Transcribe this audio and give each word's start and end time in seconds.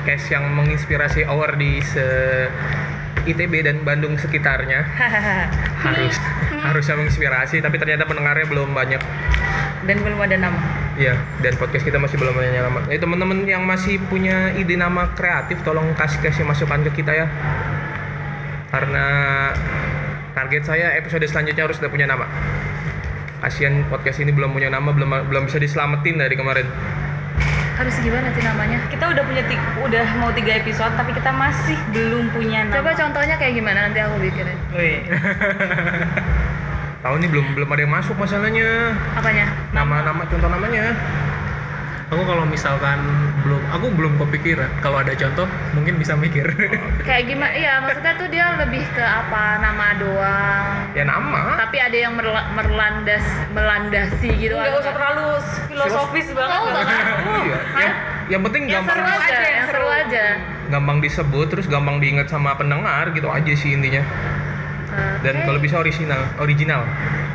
podcast 0.00 0.32
yang 0.32 0.48
menginspirasi 0.56 1.28
our 1.28 1.60
di 1.60 1.76
se 1.84 2.00
ITB 3.28 3.68
dan 3.68 3.84
Bandung 3.84 4.16
sekitarnya. 4.16 4.80
Harus 5.84 6.16
harusnya 6.60 6.96
menginspirasi, 6.96 7.60
tapi 7.60 7.76
ternyata 7.76 8.08
pendengarnya 8.08 8.48
belum 8.48 8.72
banyak. 8.72 8.96
Dan 9.84 10.00
belum 10.00 10.16
ada 10.24 10.40
nama. 10.40 10.56
Iya, 10.96 11.20
dan 11.44 11.52
podcast 11.60 11.84
kita 11.84 12.00
masih 12.00 12.16
belum 12.16 12.32
punya 12.32 12.64
nama. 12.64 12.80
Eh, 12.88 12.96
teman-teman 12.96 13.44
yang 13.44 13.60
masih 13.68 14.00
punya 14.08 14.56
ide 14.56 14.72
nama 14.80 15.12
kreatif, 15.12 15.60
tolong 15.68 15.92
kasih 15.92 16.24
kasih 16.24 16.48
masukan 16.48 16.80
ke 16.88 17.04
kita 17.04 17.12
ya. 17.12 17.28
Karena 18.72 19.06
target 20.32 20.64
saya 20.64 20.96
episode 20.96 21.28
selanjutnya 21.28 21.68
harus 21.68 21.76
udah 21.76 21.92
punya 21.92 22.08
nama. 22.08 22.24
Kasian 23.44 23.84
podcast 23.92 24.20
ini 24.24 24.32
belum 24.32 24.52
punya 24.56 24.72
nama, 24.72 24.96
belum 24.96 25.28
belum 25.28 25.44
bisa 25.44 25.60
diselamatin 25.60 26.16
dari 26.24 26.36
kemarin. 26.40 26.68
Harus 27.80 27.96
gimana 28.04 28.28
sih 28.36 28.44
namanya? 28.44 28.76
Kita 28.92 29.08
udah 29.08 29.24
punya 29.24 29.40
udah 29.80 30.06
mau 30.20 30.28
tiga 30.36 30.60
episode 30.60 30.92
tapi 31.00 31.16
kita 31.16 31.32
masih 31.32 31.80
belum 31.96 32.28
punya 32.28 32.68
nama. 32.68 32.76
Coba 32.76 32.92
contohnya 32.92 33.40
kayak 33.40 33.56
gimana 33.56 33.88
nanti 33.88 34.04
aku 34.04 34.20
bikinin. 34.20 34.58
Wih. 34.76 35.00
Tahu 37.00 37.14
nih 37.24 37.28
belum 37.32 37.56
belum 37.56 37.68
ada 37.72 37.80
yang 37.80 37.92
masuk 37.96 38.20
masalahnya. 38.20 38.92
Apanya? 39.16 39.48
Nama-nama 39.72 40.28
contoh 40.28 40.52
namanya. 40.52 40.92
Aku 42.10 42.26
kalau 42.26 42.42
misalkan 42.42 42.98
belum, 43.46 43.62
aku 43.70 43.86
belum 43.94 44.18
kepikiran. 44.18 44.66
Kalau 44.82 44.98
ada 44.98 45.14
contoh, 45.14 45.46
mungkin 45.78 45.94
bisa 45.94 46.18
mikir. 46.18 46.42
Kayak 47.06 47.30
gimana? 47.30 47.54
Iya, 47.54 47.78
maksudnya 47.78 48.18
tuh 48.18 48.26
dia 48.26 48.58
lebih 48.58 48.82
ke 48.90 48.98
apa 48.98 49.62
nama 49.62 49.94
doang. 49.94 50.90
Ya 50.90 51.06
nama. 51.06 51.54
Tapi 51.54 51.78
ada 51.78 51.94
yang 51.94 52.18
merla- 52.18 52.50
merlandas 52.50 53.22
melandasi 53.54 54.26
gitu. 54.42 54.58
Enggak 54.58 54.74
ada 54.74 54.74
usah 54.74 54.82
nggak? 54.82 54.96
terlalu 54.98 55.26
filosofis 55.70 56.28
banget. 56.34 56.58
Oh, 56.58 56.66
enggak 56.66 56.84
kan? 56.84 57.04
Iya. 57.46 57.58
Yang, 57.78 57.92
yang 58.26 58.42
penting 58.42 58.62
Yang 58.66 58.74
gampang 58.74 58.90
seru 58.90 59.06
aja, 59.06 59.22
aja, 59.30 59.46
yang 59.46 59.68
seru 59.70 59.88
aja. 59.88 60.24
gampang 60.70 60.98
disebut 60.98 61.46
terus 61.46 61.66
gampang 61.66 61.96
diingat 61.98 62.26
sama 62.26 62.54
pendengar 62.54 63.10
gitu 63.10 63.30
aja 63.30 63.52
sih 63.54 63.70
intinya. 63.70 64.02
Dan 65.22 65.34
Oke. 65.38 65.46
kalau 65.46 65.60
bisa 65.62 65.78
original, 65.78 66.26
original, 66.42 66.82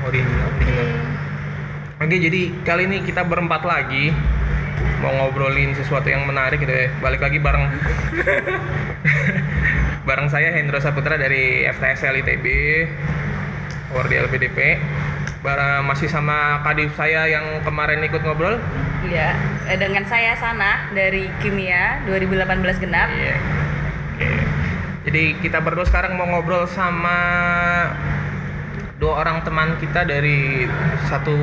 original. 0.03 0.47
Oke. 0.51 0.67
original. 0.67 0.89
Oke, 1.95 2.15
jadi 2.19 2.41
kali 2.67 2.91
ini 2.91 2.97
kita 3.01 3.23
berempat 3.23 3.63
lagi 3.63 4.11
mau 5.05 5.13
ngobrolin 5.13 5.77
sesuatu 5.77 6.09
yang 6.09 6.25
menarik 6.25 6.57
gitu 6.57 6.73
ya. 6.73 6.89
Balik 6.97 7.21
lagi 7.21 7.37
bareng 7.37 7.69
bareng 10.09 10.27
saya 10.33 10.49
Hendro 10.57 10.81
Saputra 10.81 11.13
dari 11.13 11.61
FTSL 11.69 12.25
ITB, 12.25 12.45
Wardi 13.93 14.15
LPDP. 14.17 14.81
Bareng 15.45 15.85
masih 15.85 16.09
sama 16.09 16.65
kadif 16.65 16.89
saya 16.97 17.29
yang 17.29 17.61
kemarin 17.61 18.01
ikut 18.01 18.25
ngobrol. 18.25 18.57
Iya, 19.05 19.37
eh, 19.69 19.77
dengan 19.77 20.01
saya 20.09 20.33
Sana 20.33 20.89
dari 20.97 21.29
Kimia 21.37 22.01
2018 22.09 22.81
genap. 22.81 23.13
Iya. 23.13 23.37
Oke. 24.17 24.29
Jadi 25.05 25.23
kita 25.37 25.61
berdua 25.61 25.85
sekarang 25.85 26.17
mau 26.17 26.25
ngobrol 26.25 26.65
sama 26.65 27.13
dua 28.97 29.21
orang 29.21 29.45
teman 29.45 29.77
kita 29.77 30.01
dari 30.01 30.65
satu 31.05 31.37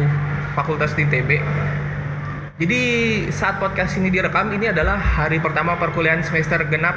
fakultas 0.59 0.99
di 0.99 1.07
ITB. 1.07 1.39
Jadi 2.53 2.81
saat 3.33 3.57
podcast 3.57 3.97
ini 3.97 4.13
direkam 4.13 4.53
ini 4.53 4.69
adalah 4.69 4.95
hari 4.95 5.41
pertama 5.41 5.75
perkuliahan 5.75 6.21
semester 6.21 6.61
genap 6.69 6.95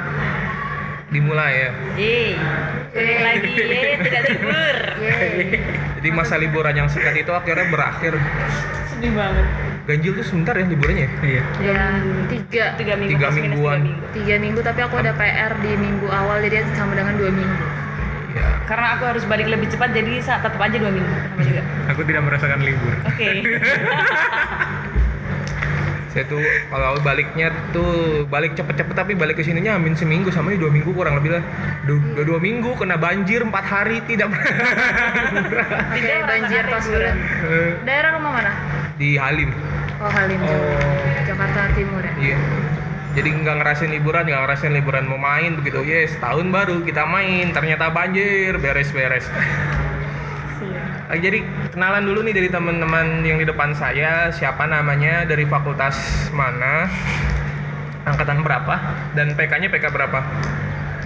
dimulai 1.08 1.52
ya. 1.56 1.70
Yeay. 1.96 2.30
Kuliah 2.92 3.20
lagi, 3.24 3.50
yeay, 3.72 3.94
tidak 4.04 4.22
libur. 4.30 4.76
Yeay. 5.00 5.32
Jadi 5.96 6.08
masa 6.12 6.36
liburan 6.36 6.74
yang 6.76 6.88
singkat 6.88 7.16
itu 7.16 7.32
akhirnya 7.32 7.66
berakhir. 7.66 8.14
Sedih 8.92 9.16
banget. 9.16 9.46
Ganjil 9.86 10.12
tuh 10.18 10.26
sebentar 10.26 10.54
ya 10.54 10.66
liburannya. 10.66 11.06
ya? 11.06 11.10
Iya. 11.24 11.42
Ya, 11.62 11.82
tiga. 12.28 12.64
Tiga 12.76 12.94
minggu. 12.98 13.10
Tiga 13.16 13.28
mingguan. 13.32 13.78
Tiga 13.80 13.86
minggu. 13.86 14.04
Tiga 14.12 14.34
minggu 14.36 14.60
tapi 14.60 14.80
aku 14.82 14.94
ada 14.98 15.12
PR 15.14 15.52
di 15.62 15.72
minggu 15.72 16.06
awal 16.10 16.42
jadi 16.42 16.68
sama 16.74 16.92
dengan 16.92 17.16
dua 17.16 17.30
minggu. 17.32 17.64
Iya. 18.36 18.48
Karena 18.68 18.98
aku 18.98 19.08
harus 19.08 19.24
balik 19.24 19.48
lebih 19.48 19.72
cepat 19.72 19.94
jadi 19.94 20.20
sa- 20.20 20.42
tetap 20.44 20.60
aja 20.60 20.76
dua 20.76 20.92
minggu 20.92 21.08
sama 21.08 21.42
juga. 21.42 21.62
Aku 21.96 22.02
tidak 22.04 22.22
merasakan 22.28 22.60
libur. 22.60 22.92
Oke. 23.08 23.26
Saya 26.16 26.24
tuh 26.32 26.40
kalau 26.72 26.96
baliknya 27.04 27.52
tuh 27.76 28.24
balik 28.32 28.56
cepet-cepet 28.56 28.96
tapi 28.96 29.12
balik 29.12 29.36
ke 29.36 29.44
sininya 29.44 29.76
amin 29.76 29.92
seminggu 29.92 30.32
sama 30.32 30.48
ini 30.48 30.56
dua 30.56 30.72
minggu 30.72 30.96
kurang 30.96 31.20
lebih 31.20 31.36
lah. 31.36 31.44
Dua, 31.84 32.00
dua, 32.16 32.24
dua 32.24 32.38
minggu 32.40 32.72
kena 32.80 32.96
banjir 32.96 33.44
empat 33.44 33.64
hari 33.68 34.00
tidak 34.08 34.32
Tidak 35.92 36.18
banjir 36.24 36.64
tos 36.72 36.88
liburan. 36.88 37.16
Eh, 37.20 37.72
Daerah 37.84 38.16
rumah 38.16 38.32
mana? 38.32 38.52
di 38.96 39.20
Halim. 39.20 39.52
Oh, 40.00 40.08
Halim. 40.08 40.40
Oh. 40.40 40.80
Jakarta 41.28 41.68
Timur 41.76 42.00
ya. 42.00 42.12
Iya. 42.16 42.38
Jadi 43.16 43.28
nggak 43.32 43.56
ngerasain 43.60 43.92
liburan, 43.92 44.24
nggak 44.28 44.42
ngerasain 44.44 44.72
liburan 44.72 45.04
mau 45.08 45.20
main 45.20 45.56
begitu. 45.56 45.80
Yes, 45.84 46.16
tahun 46.20 46.52
baru 46.52 46.84
kita 46.84 47.04
main, 47.08 47.52
ternyata 47.52 47.92
banjir, 47.92 48.56
beres-beres. 48.60 49.24
Ah, 51.06 51.14
Jadi 51.14 51.38
kenalan 51.70 52.02
dulu 52.02 52.26
nih 52.26 52.34
dari 52.34 52.48
teman-teman 52.50 53.22
yang 53.22 53.38
di 53.38 53.46
depan 53.46 53.70
saya, 53.78 54.34
siapa 54.34 54.66
namanya, 54.66 55.22
dari 55.22 55.46
fakultas 55.46 55.94
mana, 56.34 56.90
angkatan 58.02 58.42
berapa, 58.42 58.74
dan 59.14 59.38
PK-nya 59.38 59.70
PK 59.70 59.86
berapa? 59.94 60.18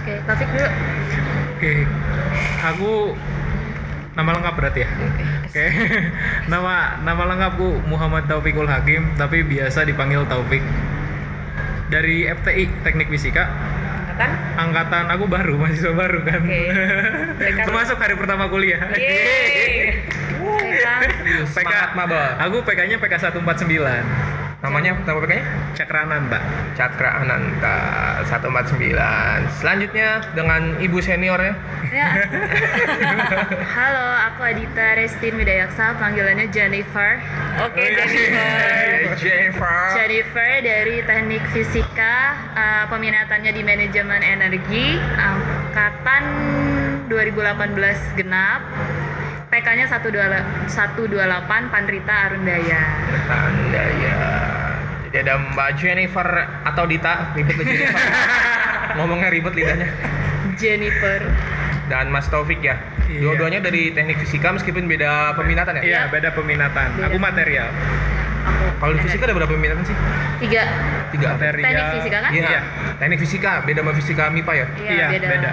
Oke, 0.01 0.17
Taufik 0.25 0.49
dulu. 0.49 0.69
Oke. 1.53 1.85
Aku 2.73 2.91
nama 4.17 4.29
lengkap 4.41 4.53
berarti 4.57 4.79
ya? 4.81 4.89
Oke. 5.45 5.65
nama 6.51 6.97
nama 7.05 7.23
lengkapku 7.37 7.85
Muhammad 7.85 8.25
Taufikul 8.25 8.65
Hakim, 8.65 9.05
tapi 9.21 9.45
biasa 9.45 9.85
dipanggil 9.85 10.25
Taufik. 10.25 10.65
Dari 11.93 12.25
FTI 12.25 12.81
Teknik 12.81 13.13
Fisika, 13.13 13.45
Kan? 14.21 14.29
angkatan 14.53 15.05
aku 15.09 15.25
baru, 15.25 15.57
mahasiswa 15.57 15.91
baru 15.91 16.21
kan. 16.21 16.41
Mereka- 16.45 17.65
Termasuk 17.67 17.97
hari 17.97 18.13
pertama 18.13 18.45
kuliah. 18.47 18.77
Yeay. 18.93 19.97
PK. 20.41 20.85
PK 21.49 21.71
Semangat. 21.93 22.33
Aku 22.45 22.61
PK-nya 22.61 22.97
PK 22.97 23.13
149. 23.33 24.40
Namanya, 24.61 24.93
nama 25.09 25.17
PK-nya? 25.25 25.73
Cakrananta. 25.73 26.37
Cakra 26.77 27.25
Ananta 27.25 27.77
149. 28.29 28.93
Selanjutnya 29.57 30.21
dengan 30.37 30.77
ibu 30.77 31.01
seniornya. 31.01 31.57
Ya. 31.89 32.29
Halo, 33.81 34.05
aku 34.29 34.45
Adita 34.45 35.01
Restin 35.01 35.33
Widayaksa, 35.41 35.97
panggilannya 35.97 36.45
Jennifer. 36.53 37.17
Oke, 37.57 37.89
Jennifer. 37.89 39.17
Jennifer. 39.17 39.81
Jennifer 39.97 40.51
dari 40.61 40.95
Teknik 41.09 41.41
Fisika, 41.49 42.37
eh, 42.53 42.83
peminatannya 42.85 43.49
di 43.57 43.65
Manajemen 43.65 44.21
Energi, 44.21 45.01
angkatan 45.17 46.23
2018 47.09 47.97
genap. 48.13 48.61
PK-nya 49.51 49.83
128 49.83 50.71
Pandrita 51.67 52.13
Arundaya. 52.31 52.83
Tanda 53.27 53.83
ya. 53.99 54.19
Jadi 55.11 55.27
ada 55.27 55.43
Mbak 55.43 55.69
Jennifer 55.75 56.27
atau 56.63 56.87
Dita, 56.87 57.35
ribet 57.35 57.59
tuh 57.59 57.67
Jennifer. 57.67 57.99
Ngomongnya 58.95 59.27
ribet 59.27 59.51
lidahnya. 59.51 59.91
Jennifer. 60.55 61.19
Dan 61.91 62.15
Mas 62.15 62.31
Taufik 62.31 62.63
ya. 62.63 62.79
Iya. 63.11 63.27
Dua-duanya 63.27 63.59
dari 63.59 63.91
teknik 63.91 64.23
fisika 64.23 64.55
meskipun 64.55 64.87
beda 64.87 65.35
peminatan 65.35 65.83
ya. 65.83 65.83
Iya, 65.83 66.01
beda 66.07 66.31
peminatan. 66.31 66.95
Beda. 66.95 67.11
Aku 67.11 67.19
material. 67.19 67.67
Aku. 68.41 68.65
Kalau 68.77 68.91
di 68.93 69.01
fisika 69.05 69.23
ada 69.25 69.35
berapa 69.35 69.51
peminatan 69.51 69.83
sih? 69.85 69.95
Tiga. 70.41 70.63
Tiga. 71.09 71.27
Material. 71.35 71.65
Teknik 71.65 71.87
fisika 71.95 72.17
kan? 72.19 72.31
Iya. 72.31 72.47
Iya. 72.47 72.61
Teknik 72.97 73.19
fisika 73.19 73.51
beda 73.61 73.79
sama 73.79 73.91
fisika 73.93 74.23
MIPA 74.29 74.53
ya. 74.53 74.65
Iya, 74.81 75.05
beda. 75.19 75.49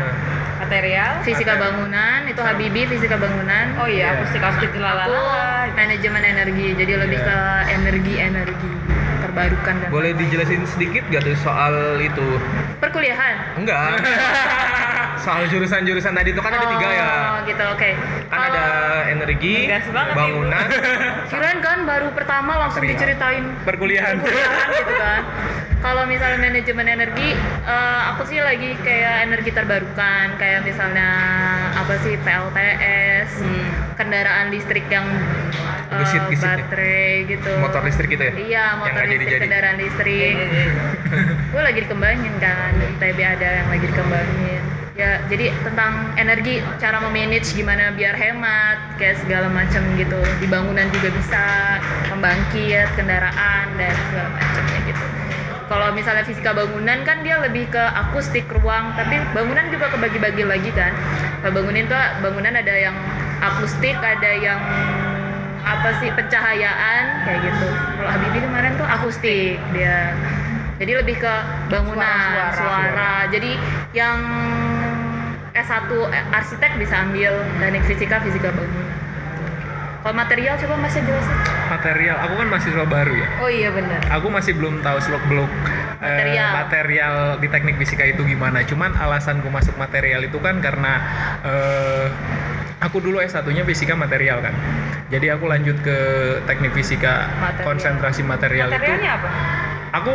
Material. 0.58 1.10
Fisika 1.22 1.52
bangunan, 1.54 2.20
itu 2.26 2.40
Habibi 2.42 2.82
fisika 2.88 3.14
bangunan. 3.14 3.66
Oh 3.78 3.86
iya, 3.86 4.16
akustik 4.16 4.42
Aku 4.42 4.74
lalala. 4.76 5.70
manajemen 5.72 6.22
energi, 6.24 6.74
jadi 6.74 6.92
lebih 6.98 7.18
Iya. 7.20 7.28
ke 7.28 7.38
energi-energi 7.78 8.70
terbarukan 9.18 9.74
dan 9.78 9.88
Boleh 9.92 10.12
dijelasin 10.14 10.66
sedikit 10.66 11.06
gak 11.08 11.22
tuh 11.22 11.36
soal 11.38 12.00
itu? 12.00 12.26
perkuliahan. 12.82 13.58
Enggak. 13.58 14.02
soal 15.18 15.42
jurusan-jurusan 15.46 16.12
tadi 16.12 16.28
itu 16.30 16.40
kan 16.40 16.52
ada 16.52 16.66
tiga 16.68 16.88
ya. 16.88 17.04
Oh, 17.04 17.36
gitu. 17.44 17.64
Oke. 17.68 17.90
Kan 18.26 18.40
ada 18.44 18.64
energi, 19.08 19.68
bangunan, 20.10 20.64
Kirain 21.30 21.58
kan 21.58 21.78
baru 21.84 22.12
pertama 22.12 22.58
langsung 22.58 22.80
Material. 22.80 22.96
diceritain 22.96 23.44
Perkuliahan. 23.62 24.16
perkuliahan 24.16 24.66
gitu 24.74 24.94
kan. 24.94 25.22
Kalau 25.78 26.02
misalnya 26.04 26.42
manajemen 26.42 26.86
energi, 26.90 27.38
eh, 27.62 28.00
aku 28.10 28.26
sih 28.26 28.38
lagi 28.38 28.74
kayak 28.78 29.24
energi 29.24 29.54
terbarukan, 29.54 30.34
kayak 30.34 30.66
misalnya 30.66 31.06
apa 31.72 31.94
sih 31.98 32.18
PLTS, 32.18 33.30
Hmm. 33.38 33.66
kendaraan 33.94 34.50
listrik 34.50 34.82
yang 34.88 35.06
eh, 35.88 35.98
Gesit-gesit 35.98 36.42
ya? 36.44 36.58
baterai 36.58 37.10
gitu. 37.24 37.52
motor 37.56 37.80
listrik 37.80 38.10
gitu 38.10 38.20
ya? 38.20 38.32
Iya, 38.34 38.42
Yang 38.66 38.74
motor 38.76 38.90
nggak 38.90 39.04
listrik, 39.04 39.14
jadi-jadi. 39.22 39.42
kendaraan 39.46 39.76
listrik. 39.78 40.34
Gue 41.54 41.62
lagi 41.62 41.78
dikembangin 41.80 42.34
kan, 42.36 42.72
ITB 42.92 43.18
ada 43.20 43.48
yang 43.54 43.68
lagi 43.68 43.86
dikembangin. 43.86 44.62
Ya, 44.98 45.22
jadi 45.30 45.54
tentang 45.62 46.10
energi, 46.18 46.58
cara 46.82 46.98
memanage 46.98 47.54
gimana 47.54 47.94
biar 47.94 48.18
hemat, 48.18 48.98
kayak 48.98 49.22
segala 49.22 49.46
macam 49.46 49.78
gitu. 49.94 50.18
Di 50.42 50.46
bangunan 50.50 50.90
juga 50.90 51.14
bisa, 51.14 51.44
pembangkit, 52.10 52.90
kendaraan 52.98 53.78
dan 53.78 53.94
segala 54.10 54.28
macamnya 54.34 54.78
gitu. 54.90 55.04
kalau 55.68 55.92
misalnya 55.92 56.24
fisika 56.24 56.56
bangunan 56.56 57.04
kan 57.04 57.20
dia 57.20 57.36
lebih 57.44 57.68
ke 57.68 57.84
akustik 57.92 58.48
ruang 58.48 58.88
tapi 58.96 59.20
bangunan 59.36 59.68
juga 59.68 59.92
kebagi-bagi 59.92 60.48
lagi 60.48 60.72
kan 60.72 60.96
kalau 61.44 61.60
bangunan 61.60 61.84
tuh 61.84 62.02
bangunan 62.24 62.56
ada 62.56 62.72
yang 62.72 62.96
akustik 63.44 63.92
ada 64.00 64.32
yang 64.32 64.56
apa 65.60 65.92
sih 66.00 66.08
pencahayaan 66.08 67.04
kayak 67.28 67.40
gitu 67.52 67.68
kalau 68.00 68.08
Habibie 68.08 68.40
kemarin 68.40 68.72
tuh 68.80 68.88
akustik 68.88 69.60
dia 69.76 70.16
jadi 70.80 71.04
lebih 71.04 71.20
ke 71.20 71.34
bangunan 71.68 72.16
Suara-suara. 72.32 72.56
suara 72.56 73.12
jadi 73.28 73.52
yang 73.92 74.18
S1 75.58 75.90
arsitek 76.30 76.78
bisa 76.78 76.94
ambil 77.00 77.32
teknik 77.58 77.82
fisika 77.84 78.22
fisika 78.22 78.48
bangunan 78.50 78.86
kalau 79.98 80.14
material 80.14 80.54
coba 80.56 80.74
masih 80.78 81.02
jelasin 81.02 81.36
material 81.68 82.16
aku 82.16 82.34
kan 82.34 82.46
mahasiswa 82.48 82.84
baru 82.86 83.12
ya 83.12 83.28
Oh 83.38 83.50
iya 83.50 83.68
benar. 83.68 84.00
aku 84.08 84.26
masih 84.30 84.52
belum 84.54 84.80
tahu 84.80 84.98
seluk 85.00 85.24
beluk 85.26 85.50
Material. 85.98 86.50
material 86.54 87.14
di 87.36 87.48
teknik 87.50 87.74
fisika 87.76 88.06
itu 88.06 88.22
gimana 88.22 88.62
cuman 88.62 88.94
alasanku 88.94 89.50
masuk 89.50 89.74
material 89.74 90.22
itu 90.22 90.38
kan 90.38 90.62
karena 90.62 91.02
eh, 91.42 92.06
aku 92.78 93.02
dulu 93.02 93.18
S1 93.18 93.42
nya 93.50 93.66
fisika 93.66 93.98
material 93.98 94.38
kan 94.38 94.54
jadi 95.10 95.34
aku 95.34 95.50
lanjut 95.50 95.74
ke 95.82 95.98
teknik 96.46 96.70
fisika 96.70 97.26
Material. 97.34 97.66
konsentrasi 97.66 98.22
material 98.22 98.70
itu 98.70 98.78
Materialnya 98.78 99.12
apa? 99.12 99.28
Aku 99.90 100.12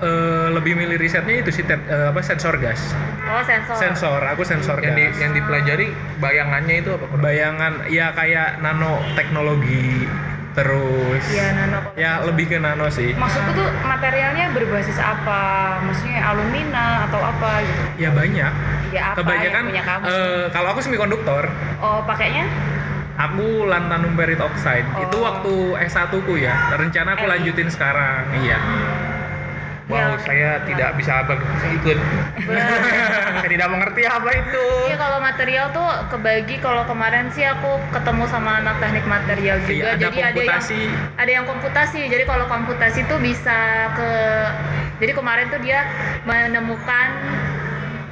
eh, 0.00 0.46
lebih 0.50 0.72
milih 0.74 0.96
risetnya 0.96 1.38
itu 1.38 1.50
sih 1.50 1.62
eh, 1.62 1.76
apa 2.08 2.20
sensor 2.20 2.56
gas 2.56 2.80
oh 3.24 3.42
sensor 3.42 3.76
sensor 3.76 4.20
aku 4.22 4.42
sensor 4.42 4.78
yang, 4.78 4.94
di, 4.94 5.04
gas 5.06 5.18
yang 5.18 5.32
dipelajari 5.32 5.88
bayangannya 6.18 6.74
itu 6.78 6.90
apa 6.92 7.06
bayangan 7.14 7.72
ya 7.88 8.10
kayak 8.10 8.58
nanoteknologi 8.58 10.08
terus 10.52 11.24
Iya, 11.32 11.48
nano 11.56 11.78
ya 11.94 12.20
lebih 12.22 12.44
ke 12.46 12.60
nano 12.60 12.84
sih 12.86 13.16
Maksudku 13.16 13.56
tuh 13.56 13.68
materialnya 13.82 14.52
berbasis 14.52 15.00
apa? 15.00 15.80
Maksudnya 15.80 16.20
alumina 16.22 17.08
atau 17.08 17.24
apa 17.24 17.64
gitu? 17.64 17.82
ya 17.98 18.10
banyak 18.12 18.52
Ya 18.92 19.02
apa 19.10 19.24
kebanyakan 19.24 19.48
yang 19.56 19.68
punya 19.72 19.82
kamu? 19.82 20.04
eh, 20.04 20.44
kalau 20.52 20.68
aku 20.76 20.80
semikonduktor 20.80 21.48
oh 21.80 22.04
pakainya? 22.04 22.44
aku 23.12 23.64
lanthanum 23.64 24.12
perit 24.12 24.40
oxide 24.40 24.84
itu 24.98 25.16
Oh. 25.16 25.24
waktu 25.24 25.52
S1 25.84 26.12
ku 26.20 26.36
ya 26.36 26.52
rencana 26.70 27.12
aku 27.14 27.24
Eh. 27.24 27.30
lanjutin 27.30 27.68
sekarang 27.68 28.24
iya 28.38 28.60
wow 29.92 30.00
Ya. 30.02 30.18
saya 30.18 30.50
tidak 30.64 30.90
bisa 30.96 31.12
ikut 31.70 31.98
saya 33.36 33.48
tidak 33.48 33.68
mengerti 33.68 34.02
apa 34.04 34.30
itu 34.32 34.64
Iya 34.84 34.96
kalau 34.98 35.18
material 35.18 35.66
tuh 35.70 35.88
kebagi 36.08 36.56
kalau 36.58 36.82
kemarin 36.84 37.28
sih 37.28 37.44
aku 37.44 37.70
ketemu 37.90 38.24
sama 38.26 38.58
anak 38.58 38.76
teknik 38.78 39.04
material 39.06 39.56
juga 39.60 39.72
Iya, 39.72 39.84
ada 39.86 40.00
jadi 40.02 40.08
ada 40.08 40.18
yang 40.18 40.32
komputasi. 40.34 40.80
ada 41.14 41.30
yang 41.30 41.44
komputasi 41.44 42.00
jadi 42.06 42.24
kalau 42.24 42.44
komputasi 42.46 43.00
tuh 43.04 43.18
bisa 43.18 43.58
ke 43.92 44.10
jadi 44.98 45.12
kemarin 45.12 45.46
tuh 45.48 45.60
dia 45.60 45.84
menemukan 46.22 47.08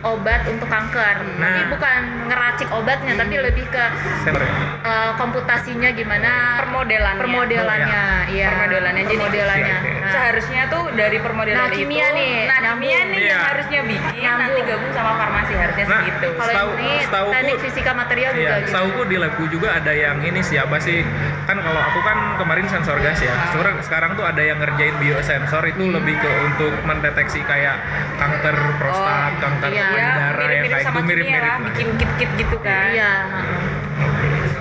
obat 0.03 0.41
untuk 0.47 0.65
kanker 0.67 1.17
tapi 1.37 1.61
Nah. 1.61 1.69
bukan 1.69 2.01
ngeracik 2.25 2.69
obatnya 2.71 3.13
tapi 3.15 3.37
lebih 3.37 3.69
ke 3.69 3.85
ya? 4.25 4.33
eh, 4.81 5.11
komputasinya 5.15 5.93
gimana 5.93 6.57
Permodelannya. 6.59 7.21
permodelannya 7.21 8.05
iya 8.31 8.49
Permodelannya. 8.49 9.03
Jadi- 9.03 9.13
permodelannya 9.15 9.77
Siap, 9.77 9.85
siap. 9.85 10.00
Nah, 10.11 10.17
Seharusnya 10.21 10.63
tuh 10.67 10.85
dari 10.93 11.19
permodelan 11.19 11.59
Nah, 11.61 11.69
kimia 11.71 12.03
itu, 12.05 12.17
nih, 12.17 12.33
nah 12.45 12.59
nyambung. 12.61 12.83
kimia 12.83 13.01
nih 13.01 13.19
yang 13.21 13.31
Iya. 13.31 13.39
harusnya 13.47 13.81
bikin, 13.85 14.21
Nyambung. 14.21 14.43
nanti 14.43 14.61
gabung 14.65 14.93
sama 14.93 15.13
farmasi 15.17 15.53
harusnya 15.55 15.85
Nah, 15.85 16.01
segitu. 16.01 16.29
kalau 16.33 16.51
Setahu- 16.51 16.75
ini 16.75 16.91
setauku- 17.01 17.33
teknik 17.33 17.57
fisika 17.61 17.93
material 17.93 18.31
juga 18.33 18.43
Iya, 18.43 18.55
gitu. 18.57 18.69
setauku 18.69 19.01
di 19.05 19.17
labku 19.17 19.45
juga 19.49 19.69
ada 19.73 19.93
yang 19.93 20.17
ini 20.21 20.41
siapa 20.41 20.77
sih? 20.79 20.99
Kan 21.47 21.57
kalau 21.61 21.81
aku 21.81 22.01
kan 22.01 22.19
kemarin 22.37 22.67
sensor 22.67 22.99
gas 22.99 23.19
ya. 23.21 23.35
Sekarang 23.49 23.77
sekarang 23.81 24.11
tuh 24.13 24.25
ada 24.25 24.41
yang 24.41 24.59
ngerjain 24.59 24.95
biosensor 24.97 25.63
itu 25.65 25.79
Hmm. 25.81 25.95
lebih 25.95 26.15
ke 26.17 26.31
untuk 26.45 26.73
mendeteksi 26.83 27.41
kayak 27.43 27.79
kanker 28.17 28.57
prostat, 28.77 29.31
Oh, 29.31 29.41
kanker 29.41 29.71
iya. 29.71 29.87
payudara 29.87 30.11
yang 30.19 30.35
mirip-mirip 30.61 30.71
kayak 30.71 30.85
sama 30.85 30.91
itu 30.93 31.07
kimia 31.07 31.15
mirip-mirip 31.15 31.63
bikin 31.69 31.89
kit-kit 31.97 32.31
gitu 32.37 32.57
kan. 32.59 32.87
iya 32.91 33.13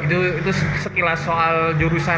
itu 0.01 0.17
itu 0.35 0.51
sekilas 0.79 1.21
soal 1.21 1.75
jurusan 1.75 2.17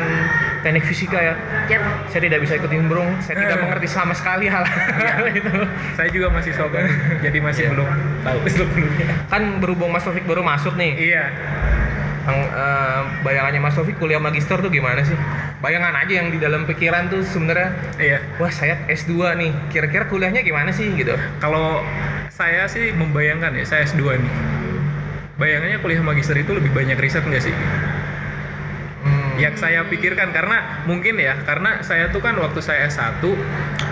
teknik 0.62 0.84
fisika 0.84 1.18
ya 1.18 1.34
Yap. 1.68 1.82
saya 2.08 2.22
tidak 2.24 2.40
bisa 2.40 2.54
ikutin 2.56 2.86
bro 2.86 3.02
saya 3.20 3.36
tidak 3.40 3.58
Eh. 3.58 3.62
mengerti 3.62 3.88
sama 3.88 4.14
sekali 4.14 4.46
hal 4.46 4.62
itu 5.32 5.52
Saya 5.94 6.08
juga 6.08 6.30
masih 6.30 6.54
sobat, 6.54 6.86
jadi 7.26 7.38
masih 7.38 7.62
Iya. 7.64 7.72
belum 7.72 7.88
tahu 8.22 8.38
sebelumnya. 8.56 9.08
kan 9.28 9.42
berhubung 9.58 9.90
Mas 9.90 10.02
Taufik 10.02 10.24
baru 10.24 10.42
masuk 10.42 10.74
nih 10.74 10.92
Iya. 11.10 11.26
yang 12.22 12.40
eh, 12.46 13.00
bayangannya 13.22 13.60
Mas 13.60 13.74
Taufik 13.74 13.98
kuliah 13.98 14.18
magister 14.18 14.56
tuh 14.56 14.70
gimana 14.70 15.02
sih 15.02 15.18
bayangan 15.58 15.94
aja 15.96 16.14
yang 16.16 16.30
di 16.30 16.38
dalam 16.38 16.64
pikiran 16.64 17.06
tuh 17.08 17.22
sebenarnya 17.24 17.70
Iya. 17.98 18.18
wah 18.36 18.50
saya 18.50 18.78
S2 18.88 19.14
nih 19.36 19.52
kira-kira 19.70 20.06
kuliahnya 20.06 20.42
gimana 20.42 20.70
sih 20.70 20.90
gitu 20.92 21.14
Kalau 21.38 21.82
saya 22.32 22.66
sih 22.66 22.90
membayangkan 22.92 23.54
ya, 23.54 23.62
saya 23.64 23.82
S2 23.84 24.02
nih. 24.16 24.32
Bayangannya 25.34 25.78
kuliah 25.78 26.02
magister 26.02 26.34
itu 26.36 26.52
lebih 26.52 26.70
banyak 26.70 26.94
riset 26.96 27.22
nggak 27.22 27.38
sih? 27.40 27.54
Yang 29.40 29.64
saya 29.64 29.88
pikirkan 29.88 30.36
karena 30.36 30.84
mungkin 30.84 31.16
ya 31.20 31.38
karena 31.48 31.80
saya 31.86 32.10
tuh 32.12 32.20
kan 32.20 32.36
waktu 32.40 32.60
saya 32.60 32.88
S1 32.90 33.24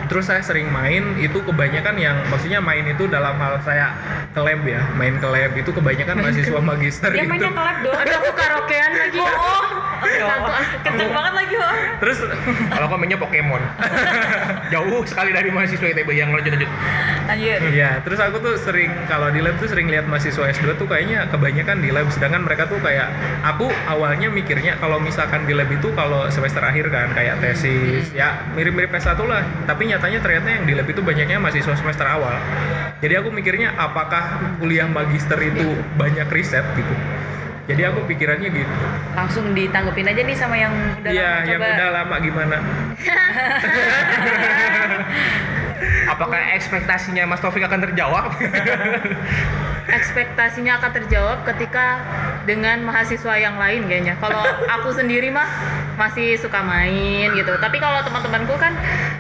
terus 0.10 0.26
saya 0.26 0.42
sering 0.42 0.68
main 0.74 1.16
itu 1.22 1.38
kebanyakan 1.46 1.96
yang 2.02 2.18
maksudnya 2.34 2.58
main 2.60 2.82
itu 2.90 3.06
dalam 3.06 3.38
hal 3.38 3.62
saya 3.62 3.94
ke 4.34 4.42
lab 4.42 4.66
ya 4.66 4.82
main 4.98 5.16
ke 5.22 5.28
lab 5.30 5.54
itu 5.54 5.70
kebanyakan 5.70 6.16
mahasiswa 6.18 6.60
magister 6.60 7.10
Dia 7.14 7.24
itu 7.24 7.30
mainnya 7.30 7.52
ke 7.54 7.62
lab 7.62 7.78
dong. 7.86 7.94
Aduh 7.94 8.16
aku 8.18 8.32
karaokean 8.34 8.92
lagi. 8.98 9.20
Oh, 9.22 9.30
as- 9.30 9.79
kenceng 10.86 11.12
banget 11.12 11.34
lagi 11.34 11.56
oh. 11.60 11.76
terus 12.00 12.18
kalau 12.72 12.86
kau 12.88 12.98
mainnya 12.98 13.20
Pokemon 13.20 13.62
jauh 14.74 15.02
sekali 15.06 15.32
dari 15.36 15.50
mahasiswa 15.52 15.88
ITB 15.92 16.10
yang 16.16 16.32
lanjut 16.32 16.56
lanjut 16.56 16.72
Lanjut. 17.30 17.62
Iya, 17.78 18.02
terus 18.02 18.18
aku 18.18 18.42
tuh 18.42 18.58
sering 18.58 18.90
kalau 19.06 19.30
di 19.30 19.38
lab 19.38 19.54
tuh 19.62 19.70
sering 19.70 19.86
lihat 19.86 20.10
mahasiswa 20.10 20.50
S2 20.50 20.82
tuh 20.82 20.90
kayaknya 20.90 21.30
kebanyakan 21.30 21.78
di 21.78 21.94
lab 21.94 22.10
sedangkan 22.10 22.42
mereka 22.42 22.66
tuh 22.66 22.82
kayak 22.82 23.06
aku 23.46 23.70
awalnya 23.86 24.34
mikirnya 24.34 24.82
kalau 24.82 24.98
misalkan 24.98 25.46
di 25.46 25.54
lab 25.54 25.70
itu 25.70 25.94
kalau 25.94 26.26
semester 26.34 26.66
akhir 26.66 26.90
kan 26.90 27.14
kayak 27.14 27.38
tesis 27.38 28.10
ya 28.18 28.42
mirip-mirip 28.58 28.90
S1 28.90 29.22
lah, 29.30 29.46
tapi 29.70 29.94
nyatanya 29.94 30.26
ternyata 30.26 30.48
yang 30.50 30.66
di 30.66 30.74
lab 30.74 30.90
itu 30.90 31.06
banyaknya 31.06 31.38
mahasiswa 31.38 31.78
semester 31.78 32.10
awal. 32.10 32.34
Jadi 32.98 33.14
aku 33.14 33.30
mikirnya 33.30 33.78
apakah 33.78 34.58
kuliah 34.58 34.90
magister 34.90 35.38
itu 35.38 35.78
banyak 36.02 36.26
riset 36.34 36.66
gitu. 36.74 36.94
Jadi 37.70 37.86
aku 37.86 38.02
pikirannya 38.04 38.50
gitu. 38.50 38.74
Langsung 39.14 39.54
ditanggepin 39.54 40.04
aja 40.04 40.26
nih 40.26 40.34
sama 40.34 40.58
yang 40.58 40.74
udah 41.00 41.08
Iya, 41.08 41.32
lama. 41.32 41.46
yang 41.46 41.62
Coba. 41.62 41.72
udah 41.72 41.88
lama 41.94 42.16
gimana? 42.18 42.58
apakah 46.10 46.42
ekspektasinya 46.58 47.24
Mas 47.24 47.40
Taufik 47.40 47.64
akan 47.64 47.80
terjawab 47.80 48.36
ekspektasinya 49.90 50.78
akan 50.78 50.92
terjawab 50.94 51.38
ketika 51.48 52.02
dengan 52.46 52.82
mahasiswa 52.84 53.34
yang 53.36 53.58
lain 53.58 53.86
kayaknya. 53.86 54.16
Kalau 54.18 54.42
aku 54.70 54.94
sendiri 54.94 55.30
mah 55.30 55.48
masih 55.98 56.38
suka 56.38 56.62
main 56.62 57.30
gitu. 57.34 57.54
Tapi 57.58 57.78
kalau 57.78 58.02
teman-temanku 58.06 58.54
kan 58.58 58.74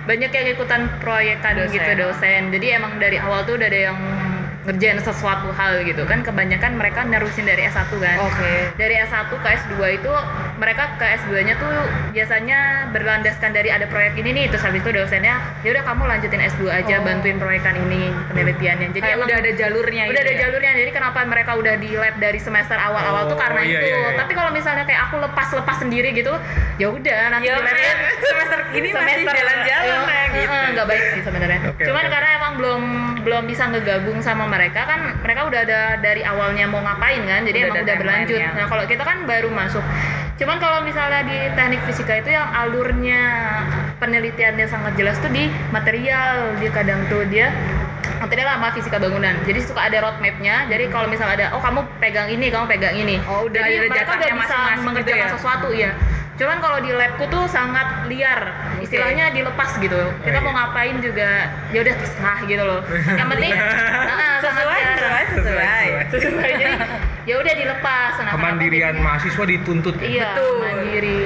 banyak 0.05 0.29
yang 0.29 0.47
ikutan 0.47 0.89
proyekan 1.01 1.57
Dosen. 1.57 1.73
gitu 1.73 1.91
dosen. 1.97 2.41
Jadi 2.53 2.65
emang 2.69 2.97
dari 2.97 3.17
awal 3.17 3.45
tuh 3.45 3.57
udah 3.57 3.65
ada 3.65 3.79
yang 3.89 3.97
ngerjain 4.69 5.01
sesuatu 5.01 5.49
hal 5.51 5.81
gitu 5.81 6.05
kan 6.05 6.21
kebanyakan 6.21 6.77
mereka 6.77 7.01
nerusin 7.01 7.41
dari 7.41 7.65
S1 7.65 7.89
kan 7.89 8.17
Oke. 8.21 8.53
dari 8.77 9.01
S1 9.01 9.33
ke 9.33 9.49
S2 9.57 9.73
itu 9.95 10.13
mereka 10.55 10.93
ke 10.95 11.05
S2 11.17 11.41
nya 11.41 11.57
tuh 11.57 11.73
biasanya 12.11 12.59
berlandaskan 12.91 13.49
dari 13.49 13.69
ada 13.69 13.89
proyek 13.89 14.13
ini 14.15 14.29
nih 14.31 14.45
terus 14.47 14.61
habis 14.61 14.79
itu 14.79 14.91
dosennya 14.91 15.41
ya 15.59 15.73
udah 15.73 15.83
kamu 15.83 16.03
lanjutin 16.05 16.37
S2 16.45 16.69
aja 16.69 16.91
Oh. 16.91 17.01
bantuin 17.01 17.39
proyekan 17.39 17.79
ini 17.79 18.11
penelitiannya 18.27 18.91
jadi 18.91 19.15
emang 19.15 19.25
udah 19.25 19.39
ada 19.39 19.51
jalurnya 19.53 20.03
udah 20.05 20.11
gitu 20.11 20.21
ada 20.21 20.33
ya? 20.35 20.39
jalurnya 20.43 20.71
jadi 20.75 20.91
kenapa 20.91 21.19
mereka 21.23 21.51
udah 21.55 21.73
di 21.75 21.89
lab 21.91 22.15
dari 22.17 22.37
semester 22.37 22.75
awal-awal 22.75 23.25
tuh 23.25 23.31
Oh, 23.31 23.39
karena 23.39 23.61
iya, 23.63 23.79
itu 23.79 23.87
iya, 23.87 23.97
iya. 24.03 24.17
tapi 24.19 24.33
kalau 24.33 24.51
misalnya 24.51 24.83
kayak 24.83 25.01
aku 25.01 25.15
lepas-lepas 25.17 25.77
sendiri 25.79 26.11
gitu 26.11 26.33
ya 26.75 26.87
udah 26.89 27.19
nanti 27.31 27.47
Ya, 27.47 27.55
di 27.55 27.63
lab 27.63 27.77
semester 28.21 28.59
ini 28.75 28.87
masih 28.91 29.23
jalan-jalan 29.23 29.57
eh, 29.63 29.65
ya, 29.65 29.77
eh, 30.11 30.25
gitu. 30.35 30.55
nggak 30.75 30.87
baik 30.87 31.03
sih 31.09 31.21
sebenarnya 31.23 31.59
Oke, 31.65 31.83
cuman 31.83 32.03
oke. 32.03 32.11
karena 32.11 32.29
emang 32.35 32.53
belum 32.53 32.81
belum 33.19 33.43
bisa 33.47 33.63
ngegabung 33.65 34.19
sama 34.19 34.43
mereka 34.43 34.58
kan 34.67 34.99
mereka 35.23 35.47
udah 35.47 35.59
ada 35.63 35.81
dari 36.03 36.21
awalnya 36.27 36.67
mau 36.67 36.83
ngapain 36.83 37.23
kan 37.23 37.47
jadi 37.47 37.59
Udah 37.63 37.71
emang 37.71 37.83
udah 37.87 37.95
berlanjut. 37.95 38.35
timeline-nya. 38.35 38.59
nah 38.59 38.65
kalau 38.67 38.83
kita 38.83 39.03
kan 39.07 39.17
baru 39.23 39.49
masuk. 39.49 39.83
Cuman 40.39 40.55
kalau 40.59 40.79
misalnya 40.87 41.23
di 41.27 41.37
teknik 41.55 41.83
fisika 41.87 42.19
itu 42.19 42.31
yang 42.31 42.47
alurnya 42.51 43.21
penelitiannya 43.99 44.67
sangat 44.71 44.95
jelas 44.95 45.19
tuh 45.19 45.27
di 45.31 45.51
material 45.71 46.55
dia 46.63 46.71
kadang 46.71 47.03
tuh 47.11 47.27
dia 47.27 47.51
material 48.23 48.59
sama 48.59 48.71
fisika 48.75 48.99
bangunan. 48.99 49.35
Jadi 49.47 49.59
suka 49.63 49.87
ada 49.87 49.99
roadmapnya. 50.03 50.67
Jadi 50.67 50.91
kalau 50.91 51.07
misalnya 51.07 51.35
ada 51.43 51.47
oh 51.55 51.61
kamu 51.63 51.83
pegang 52.03 52.27
ini 52.31 52.51
kamu 52.51 52.65
pegang 52.71 52.95
ini. 52.95 53.15
Oh, 53.27 53.47
udah 53.47 53.63
jadi 53.63 53.87
mereka 53.87 54.15
udah 54.15 54.27
bisa 54.31 54.35
masing-masing 54.35 54.75
gitu 54.75 54.87
mengerjakan 54.87 55.27
ya? 55.27 55.31
sesuatu 55.35 55.69
ya 55.71 55.91
cuman 56.39 56.57
kalau 56.57 56.79
di 56.79 56.89
labku 56.89 57.27
tuh 57.27 57.43
sangat 57.45 58.07
liar. 58.07 58.55
Istilahnya 58.79 59.29
dilepas 59.29 59.75
gitu. 59.75 59.99
Kita 60.23 60.33
iya. 60.33 60.41
mau 60.41 60.55
ngapain 60.55 60.97
juga 60.97 61.51
ya 61.69 61.83
udah 61.83 61.95
terserah 61.95 62.39
gitu 62.43 62.63
loh. 62.63 62.79
Yang 63.11 63.27
penting 63.29 63.51
nah, 63.59 64.39
sangat 64.39 64.63
Sesuai, 64.63 64.81
sesuai, 64.95 65.23
sesuai. 65.35 65.83
sesuai 66.15 66.51
jadi 66.55 66.75
ya 67.27 67.35
udah 67.37 67.53
dilepas. 67.53 68.11
Nah, 68.17 68.31
kemandirian 68.33 68.95
mahasiswa 68.97 69.43
dituntut 69.45 69.99
jadi- 69.99 70.15
iya 70.15 70.31
Betul. 70.33 70.57
mandiri. 70.63 71.19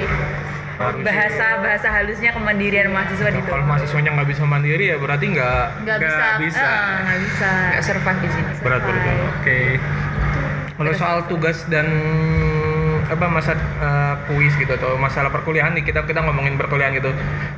Bahasa 0.74 1.62
bahasa 1.62 1.86
halusnya 1.86 2.34
kemandirian 2.34 2.90
mahasiswa 2.90 3.30
Nah, 3.30 3.38
itu 3.38 3.46
kalau 3.46 3.62
mahasiswanya 3.62 4.10
nggak 4.10 4.28
bisa 4.28 4.42
mandiri 4.42 4.90
ya 4.90 4.98
berarti 4.98 5.30
nggak 5.30 5.86
nggak 5.86 5.96
Nggak 5.96 5.98
bisa. 6.02 6.26
bisa. 6.42 6.70
Nggak 6.98 7.18
bisa. 7.22 7.50
Nggak 7.70 7.84
survive 7.86 8.18
di 8.18 8.30
sini. 8.34 8.50
Berat 8.58 8.82
berat. 8.82 8.98
berat. 9.00 9.30
Oke. 9.38 9.60
Kalau 10.74 10.92
soal 10.92 11.18
tugas 11.30 11.62
dan 11.70 11.86
apa 13.06 13.26
masa 13.26 13.52
eh, 13.54 14.14
kuis 14.26 14.54
gitu 14.54 14.70
atau 14.70 14.96
masalah 14.96 15.28
perkuliahan 15.28 15.72
nih 15.72 15.84
kita 15.84 16.02
kita 16.02 16.20
ngomongin 16.20 16.54
perkuliahan 16.54 16.92
gitu 16.94 17.12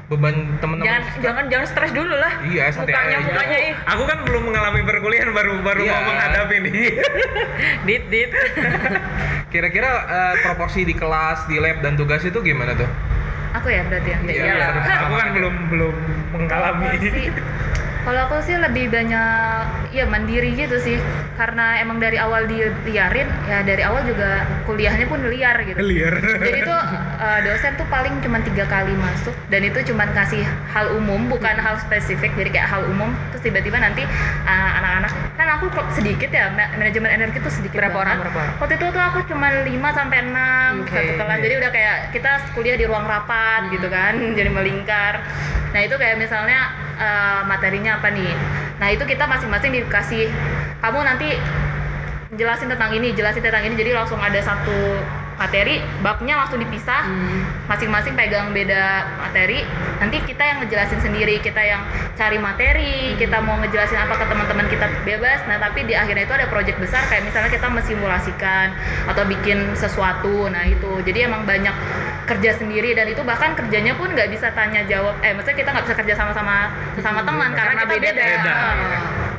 beban 0.07 0.35
teman-teman 0.57 0.85
jangan 0.85 1.03
jangan 1.19 1.45
jangan 1.47 1.67
stres 1.67 1.91
dulu 1.91 2.13
lah 2.13 2.33
Iya, 2.43 2.65
santai 2.69 2.93
mukanya 2.93 3.17
aja. 3.17 3.27
mukanya 3.27 3.59
ih 3.61 3.75
Aku 3.89 4.03
kan 4.05 4.19
belum 4.23 4.43
mengalami 4.45 4.81
perkuliahan 4.83 5.31
baru 5.31 5.53
baru 5.61 5.81
Iya. 5.81 5.93
mau 5.93 6.03
menghadapi 6.07 6.57
nih. 6.61 6.73
dit 7.87 8.03
dit 8.07 8.31
kira-kira 9.53 9.91
eh, 10.05 10.35
proporsi 10.41 10.83
di 10.83 10.93
kelas 10.93 11.47
di 11.47 11.57
lab 11.57 11.81
dan 11.81 11.95
tugas 11.95 12.23
itu 12.23 12.39
gimana 12.41 12.73
tuh 12.73 12.89
aku 13.53 13.69
ya 13.69 13.83
berarti 13.83 14.09
ya 14.09 14.19
Iya, 14.21 14.43
biar- 14.53 15.01
aku 15.01 15.15
kan 15.15 15.29
belum 15.37 15.55
belum 15.69 15.95
mengalami. 16.33 16.89
Kalau 18.07 18.21
aku 18.23 18.39
sih- 18.41 18.55
lebih 18.57 18.87
banyak 18.89 19.91
ya 19.91 20.05
mandiri 20.07 20.55
gitu 20.55 20.79
sih 20.79 20.97
karena 21.37 21.77
emang 21.79 22.01
dari 22.01 22.17
awal 22.17 22.49
diliarin 22.49 23.29
ya 23.45 23.61
dari 23.63 23.83
awal 23.83 24.01
juga 24.05 24.45
kuliahnya 24.65 25.05
pun 25.07 25.21
liar 25.25 25.57
gitu 25.63 25.77
Liar. 25.79 26.17
jadi 26.41 26.65
tuh 26.65 26.81
uh, 27.21 27.41
dosen 27.45 27.77
tuh 27.77 27.85
paling 27.87 28.17
cuma 28.21 28.41
tiga 28.41 28.65
kali 28.65 28.97
masuk 28.97 29.37
dan 29.49 29.61
itu 29.63 29.79
cuma 29.87 30.09
kasih 30.13 30.43
hal 30.73 30.89
umum 30.97 31.29
bukan 31.29 31.57
hal 31.57 31.77
spesifik 31.79 32.33
jadi 32.35 32.51
kayak 32.51 32.69
hal 32.69 32.83
umum 32.89 33.13
terus 33.31 33.45
tiba-tiba 33.45 33.77
nanti 33.77 34.03
uh, 34.45 34.71
anak-anak 34.81 35.13
kan 35.37 35.49
aku 35.61 35.67
sedikit 35.93 36.33
ya 36.33 36.49
ma- 36.53 36.73
manajemen 36.77 37.13
energi 37.13 37.39
tuh 37.39 37.53
sedikit 37.53 37.77
Berapa 37.77 37.97
orang, 37.97 38.17
banget. 38.17 38.25
berapa 38.29 38.39
orang? 38.41 38.55
waktu 38.57 38.75
itu 38.81 38.87
tuh 38.89 39.03
aku 39.03 39.19
cuma 39.29 39.47
5 39.53 39.69
sampai 39.93 40.19
enam 40.25 40.73
satu 40.87 41.13
kelas 41.15 41.37
iya. 41.37 41.45
jadi 41.45 41.55
udah 41.61 41.71
kayak 41.71 41.97
kita 42.13 42.31
kuliah 42.53 42.77
di 42.77 42.85
ruang 42.89 43.05
rapat 43.05 43.69
gitu 43.71 43.89
kan 43.89 44.17
jadi 44.33 44.49
melingkar 44.49 45.21
nah 45.71 45.81
itu 45.81 45.95
kayak 45.95 46.17
misalnya 46.17 46.73
uh, 46.97 47.47
materinya 47.47 48.01
apa 48.01 48.09
nih? 48.13 48.33
Nah 48.81 48.89
itu 48.93 49.05
kita 49.05 49.25
masing-masing 49.29 49.73
dikasih. 49.73 50.29
Kamu 50.83 51.01
nanti 51.05 51.33
jelasin 52.37 52.69
tentang 52.69 52.93
ini 52.93 53.15
jelasin 53.17 53.41
tentang 53.45 53.65
ini. 53.65 53.75
Jadi 53.77 53.93
langsung 53.97 54.21
ada 54.21 54.41
satu 54.43 55.01
materi 55.37 55.85
babnya 56.01 56.41
langsung 56.41 56.61
dipisah. 56.61 57.09
Masing-masing 57.69 58.17
pegang 58.17 58.53
beda 58.57 59.05
materi. 59.21 59.65
Nanti 60.01 60.21
kita 60.25 60.43
yang 60.45 60.59
ngejelasin 60.65 61.01
sendiri 61.01 61.41
kita 61.41 61.61
yang 61.61 61.85
cari 62.17 62.41
materi 62.41 63.17
kita 63.21 63.41
mau 63.45 63.61
ngejelasin 63.61 64.01
apa 64.01 64.17
ke 64.17 64.25
teman-teman 64.29 64.67
kita 64.69 64.87
bebas. 65.05 65.45
Nah 65.49 65.61
tapi 65.61 65.85
di 65.85 65.93
akhirnya 65.97 66.25
itu 66.25 66.35
ada 66.37 66.49
project 66.49 66.81
besar 66.81 67.05
kayak 67.09 67.29
misalnya 67.29 67.53
kita 67.53 67.69
mensimulasikan 67.69 68.73
atau 69.09 69.23
bikin 69.29 69.77
sesuatu. 69.77 70.49
Nah 70.49 70.65
itu. 70.69 71.01
Jadi 71.05 71.29
emang 71.29 71.45
banyak 71.45 71.77
kerja 72.27 72.51
sendiri 72.59 72.93
dan 72.93 73.07
itu 73.07 73.23
bahkan 73.23 73.55
kerjanya 73.55 73.95
pun 73.95 74.11
nggak 74.11 74.29
bisa 74.29 74.51
tanya 74.53 74.83
jawab. 74.85 75.15
Eh 75.23 75.31
maksudnya 75.33 75.57
kita 75.57 75.71
nggak 75.71 75.85
bisa 75.87 75.97
kerja 75.97 76.15
sama-sama 76.19 76.69
sesama 76.99 77.23
teman 77.23 77.55
karena, 77.55 77.73
kita 77.79 77.87
beda, 77.87 78.11
Beda. 78.13 78.53
Ah. 78.53 78.75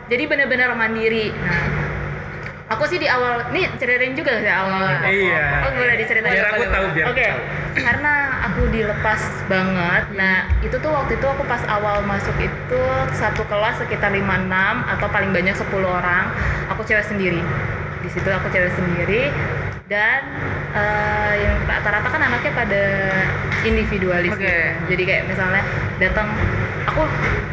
jadi 0.08 0.24
benar-benar 0.24 0.72
mandiri. 0.74 1.36
Nah, 1.36 1.68
aku 2.68 2.84
sih 2.88 3.00
di 3.00 3.08
awal 3.08 3.48
nih 3.52 3.68
ceritain 3.76 4.16
juga 4.16 4.40
sih 4.40 4.52
awal? 4.52 5.04
Iya. 5.04 5.68
oh 5.68 5.72
boleh 5.76 5.96
diceritain 6.00 6.32
Biar 6.36 6.48
aku 6.52 6.64
tahu, 6.68 6.86
biar 6.96 7.06
oke. 7.12 7.28
tahu. 7.28 7.40
karena 7.78 8.14
aku 8.48 8.62
dilepas 8.72 9.22
banget. 9.48 10.04
Nah 10.16 10.36
itu 10.60 10.76
tuh 10.80 10.92
waktu 10.92 11.16
itu 11.16 11.28
aku 11.28 11.44
pas 11.48 11.64
awal 11.68 12.04
masuk 12.04 12.36
itu 12.40 12.82
satu 13.16 13.44
kelas 13.48 13.80
sekitar 13.80 14.12
5-6 14.12 14.52
atau 14.98 15.08
paling 15.12 15.32
banyak 15.32 15.56
10 15.56 15.68
orang. 15.84 16.32
Aku 16.76 16.82
cewek 16.84 17.04
sendiri. 17.04 17.40
Di 18.04 18.10
situ 18.12 18.28
aku 18.28 18.48
cewek 18.52 18.72
sendiri. 18.76 19.32
Dan 19.88 20.20
eh, 20.78 21.34
yang 21.42 21.56
rata-rata 21.66 22.08
kan 22.14 22.22
anaknya 22.22 22.52
pada 22.54 22.84
individualis. 23.66 24.32
Oke. 24.32 24.46
gitu. 24.46 24.56
jadi 24.94 25.04
kayak 25.04 25.24
misalnya 25.28 25.64
datang 25.98 26.30
aku 26.88 27.04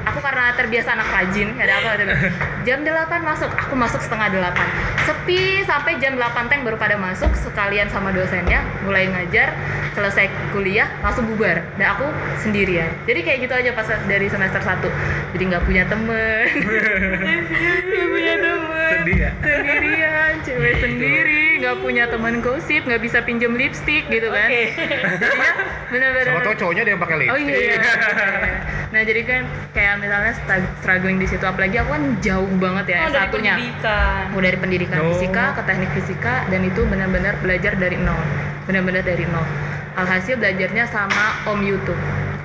aku 0.04 0.18
karena 0.22 0.54
terbiasa 0.54 0.94
anak 0.94 1.08
rajin 1.10 1.48
ada 1.58 1.72
aku 1.80 1.88
ada 1.90 2.04
jam 2.62 2.86
8 2.86 2.92
masuk 3.24 3.50
aku 3.50 3.74
masuk 3.74 4.00
setengah 4.00 4.30
8 4.30 4.54
sepi 5.04 5.66
sampai 5.66 5.98
jam 5.98 6.14
8 6.16 6.48
teng 6.48 6.62
baru 6.62 6.78
pada 6.78 6.94
masuk 6.96 7.32
sekalian 7.34 7.90
sama 7.90 8.14
dosennya 8.14 8.62
mulai 8.86 9.10
ngajar 9.10 9.52
selesai 9.94 10.26
kuliah 10.50 10.90
langsung 11.00 11.24
bubar. 11.30 11.62
Dan 11.78 11.86
aku 11.94 12.06
sendirian. 12.42 12.90
Jadi 13.06 13.20
kayak 13.22 13.38
gitu 13.46 13.54
aja 13.54 13.70
pas 13.72 13.86
dari 14.10 14.26
semester 14.26 14.60
1 14.60 14.82
jadi 15.34 15.42
nggak 15.54 15.64
punya 15.64 15.82
temen. 15.86 16.46
Nggak 17.84 18.08
punya 18.10 18.34
temen. 18.38 18.90
Sedih 18.90 19.18
ya? 19.18 19.30
sendirian 19.42 20.32
cewek 20.44 20.74
sendiri 20.82 21.33
nggak 21.74 21.82
punya 21.82 22.04
teman 22.06 22.38
gosip 22.38 22.80
nggak 22.80 23.02
bisa 23.02 23.18
pinjem 23.20 23.52
lipstick 23.52 24.06
gitu 24.06 24.30
kan 24.30 24.46
jadinya 24.46 25.52
bener-bener 25.90 26.24
sama 26.24 26.40
tau 26.40 26.54
cowoknya 26.56 26.82
ada 26.82 26.90
yang 26.90 27.02
pakai 27.02 27.16
Oh 27.24 27.34
lipstick 27.34 27.50
iya, 27.50 27.74
iya. 27.74 27.78
Nah 28.86 29.02
jadi 29.02 29.20
kan 29.22 29.42
kayak 29.70 29.94
misalnya 29.98 30.32
struggling 30.78 31.18
di 31.18 31.26
situ, 31.26 31.42
apalagi 31.42 31.74
aku 31.76 31.90
kan 31.90 32.02
jauh 32.20 32.46
banget 32.54 32.84
ya 32.88 32.98
oh 33.00 33.02
dari 33.04 33.18
satunya. 33.18 33.54
pendidikan 33.58 34.22
Aku 34.24 34.38
dari 34.38 34.54
pendidikan 34.56 34.96
Oh. 34.96 35.10
fisika 35.10 35.44
ke 35.52 35.62
teknik 35.66 35.90
fisika 35.92 36.34
dan 36.46 36.62
itu 36.62 36.80
benar-benar 36.86 37.34
belajar 37.36 37.74
dari 37.74 37.98
nol, 37.98 38.22
benar-benar 38.64 39.02
dari 39.02 39.26
nol. 39.26 39.42
Alhasil 39.94 40.38
belajarnya 40.38 40.86
sama 40.86 41.42
Om 41.44 41.60
YouTube. 41.60 41.98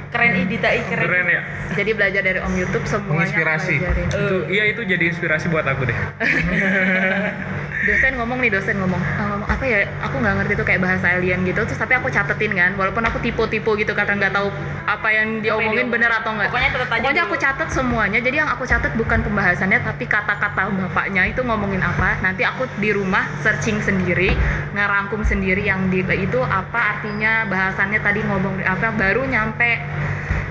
keren 0.10 0.34
ih 0.34 0.50
Dita 0.50 0.74
ih 0.74 0.82
keren, 0.84 1.06
Keren 1.06 1.28
ya. 1.30 1.42
Jadi 1.76 1.94
belajar 1.94 2.22
dari 2.24 2.42
Om 2.42 2.54
YouTube 2.56 2.82
semuanya 2.84 3.30
Menginspirasi. 3.30 3.74
pelajarin. 3.78 4.08
Itu 4.10 4.38
iya 4.50 4.64
itu 4.66 4.82
jadi 4.84 5.04
inspirasi 5.06 5.46
buat 5.48 5.62
aku 5.64 5.86
deh. 5.86 5.94
dosen 7.90 8.14
ngomong 8.22 8.38
nih 8.46 8.52
dosen 8.54 8.76
ngomong 8.78 9.02
"Eh, 9.02 9.26
ngomong 9.26 9.50
apa 9.50 9.64
ya 9.66 9.80
aku 10.06 10.16
nggak 10.22 10.36
ngerti 10.38 10.54
tuh 10.62 10.66
kayak 10.70 10.82
bahasa 10.86 11.06
alien 11.18 11.42
gitu. 11.44 11.60
Terus 11.66 11.80
tapi 11.82 11.94
aku 11.98 12.08
catetin 12.14 12.54
kan 12.54 12.72
walaupun 12.78 13.04
aku 13.10 13.18
tipe-tipe 13.18 13.72
gitu 13.82 13.92
karena 13.98 14.14
nggak 14.22 14.34
tahu 14.38 14.48
apa 14.86 15.08
yang 15.10 15.42
diomongin 15.42 15.90
bener 15.90 16.10
atau 16.14 16.34
enggak 16.34 16.50
Pokoknya 16.50 16.70
aja 16.70 16.86
pokoknya 16.86 17.24
aku 17.26 17.36
catat 17.38 17.70
semuanya 17.70 18.20
jadi 18.22 18.36
yang 18.46 18.50
aku 18.50 18.64
catat 18.66 18.92
bukan 18.94 19.20
pembahasannya 19.26 19.80
tapi 19.82 20.06
kata-kata 20.06 20.70
bapaknya 20.70 21.24
itu 21.26 21.42
ngomongin 21.42 21.82
apa. 21.82 22.22
Nanti 22.22 22.46
aku 22.46 22.70
di 22.78 22.94
rumah 22.94 23.26
searching 23.42 23.82
sendiri 23.82 24.34
ngerangkum 24.78 25.26
sendiri 25.26 25.66
yang 25.66 25.90
di 25.90 26.06
itu 26.10 26.40
apa 26.42 26.98
artinya 26.98 27.46
bahasannya 27.46 28.00
tadi 28.02 28.22
ngomong 28.24 28.62
apa 28.66 28.94
baru 28.94 29.26
nyampe. 29.26 29.82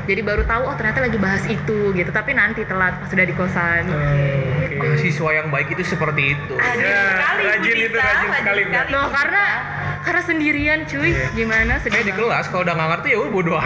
Jadi 0.09 0.25
baru 0.25 0.41
tahu 0.49 0.65
oh 0.65 0.73
ternyata 0.73 1.05
lagi 1.05 1.21
bahas 1.21 1.45
itu 1.45 1.93
gitu. 1.93 2.09
Tapi 2.09 2.33
nanti 2.33 2.65
telat 2.65 2.97
pas 2.97 3.09
sudah 3.13 3.27
di 3.29 3.35
kosan. 3.37 3.85
Oke. 3.93 4.68
Mahasiswa 4.79 5.31
yang 5.35 5.49
baik 5.51 5.69
itu 5.75 5.83
seperti 5.85 6.39
itu. 6.39 6.55
Rajin 6.55 6.87
Ya, 6.87 7.03
sekali 7.13 7.43
rajin 7.45 7.75
itu, 7.75 7.89
Dita, 7.91 8.01
rajin 8.01 8.31
sekali, 8.33 8.63
sekali, 8.65 8.89
Loh 8.95 9.05
Bu 9.05 9.11
karena 9.13 9.45
karena 10.07 10.23
sendirian 10.25 10.81
cuy. 10.89 11.11
Gimana 11.35 11.73
sedih 11.83 11.93
Kayak 12.01 12.07
di 12.07 12.15
kelas 12.15 12.45
kalau 12.49 12.63
udah 12.65 12.75
nggak 12.79 12.91
ngerti 12.97 13.09
ya 13.13 13.19
udah 13.19 13.33
berdoa 13.35 13.65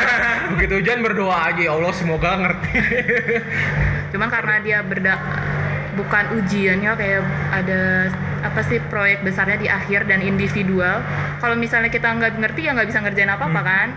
begitu 0.52 0.72
hujan 0.82 0.98
berdoa 1.00 1.36
aja. 1.48 1.62
Ya 1.62 1.72
Allah 1.72 1.92
semoga 1.94 2.30
ngerti. 2.36 2.70
Cuman 4.12 4.28
karena 4.28 4.54
dia 4.60 4.78
berda 4.82 5.14
bukan 5.96 6.24
ujiannya 6.38 6.92
kayak 6.94 7.22
ada 7.50 7.80
apa 8.38 8.60
sih 8.70 8.78
proyek 8.86 9.26
besarnya 9.26 9.58
di 9.58 9.68
akhir 9.70 10.06
dan 10.06 10.22
individual. 10.22 11.02
Kalau 11.38 11.54
misalnya 11.58 11.90
kita 11.90 12.06
nggak 12.10 12.38
ngerti 12.38 12.60
ya 12.66 12.74
nggak 12.74 12.88
bisa 12.90 13.00
ngerjain 13.02 13.30
apa 13.30 13.44
apa 13.46 13.62
kan 13.62 13.88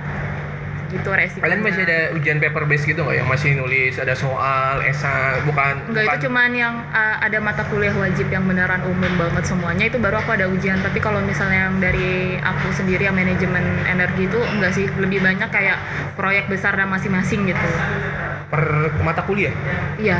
gitu 0.91 1.09
resiko 1.15 1.41
kalian 1.41 1.63
masih 1.63 1.81
ada 1.87 1.99
ujian 2.13 2.37
paper 2.37 2.63
base 2.67 2.83
gitu 2.83 3.01
nggak? 3.01 3.23
Yang 3.23 3.29
masih 3.31 3.49
nulis 3.55 3.93
ada 3.95 4.13
soal 4.13 4.83
esai 4.83 5.41
bukan? 5.47 5.73
Enggak 5.87 6.03
bukan. 6.05 6.15
itu 6.15 6.17
cuman 6.27 6.51
yang 6.51 6.75
uh, 6.91 7.17
ada 7.23 7.37
mata 7.39 7.63
kuliah 7.71 7.95
wajib 7.95 8.27
yang 8.27 8.43
beneran 8.45 8.83
umum 8.83 9.11
banget 9.15 9.43
semuanya. 9.47 9.87
Itu 9.87 9.97
baru 9.97 10.19
aku 10.19 10.35
ada 10.35 10.45
ujian. 10.51 10.83
Tapi 10.83 10.99
kalau 10.99 11.23
misalnya 11.23 11.71
yang 11.71 11.79
dari 11.79 12.35
aku 12.43 12.67
sendiri 12.75 13.07
yang 13.07 13.15
manajemen 13.15 13.63
energi 13.87 14.27
itu 14.27 14.39
enggak 14.39 14.71
sih. 14.75 14.85
Lebih 14.99 15.23
banyak 15.23 15.49
kayak 15.49 15.79
proyek 16.19 16.51
besar 16.51 16.75
dan 16.75 16.91
masing-masing 16.91 17.47
gitu. 17.47 17.67
Per 18.51 18.91
mata 19.01 19.23
kuliah? 19.23 19.55
Iya 19.95 20.19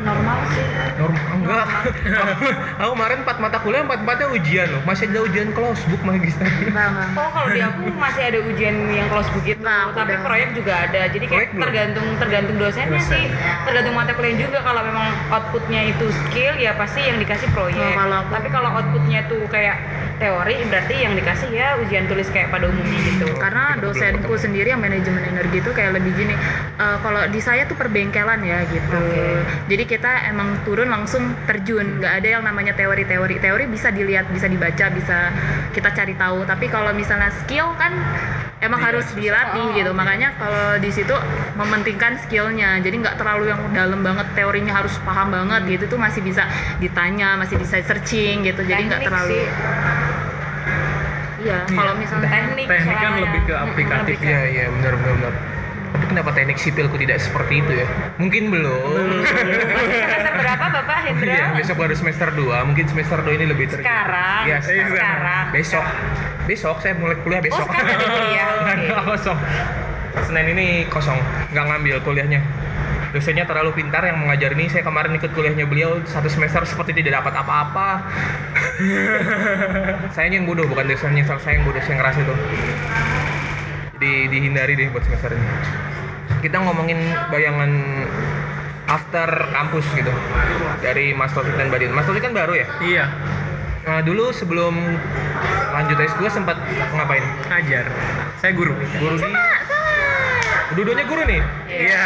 normal 0.00 0.38
sih 0.48 0.64
normal 0.96 1.24
enggak 1.32 1.64
aku, 2.28 2.46
aku 2.76 2.90
kemarin 2.92 3.18
empat 3.20 3.36
mata 3.38 3.58
kuliah 3.58 3.82
empat 3.82 3.98
empatnya 4.00 4.28
ujian 4.30 4.66
loh 4.68 4.82
masih 4.84 5.04
ada 5.06 5.20
ujian 5.22 5.48
close 5.50 5.82
book 5.86 6.02
magister 6.02 6.44
enggak 6.44 6.86
enggak 6.88 7.08
Oh 7.18 7.28
kalau 7.30 7.48
di 7.48 7.60
aku 7.60 7.82
masih 7.92 8.22
ada 8.24 8.38
ujian 8.42 8.76
yang 8.88 9.08
close 9.08 9.26
book 9.28 9.42
gitu, 9.42 9.58
Nah, 9.60 9.90
tapi 9.90 10.12
udah. 10.12 10.22
proyek 10.22 10.48
juga 10.54 10.72
ada. 10.80 11.00
Jadi 11.08 11.24
Proyek 11.24 11.30
kayak 11.30 11.50
belum? 11.50 11.62
tergantung 11.64 12.06
tergantung 12.16 12.56
dosennya 12.56 12.94
Dosen. 12.94 13.10
sih, 13.10 13.24
tergantung 13.64 13.94
mata 13.94 14.12
kuliah 14.12 14.36
juga. 14.38 14.58
Kalau 14.60 14.80
memang 14.80 15.06
outputnya 15.28 15.80
itu 15.84 16.06
skill 16.14 16.54
ya 16.56 16.72
pasti 16.72 17.00
yang 17.02 17.18
dikasih 17.18 17.48
proyek. 17.50 17.74
Oh, 17.76 17.92
kalau 17.92 18.16
aku- 18.20 18.32
Tapi 18.32 18.48
kalau 18.48 18.70
outputnya 18.72 19.20
tuh 19.26 19.42
kayak 19.46 19.76
teori 20.18 20.56
berarti 20.66 20.94
yang 20.98 21.14
dikasih 21.14 21.46
ya 21.48 21.78
ujian 21.78 22.04
tulis 22.04 22.26
kayak 22.28 22.50
pada 22.50 22.66
umumnya 22.66 22.98
gitu. 23.04 23.30
karena 23.38 23.78
dosenku 23.78 24.34
sendiri 24.34 24.66
yang 24.68 24.82
manajemen 24.82 25.22
energi 25.22 25.62
itu 25.62 25.70
kayak 25.70 25.94
lebih 25.94 26.10
gini 26.12 26.34
eh, 26.74 26.96
kalau 26.98 27.22
di 27.24 27.38
saya 27.38 27.62
tuh 27.64 27.78
perbengkelan 27.78 28.42
ya 28.42 28.66
gitu 28.66 28.98
Oke. 28.98 29.46
jadi 29.70 29.82
kita 29.88 30.28
emang 30.28 30.60
turun 30.62 30.86
langsung 30.86 31.24
terjun. 31.42 31.98
Nggak 31.98 32.12
ada 32.14 32.28
yang 32.30 32.44
namanya 32.44 32.72
teori-teori 32.72 33.40
teori. 33.40 33.64
Bisa 33.66 33.88
dilihat 33.88 34.28
bisa 34.28 34.44
dibaca 34.44 34.86
bisa 34.92 35.32
kita 35.72 35.88
cari 35.90 36.12
tahu. 36.14 36.44
Tapi 36.44 36.68
kalau 36.68 36.92
misalnya 36.92 37.32
skill 37.34 37.72
kan 37.74 37.96
emang 38.58 38.78
harus 38.78 39.08
dilatih 39.12 39.64
Oh, 39.64 39.72
gitu. 39.72 39.88
oke. 39.88 39.96
makanya 39.96 40.34
kalau 40.34 40.76
di 40.76 40.90
situ 40.90 41.16
mementingkan 41.54 42.20
skillnya. 42.20 42.76
Jadi 42.78 43.00
nggak 43.00 43.16
terlalu 43.16 43.48
yang 43.48 43.64
dalam 43.72 44.04
banget. 44.04 44.28
Teorinya 44.34 44.76
harus 44.76 44.92
paham 45.00 45.32
banget 45.32 45.64
gitu. 45.66 45.84
Tuh 45.88 45.98
masih 45.98 46.20
bisa 46.20 46.44
ditanya 46.76 47.34
masih 47.34 47.56
bisa 47.56 47.80
searching 47.80 48.44
gitu. 48.44 48.60
Jadi 48.62 48.82
nggak 48.86 49.02
terlalu 49.02 49.40
sih. 49.40 49.48
iya 51.38 51.62
kalau 51.64 51.94
misalnya 51.94 52.26
teknik 52.26 52.66
teknik 52.66 52.96
kan 52.98 53.12
lebih 53.14 53.40
ke 53.46 53.54
Mm-mm, 53.54 53.66
aplikatif 53.70 54.04
lebih 54.10 54.16
ke- 54.18 54.26
Iya 54.26 54.42
iya. 54.50 54.64
benar 54.74 54.92
benar 54.98 55.14
benar. 55.16 55.32
Tapi 55.88 56.04
kenapa 56.08 56.30
teknik 56.36 56.58
sipilku 56.60 56.96
tidak 57.00 57.18
seperti 57.18 57.64
itu 57.64 57.72
ya? 57.82 57.86
Mungkin 58.20 58.52
belum. 58.52 59.24
semester 59.88 60.32
berapa 60.36 60.64
bapak 60.80 60.98
Hendra 61.08 61.32
Iya, 61.32 61.44
besok 61.56 61.76
baru 61.80 61.94
semester 61.96 62.28
2, 62.32 62.68
mungkin 62.68 62.84
semester 62.88 63.18
2 63.24 63.38
ini 63.40 63.46
lebih 63.48 63.66
ter 63.72 63.80
sekarang 63.80 64.42
Iya, 64.44 64.58
sekarang, 64.60 64.90
sekarang. 64.94 65.44
Besok. 65.54 65.84
Besok 66.48 66.76
saya 66.80 66.94
mulai 66.96 67.16
kuliah 67.20 67.40
oh 67.40 67.46
besok. 67.48 67.66
sekarang 67.68 67.88
ada 67.92 68.06
kuliah 68.08 68.46
oke 68.60 68.72
Nggak 68.88 69.02
kosong. 69.08 69.38
Senin 70.18 70.46
ini 70.56 70.66
kosong, 70.90 71.18
nggak 71.54 71.64
ngambil 71.68 71.96
kuliahnya. 72.02 72.40
Dosennya 73.08 73.48
terlalu 73.48 73.72
pintar 73.72 74.04
yang 74.04 74.20
mengajar 74.20 74.52
ini. 74.52 74.68
Saya 74.68 74.84
kemarin 74.84 75.16
ikut 75.16 75.32
kuliahnya 75.32 75.64
beliau 75.64 75.96
satu 76.04 76.28
semester 76.28 76.60
seperti 76.68 77.00
tidak 77.00 77.24
dapat 77.24 77.40
apa-apa. 77.40 78.04
saya 80.14 80.28
yang 80.28 80.44
bodoh, 80.44 80.68
bukan 80.68 80.84
dosennya, 80.92 81.24
saya 81.24 81.56
yang 81.56 81.64
bodoh, 81.64 81.80
saya 81.80 81.96
ngeras 81.96 82.16
itu. 82.20 82.34
Jadi 83.98 84.30
dihindari 84.30 84.78
deh 84.78 84.94
buat 84.94 85.02
semester 85.02 85.34
ini. 85.34 85.42
Kita 86.38 86.62
ngomongin 86.62 87.02
bayangan 87.34 87.66
after 88.86 89.26
kampus 89.50 89.82
gitu 89.90 90.14
dari 90.78 91.10
Mas 91.18 91.34
Taufik 91.34 91.50
dan 91.58 91.66
Badin. 91.66 91.90
Mas 91.90 92.06
Taufik 92.06 92.22
kan 92.22 92.30
baru 92.30 92.54
ya. 92.54 92.66
iya 92.78 93.04
Nah, 93.82 93.98
dulu 94.04 94.30
sebelum 94.30 94.78
lanjut 95.74 95.98
S2 95.98 96.30
sempat 96.30 96.62
ngapain? 96.94 97.24
ngajar 97.50 97.90
saya 98.38 98.54
guru 98.54 98.70
Guru 98.76 99.18
di 99.18 99.26
Dua-duanya 100.78 101.04
guru 101.10 101.22
nih. 101.26 101.42
iya 101.66 102.02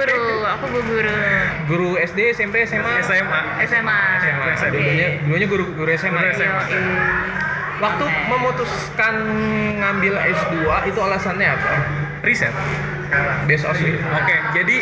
guru 0.00 0.22
aku 0.48 0.64
bu 0.72 0.78
guru 0.80 1.12
Guru 1.68 1.88
SD, 2.00 2.32
SMP, 2.32 2.64
SMA. 2.64 3.04
SMA 3.04 3.40
SMA 3.68 3.98
SMA. 4.24 4.44
Oke. 4.56 4.72
Dua-duanya, 4.72 5.08
dua-duanya 5.20 5.48
guru 5.52 5.64
guru 5.76 5.90
SMA. 6.00 6.16
Guru? 6.16 6.32
SMA. 6.32 6.62
Yoi. 6.64 7.59
Waktu 7.80 8.04
memutuskan 8.28 9.14
ngambil 9.80 10.14
S2 10.20 10.54
itu 10.86 10.98
alasannya 11.00 11.48
apa? 11.48 11.72
riset 12.20 12.52
Based 13.48 13.66
on 13.66 13.74
Oke, 13.74 14.36
jadi 14.54 14.76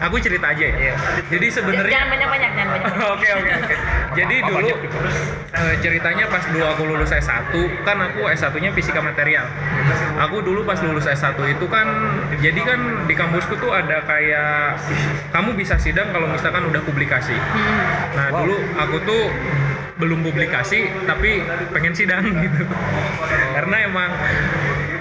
aku 0.00 0.16
cerita 0.16 0.48
aja 0.48 0.64
ya. 0.64 0.72
Iya. 0.72 0.94
Jadi 1.28 1.46
sebenarnya 1.52 1.92
jangan 1.92 2.08
banyak 2.08 2.28
banyak 2.32 2.50
jangan 2.56 2.70
banyak 2.72 2.86
Oke 3.14 3.28
oke 3.28 3.50
oke. 3.60 3.74
Jadi 4.14 4.34
dulu 4.40 4.56
banyak 4.56 4.78
gitu. 4.88 4.96
eh, 5.52 5.74
ceritanya 5.84 6.24
pas 6.32 6.40
dulu 6.48 6.64
aku 6.64 6.82
lulus 6.88 7.12
S1 7.12 7.52
kan 7.84 7.98
aku 8.00 8.24
S1-nya 8.24 8.72
fisika 8.72 9.04
material. 9.04 9.44
Aku 10.16 10.40
dulu 10.40 10.64
pas 10.64 10.80
lulus 10.80 11.04
S1 11.04 11.36
itu 11.36 11.66
kan 11.68 11.84
jadi 12.40 12.60
kan 12.64 13.04
di 13.04 13.12
kampusku 13.12 13.52
tuh 13.58 13.68
ada 13.68 14.00
kayak 14.00 14.80
kamu 15.28 15.52
bisa 15.52 15.76
sidang 15.76 16.08
kalau 16.08 16.24
misalkan 16.24 16.64
udah 16.64 16.80
publikasi. 16.80 17.36
Nah, 18.16 18.32
Wow. 18.32 18.48
dulu 18.48 18.56
aku 18.80 18.96
tuh 19.04 19.22
belum 19.94 20.26
publikasi 20.26 20.90
tapi 21.06 21.42
pengen 21.70 21.94
sidang 21.94 22.24
gitu. 22.44 22.64
Karena 23.54 23.76
emang 23.86 24.10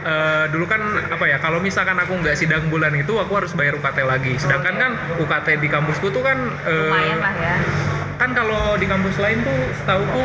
eh, 0.04 0.46
dulu 0.54 0.66
kan 0.70 0.82
apa 1.10 1.26
ya 1.26 1.38
kalau 1.42 1.58
misalkan 1.64 1.98
aku 1.98 2.14
nggak 2.20 2.38
sidang 2.38 2.68
bulan 2.70 2.94
itu 2.94 3.18
aku 3.18 3.34
harus 3.40 3.52
bayar 3.58 3.78
UKT 3.78 4.00
lagi. 4.06 4.34
Sedangkan 4.38 4.76
kan 4.78 4.92
UKT 5.18 5.62
di 5.62 5.70
kampusku 5.70 6.14
tuh 6.14 6.22
kan 6.22 6.38
lumayan 6.66 7.20
lah 7.20 7.34
ya 7.38 7.56
kan 8.24 8.30
kalau 8.32 8.78
di 8.78 8.86
kampus 8.86 9.20
lain 9.20 9.42
tuh 9.42 9.60
setahuku 9.84 10.24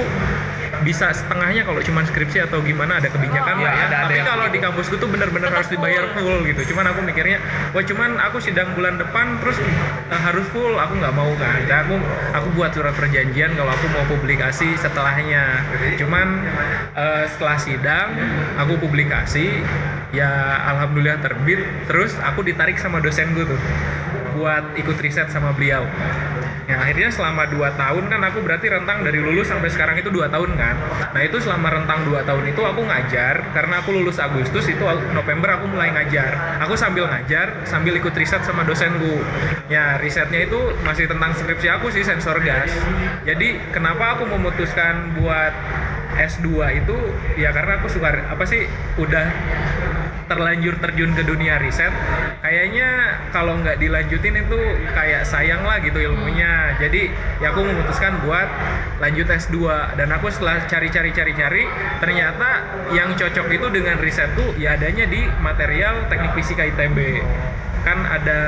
bisa 0.80 1.10
setengahnya 1.10 1.62
kalau 1.62 1.80
cuma 1.80 2.02
skripsi 2.02 2.42
atau 2.42 2.60
gimana 2.60 2.96
ada 2.96 3.06
kebijakan 3.06 3.54
Oh, 3.54 3.64
lah 3.64 3.70
iya, 3.70 3.78
ya. 3.78 3.86
ada- 3.86 3.98
ada 3.98 4.06
Tapi 4.08 4.20
kalau 4.22 4.44
gitu. 4.44 4.54
di 4.54 4.60
kampusku 4.60 4.94
tuh 4.96 5.08
bener-bener 5.08 5.48
harus 5.48 5.66
dibayar 5.66 6.04
full 6.12 6.44
gitu. 6.44 6.62
Cuman 6.68 6.84
aku 6.86 7.00
mikirnya, 7.02 7.38
wah 7.70 7.82
cuman 7.82 8.10
aku 8.18 8.38
sidang 8.38 8.72
bulan 8.72 8.96
depan 8.96 9.38
terus 9.38 9.58
eh, 9.58 10.20
harus 10.20 10.46
full, 10.48 10.74
aku 10.74 10.92
nggak 10.94 11.12
mau 11.12 11.30
kan. 11.34 11.58
Jadi 11.60 11.74
aku 11.78 11.94
aku 12.32 12.48
buat 12.52 12.70
surat 12.70 12.92
perjanjian 12.92 13.52
kalau 13.52 13.70
aku 13.70 13.86
mau 13.88 14.04
publikasi 14.06 14.74
setelahnya. 14.74 15.64
Cuman 15.96 16.26
eh, 16.92 17.24
setelah 17.28 17.56
sidang 17.56 18.08
aku 18.56 18.78
publikasi, 18.78 19.60
ya 20.10 20.30
alhamdulillah 20.68 21.18
terbit. 21.18 21.58
Terus 21.84 22.14
aku 22.18 22.42
ditarik 22.42 22.76
sama 22.76 22.98
dosen 22.98 23.32
gue 23.32 23.44
tuh 23.44 23.60
buat 24.38 24.78
ikut 24.78 24.94
riset 25.02 25.26
sama 25.34 25.50
beliau. 25.50 25.82
Ya 26.68 26.84
akhirnya 26.84 27.08
selama 27.08 27.48
2 27.48 27.80
tahun 27.80 28.04
kan 28.12 28.20
aku 28.28 28.44
berarti 28.44 28.68
rentang 28.68 29.00
dari 29.00 29.16
lulus 29.24 29.48
sampai 29.48 29.72
sekarang 29.72 29.96
itu 29.98 30.12
2 30.12 30.28
tahun 30.28 30.52
kan. 30.52 30.76
Nah 31.16 31.22
itu 31.24 31.40
selama 31.40 31.72
rentang 31.72 32.04
2 32.04 32.28
tahun 32.28 32.44
itu 32.44 32.60
aku 32.60 32.84
ngajar 32.84 33.40
karena 33.56 33.80
aku 33.80 33.96
lulus 33.96 34.20
Agustus 34.20 34.68
itu 34.68 34.84
November 35.16 35.56
aku 35.56 35.64
mulai 35.72 35.90
ngajar. 35.96 36.60
Aku 36.68 36.76
sambil 36.76 37.08
ngajar 37.08 37.64
sambil 37.64 37.96
ikut 37.96 38.12
riset 38.12 38.44
sama 38.44 38.68
dosenku. 38.68 39.16
Ya 39.72 39.96
risetnya 39.96 40.44
itu 40.44 40.60
masih 40.84 41.08
tentang 41.08 41.32
skripsi 41.34 41.72
aku 41.72 41.88
sih 41.88 42.04
sensor 42.04 42.36
gas. 42.44 42.68
Jadi 43.24 43.72
kenapa 43.72 44.20
aku 44.20 44.28
memutuskan 44.28 45.16
buat 45.16 45.56
S2 46.20 46.48
itu 46.84 46.96
ya 47.40 47.48
karena 47.48 47.80
aku 47.80 47.88
suka 47.88 48.12
apa 48.28 48.44
sih 48.44 48.68
udah 49.00 49.24
terlanjur 50.28 50.76
terjun 50.78 51.16
ke 51.16 51.22
dunia 51.24 51.56
riset 51.58 51.90
kayaknya 52.44 53.18
kalau 53.34 53.58
nggak 53.58 53.80
dilanjutin 53.80 54.34
itu 54.38 54.58
kayak 54.92 55.26
sayang 55.26 55.64
lah 55.64 55.80
gitu 55.82 55.98
ilmunya. 55.98 56.76
Jadi 56.78 57.10
ya 57.42 57.50
aku 57.50 57.64
memutuskan 57.64 58.20
buat 58.22 58.48
lanjut 59.02 59.26
S2 59.26 59.56
dan 59.98 60.08
aku 60.14 60.30
setelah 60.30 60.64
cari-cari 60.68 61.10
cari-cari 61.10 61.62
ternyata 61.98 62.48
yang 62.94 63.14
cocok 63.16 63.46
itu 63.50 63.66
dengan 63.72 63.96
riset 63.98 64.30
tuh 64.38 64.54
ya 64.60 64.78
adanya 64.78 65.06
di 65.06 65.26
material 65.42 66.06
teknik 66.12 66.32
fisika 66.38 66.66
ITB 66.66 67.22
kan 67.86 67.98
ada 68.04 68.40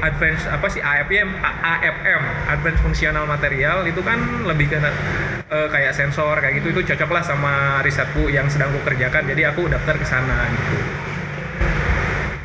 advance 0.00 0.44
apa 0.48 0.66
sih 0.72 0.80
AFM 0.80 1.28
AFM 1.44 2.22
advance 2.48 2.80
functional 2.80 3.24
material 3.28 3.84
itu 3.84 4.00
kan 4.00 4.18
lebih 4.48 4.72
ke 4.72 4.76
eh, 4.80 5.68
kayak 5.68 5.92
sensor 5.92 6.40
kayak 6.40 6.60
gitu 6.60 6.74
itu 6.74 6.80
cocok 6.92 7.10
lah 7.12 7.22
sama 7.24 7.54
risetku 7.84 8.28
yang 8.32 8.48
sedang 8.48 8.72
kerjakan 8.82 9.28
jadi 9.28 9.52
aku 9.52 9.68
daftar 9.68 9.94
ke 9.96 10.06
sana 10.08 10.48
gitu 10.50 11.00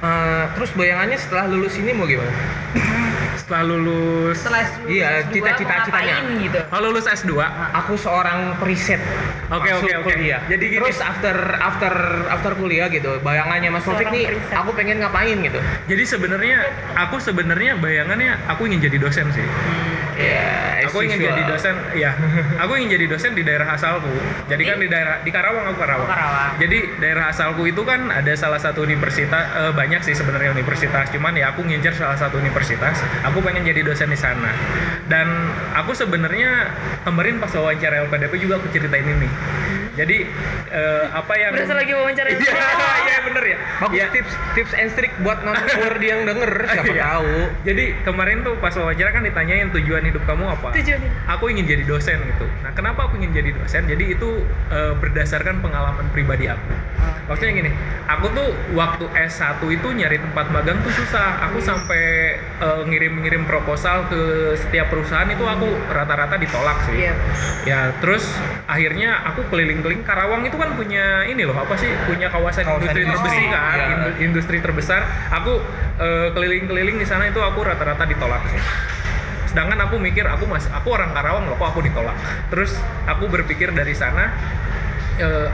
Eh, 0.06 0.46
terus 0.54 0.70
bayangannya 0.78 1.18
setelah 1.18 1.50
lulus 1.50 1.82
ini 1.82 1.90
mau 1.96 2.06
gimana? 2.06 2.30
setelah 3.46 3.64
lulus 3.68 4.36
setelah 4.42 4.66
lulus 4.66 4.90
Iya, 4.90 5.08
S2 5.22 5.32
cita-cita- 5.32 5.70
mau 5.72 5.86
citanya. 5.86 6.16
ngapain 6.18 6.42
gitu 6.42 6.60
lulus 6.82 7.06
S2 7.06 7.32
Aku 7.76 7.94
seorang 7.96 8.40
periset. 8.58 9.02
Oke, 9.48 9.70
oke, 9.72 9.92
oke. 9.96 10.10
kuliah. 10.10 10.42
Jadi 10.44 10.66
gini. 10.68 10.82
Terus 10.82 10.98
after 11.00 11.36
after 11.56 11.94
after 12.26 12.52
kuliah 12.56 12.90
gitu, 12.90 13.22
bayangannya 13.22 13.70
Mas 13.70 13.86
Taufik 13.86 14.10
nih, 14.10 14.26
periset. 14.26 14.56
aku 14.56 14.74
pengen 14.74 14.98
ngapain 14.98 15.38
gitu? 15.38 15.60
jadi 15.86 16.04
sebenarnya 16.04 16.58
aku 16.98 17.16
sebenarnya 17.20 17.78
bayangannya 17.78 18.42
aku 18.48 18.66
ingin 18.66 18.82
jadi 18.82 18.98
dosen 18.98 19.30
sih 19.30 19.46
Ya, 20.16 20.80
aku 20.88 21.04
ingin 21.04 21.20
jadi 21.20 21.44
dosen 21.44 21.76
ya 21.94 22.16
aku 22.64 22.80
ingin 22.80 22.96
jadi 22.96 23.06
dosen 23.06 23.36
di 23.36 23.44
daerah 23.44 23.68
asalku 23.70 24.08
jadi 24.48 24.64
kan 24.64 24.78
di 24.80 24.88
daerah 24.88 25.20
di 25.20 25.28
Karawang 25.28 25.68
aku 25.68 25.76
Karawang, 25.78 26.08
Oh, 26.08 26.10
Karawang. 26.10 26.52
jadi 26.56 26.78
daerah 26.98 27.26
asalku 27.28 27.68
itu 27.68 27.84
kan 27.84 28.08
ada 28.08 28.32
salah 28.34 28.56
satu 28.56 28.80
universitas 28.82 29.36
eh, 29.52 29.72
banyak 29.72 30.00
sih 30.02 30.16
sebenarnya 30.16 30.56
universitas 30.56 31.12
cuman 31.12 31.36
ya 31.36 31.52
aku 31.52 31.62
ngincer 31.62 31.92
salah 31.94 32.16
satu 32.16 32.40
universitas 32.40 32.96
aku 33.22 33.35
pengen 33.42 33.64
jadi 33.66 33.82
dosen 33.84 34.12
di 34.12 34.20
sana. 34.20 34.52
Dan 35.10 35.28
aku 35.76 35.96
sebenarnya 35.96 36.72
kemarin 37.08 37.38
pas 37.40 37.52
wawancara 37.54 38.08
LPDP 38.08 38.42
juga 38.42 38.58
aku 38.60 38.68
ceritain 38.74 39.06
ini 39.06 39.30
jadi 39.96 40.18
eh, 40.70 41.04
apa 41.10 41.34
yang 41.34 41.52
berasa 41.52 41.74
lagi 41.74 41.92
wawancara 41.92 42.30
iya 42.36 42.54
iya 43.02 43.18
bener 43.24 43.44
ya 43.46 43.58
Bagus 43.76 43.96
Ya. 43.96 44.08
tips 44.12 44.34
tips 44.54 44.74
and 44.74 44.90
trick 44.92 45.12
buat 45.20 45.40
non 45.42 45.56
word 45.56 46.02
yang 46.06 46.24
denger 46.24 46.52
siapa 46.66 46.88
Iya. 46.88 47.04
tahu. 47.06 47.36
Jadi 47.64 47.86
kemarin 48.04 48.38
tuh 48.42 48.56
pas 48.58 48.72
wawancara 48.72 49.10
kan 49.10 49.22
ditanyain 49.22 49.68
tujuan 49.72 50.04
hidup 50.04 50.24
kamu 50.24 50.48
apa? 50.48 50.72
Tujuan 50.76 51.00
hidup. 51.00 51.16
Aku 51.28 51.48
ingin 51.48 51.66
jadi 51.66 51.84
dosen 51.84 52.20
gitu. 52.22 52.46
Nah 52.62 52.72
kenapa 52.72 53.08
aku 53.08 53.20
ingin 53.20 53.32
jadi 53.34 53.52
dosen? 53.52 53.84
Jadi 53.86 54.16
itu 54.16 54.30
eh, 54.70 54.94
berdasarkan 54.96 55.60
pengalaman 55.60 56.08
pribadi 56.12 56.48
aku. 56.48 56.68
Maksudnya 57.26 57.58
gini, 57.58 57.72
aku 58.06 58.30
tuh 58.32 58.50
waktu 58.78 59.06
S1 59.12 59.58
itu 59.66 59.88
nyari 59.92 60.22
tempat 60.22 60.46
magang 60.54 60.78
tuh 60.80 60.94
susah. 60.94 61.50
Aku 61.50 61.58
sampai 61.60 62.04
eh, 62.38 62.82
ngirim-ngirim 62.86 63.44
proposal 63.44 64.08
ke 64.08 64.22
setiap 64.56 64.88
perusahaan 64.88 65.28
itu 65.28 65.42
aku 65.42 65.66
rata-rata 65.90 66.36
ditolak 66.36 66.78
sih. 66.86 66.96
Iya. 67.02 67.14
Ya 67.66 67.80
terus 67.98 68.24
akhirnya 68.66 69.20
aku 69.26 69.42
keliling-keliling 69.86 70.02
Karawang 70.02 70.42
itu 70.50 70.58
kan 70.58 70.70
punya 70.74 71.06
ini 71.30 71.46
loh 71.46 71.54
apa 71.54 71.78
sih 71.78 71.90
punya 72.10 72.28
kawasan, 72.34 72.66
Kawasan 72.66 72.82
industri 72.90 73.06
industri, 73.06 73.38
terbesar 73.38 73.54
kan 73.54 73.78
iya. 73.78 73.86
Indu- 73.94 74.18
industri 74.26 74.58
terbesar. 74.58 75.02
Aku 75.30 75.54
eh, 76.02 76.28
keliling-keliling 76.34 76.98
di 76.98 77.06
sana 77.06 77.30
itu 77.30 77.38
aku 77.38 77.62
rata-rata 77.62 78.04
ditolak 78.10 78.42
sih. 78.50 78.62
Sedangkan 79.54 79.78
aku 79.86 80.02
mikir 80.02 80.26
aku 80.26 80.50
mas 80.50 80.66
aku 80.74 80.90
orang 80.98 81.14
Karawang 81.14 81.46
loh 81.46 81.56
kok 81.62 81.78
aku 81.78 81.86
ditolak. 81.86 82.18
Terus 82.50 82.74
aku 83.06 83.30
berpikir 83.30 83.70
dari 83.78 83.94
sana 83.94 84.34
eh, 85.22 85.48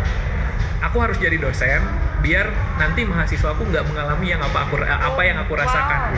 aku 0.79 0.97
harus 1.03 1.19
jadi 1.19 1.35
dosen 1.35 1.83
biar 2.23 2.47
nanti 2.79 3.03
mahasiswa 3.03 3.51
aku 3.51 3.67
nggak 3.67 3.83
mengalami 3.91 4.31
yang 4.31 4.41
apa 4.41 4.63
aku 4.63 4.79
apa 4.79 5.21
yang 5.27 5.37
aku 5.43 5.53
rasakan. 5.59 6.15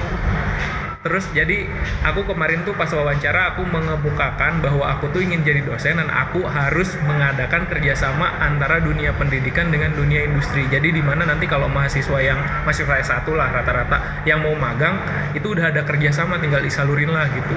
Terus 1.04 1.28
jadi 1.36 1.68
aku 2.08 2.24
kemarin 2.24 2.64
tuh 2.64 2.72
pas 2.80 2.88
wawancara 2.88 3.52
aku 3.52 3.68
mengemukakan 3.68 4.64
bahwa 4.64 4.88
aku 4.88 5.12
tuh 5.12 5.20
ingin 5.20 5.44
jadi 5.44 5.60
dosen 5.60 6.00
dan 6.00 6.08
aku 6.08 6.48
harus 6.48 6.96
mengadakan 7.04 7.68
kerjasama 7.68 8.40
antara 8.40 8.80
dunia 8.80 9.12
pendidikan 9.12 9.68
dengan 9.68 9.92
dunia 9.92 10.24
industri. 10.24 10.64
Jadi 10.72 10.96
di 10.96 11.04
mana 11.04 11.28
nanti 11.28 11.44
kalau 11.44 11.68
mahasiswa 11.68 12.24
yang 12.24 12.40
mahasiswa 12.64 13.04
S1 13.04 13.28
lah 13.36 13.52
rata-rata 13.52 14.24
yang 14.24 14.48
mau 14.48 14.56
magang 14.56 14.96
itu 15.36 15.52
udah 15.52 15.76
ada 15.76 15.84
kerjasama 15.84 16.40
tinggal 16.40 16.64
disalurin 16.64 17.12
lah 17.12 17.28
gitu. 17.36 17.56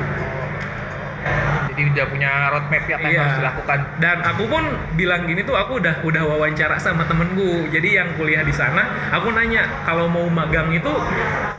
Jadi 1.77 1.89
udah 1.93 2.07
punya 2.09 2.31
roadmap 2.51 2.83
apa 2.83 2.89
yang 2.89 3.05
Iya. 3.07 3.21
harus 3.23 3.37
dilakukan 3.41 3.79
Dan 3.97 4.17
aku 4.25 4.45
pun 4.49 4.65
bilang 4.97 5.23
gini 5.29 5.41
tuh 5.45 5.57
aku 5.57 5.79
udah 5.81 6.01
udah 6.03 6.23
wawancara 6.27 6.77
sama 6.81 7.05
temenku. 7.05 7.69
Jadi 7.71 7.97
yang 7.97 8.09
kuliah 8.17 8.43
di 8.43 8.53
sana, 8.53 9.13
aku 9.13 9.33
nanya 9.33 9.69
kalau 9.85 10.09
mau 10.09 10.27
magang 10.29 10.73
itu 10.73 10.89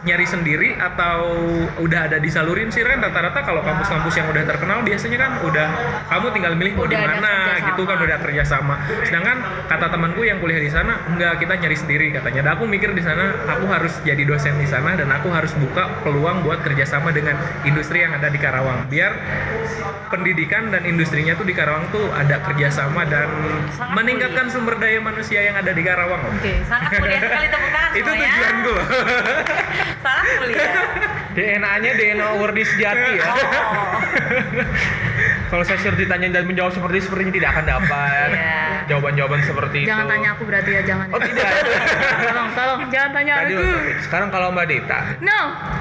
nyari 0.05 0.25
sendiri 0.25 0.77
atau 0.77 1.33
udah 1.81 2.09
ada 2.09 2.17
disalurin 2.21 2.69
sih 2.69 2.85
kan 2.85 3.01
rata-rata 3.01 3.43
kalau 3.43 3.61
kampus-kampus 3.65 4.13
yang 4.15 4.27
udah 4.31 4.43
terkenal 4.47 4.79
biasanya 4.85 5.17
kan 5.19 5.31
udah 5.43 5.67
kamu 6.07 6.27
tinggal 6.31 6.53
milih 6.55 6.73
mau 6.77 6.87
di 6.87 6.97
mana 6.97 7.59
gitu 7.61 7.81
kan 7.85 7.97
udah 8.01 8.17
kerjasama. 8.21 8.75
Sedangkan 9.05 9.37
kata 9.67 9.87
temanku 9.93 10.21
yang 10.25 10.37
kuliah 10.41 10.61
di 10.61 10.71
sana 10.71 11.01
enggak 11.09 11.41
kita 11.41 11.53
nyari 11.59 11.77
sendiri 11.77 12.05
katanya. 12.13 12.41
Dan 12.47 12.51
aku 12.57 12.63
mikir 12.69 12.93
di 12.93 13.03
sana 13.03 13.33
aku 13.45 13.65
harus 13.69 13.93
jadi 14.05 14.23
dosen 14.23 14.55
di 14.57 14.67
sana 14.69 14.95
dan 14.95 15.09
aku 15.11 15.29
harus 15.29 15.51
buka 15.57 15.89
peluang 16.01 16.41
buat 16.45 16.61
kerjasama 16.63 17.11
dengan 17.11 17.35
industri 17.67 18.01
yang 18.01 18.13
ada 18.15 18.29
di 18.31 18.39
Karawang 18.39 18.87
biar 18.87 19.11
pendidikan 20.07 20.67
dan 20.67 20.83
industrinya 20.83 21.33
tuh 21.33 21.43
di 21.43 21.51
Karawang 21.51 21.87
tuh 21.89 22.07
ada 22.09 22.39
kerjasama 22.41 23.03
dan 23.03 23.27
Sangat 23.69 23.93
meningkatkan 23.93 24.45
sumber 24.47 24.75
daya 24.75 24.99
manusia 24.99 25.39
yang 25.41 25.53
ada 25.53 25.69
di 25.69 25.81
Karawang. 25.81 26.21
Oke, 26.29 26.63
sangat 26.63 26.95
mulia 26.95 27.19
sekali 27.19 27.47
tepuk 27.47 27.69
tangan 27.69 27.91
Itu 27.91 28.03
semuanya. 28.05 28.29
tujuanku 28.29 28.69
loh. 28.69 28.85
Sangat 30.05 30.27
mulia. 30.37 30.67
DNA-nya 31.29 31.91
DNA 31.93 32.27
Wardi 32.35 32.63
sejati 32.65 33.11
ya 33.13 33.25
Oh. 33.27 33.93
kalau 35.49 35.63
saya 35.63 35.77
suruh 35.77 35.95
ditanya 35.95 36.27
dan 36.29 36.43
menjawab 36.43 36.73
seperti 36.73 36.97
sepertinya 36.99 37.31
tidak 37.31 37.49
akan 37.51 37.65
dapat 37.69 38.29
Iya. 38.31 38.63
jawaban-jawaban 38.87 39.41
seperti 39.41 39.77
itu 39.79 39.87
Jangan 39.87 40.05
tanya 40.09 40.29
aku 40.33 40.43
berarti 40.43 40.69
ya, 40.69 40.81
jangan. 40.83 41.05
oh 41.07 41.19
tidak 41.19 41.47
tolong, 42.27 42.49
tolong, 42.51 42.79
jangan 42.89 43.09
tanya 43.13 43.33
Tadi 43.37 43.53
aku. 43.53 43.63
sekarang 44.01 44.29
kalau 44.29 44.47
Mbak 44.49 44.65
Dita 44.67 44.99
No. 45.19 45.39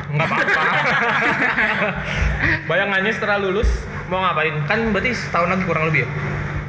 nggak 0.09 0.27
apa-apa 0.29 0.62
bayangannya 2.67 3.12
setelah 3.12 3.37
lulus 3.39 3.71
mau 4.07 4.23
ngapain 4.23 4.55
kan 4.66 4.79
berarti 4.95 5.11
setahun 5.14 5.49
lagi 5.51 5.64
kurang 5.66 5.85
lebih 5.90 6.07
ya 6.07 6.11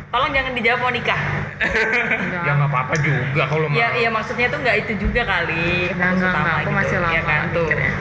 Tolong 0.07 0.31
jangan 0.31 0.55
dijawab 0.55 0.79
mau 0.79 0.91
nikah. 0.91 1.19
Ya 2.47 2.51
nggak 2.55 2.69
apa-apa 2.71 2.95
juga 3.03 3.43
kalau 3.43 3.67
mau 3.67 3.75
Ya, 3.75 3.91
iya 3.99 4.07
maksudnya 4.07 4.47
tuh 4.47 4.63
nggak 4.63 4.87
itu 4.87 4.93
juga 5.03 5.27
kali. 5.27 5.91
Enggak, 5.91 5.99
fokus 5.99 6.15
enggak, 6.15 6.31
utama 6.31 6.39
enggak. 6.39 6.55
Aku 6.55 6.63
gitu. 6.63 6.79
masih 6.79 6.97
lama 7.03 7.11
Ya 7.11 7.21
kan 7.27 7.41
tuh. 7.51 7.67
mikirnya. 7.67 7.93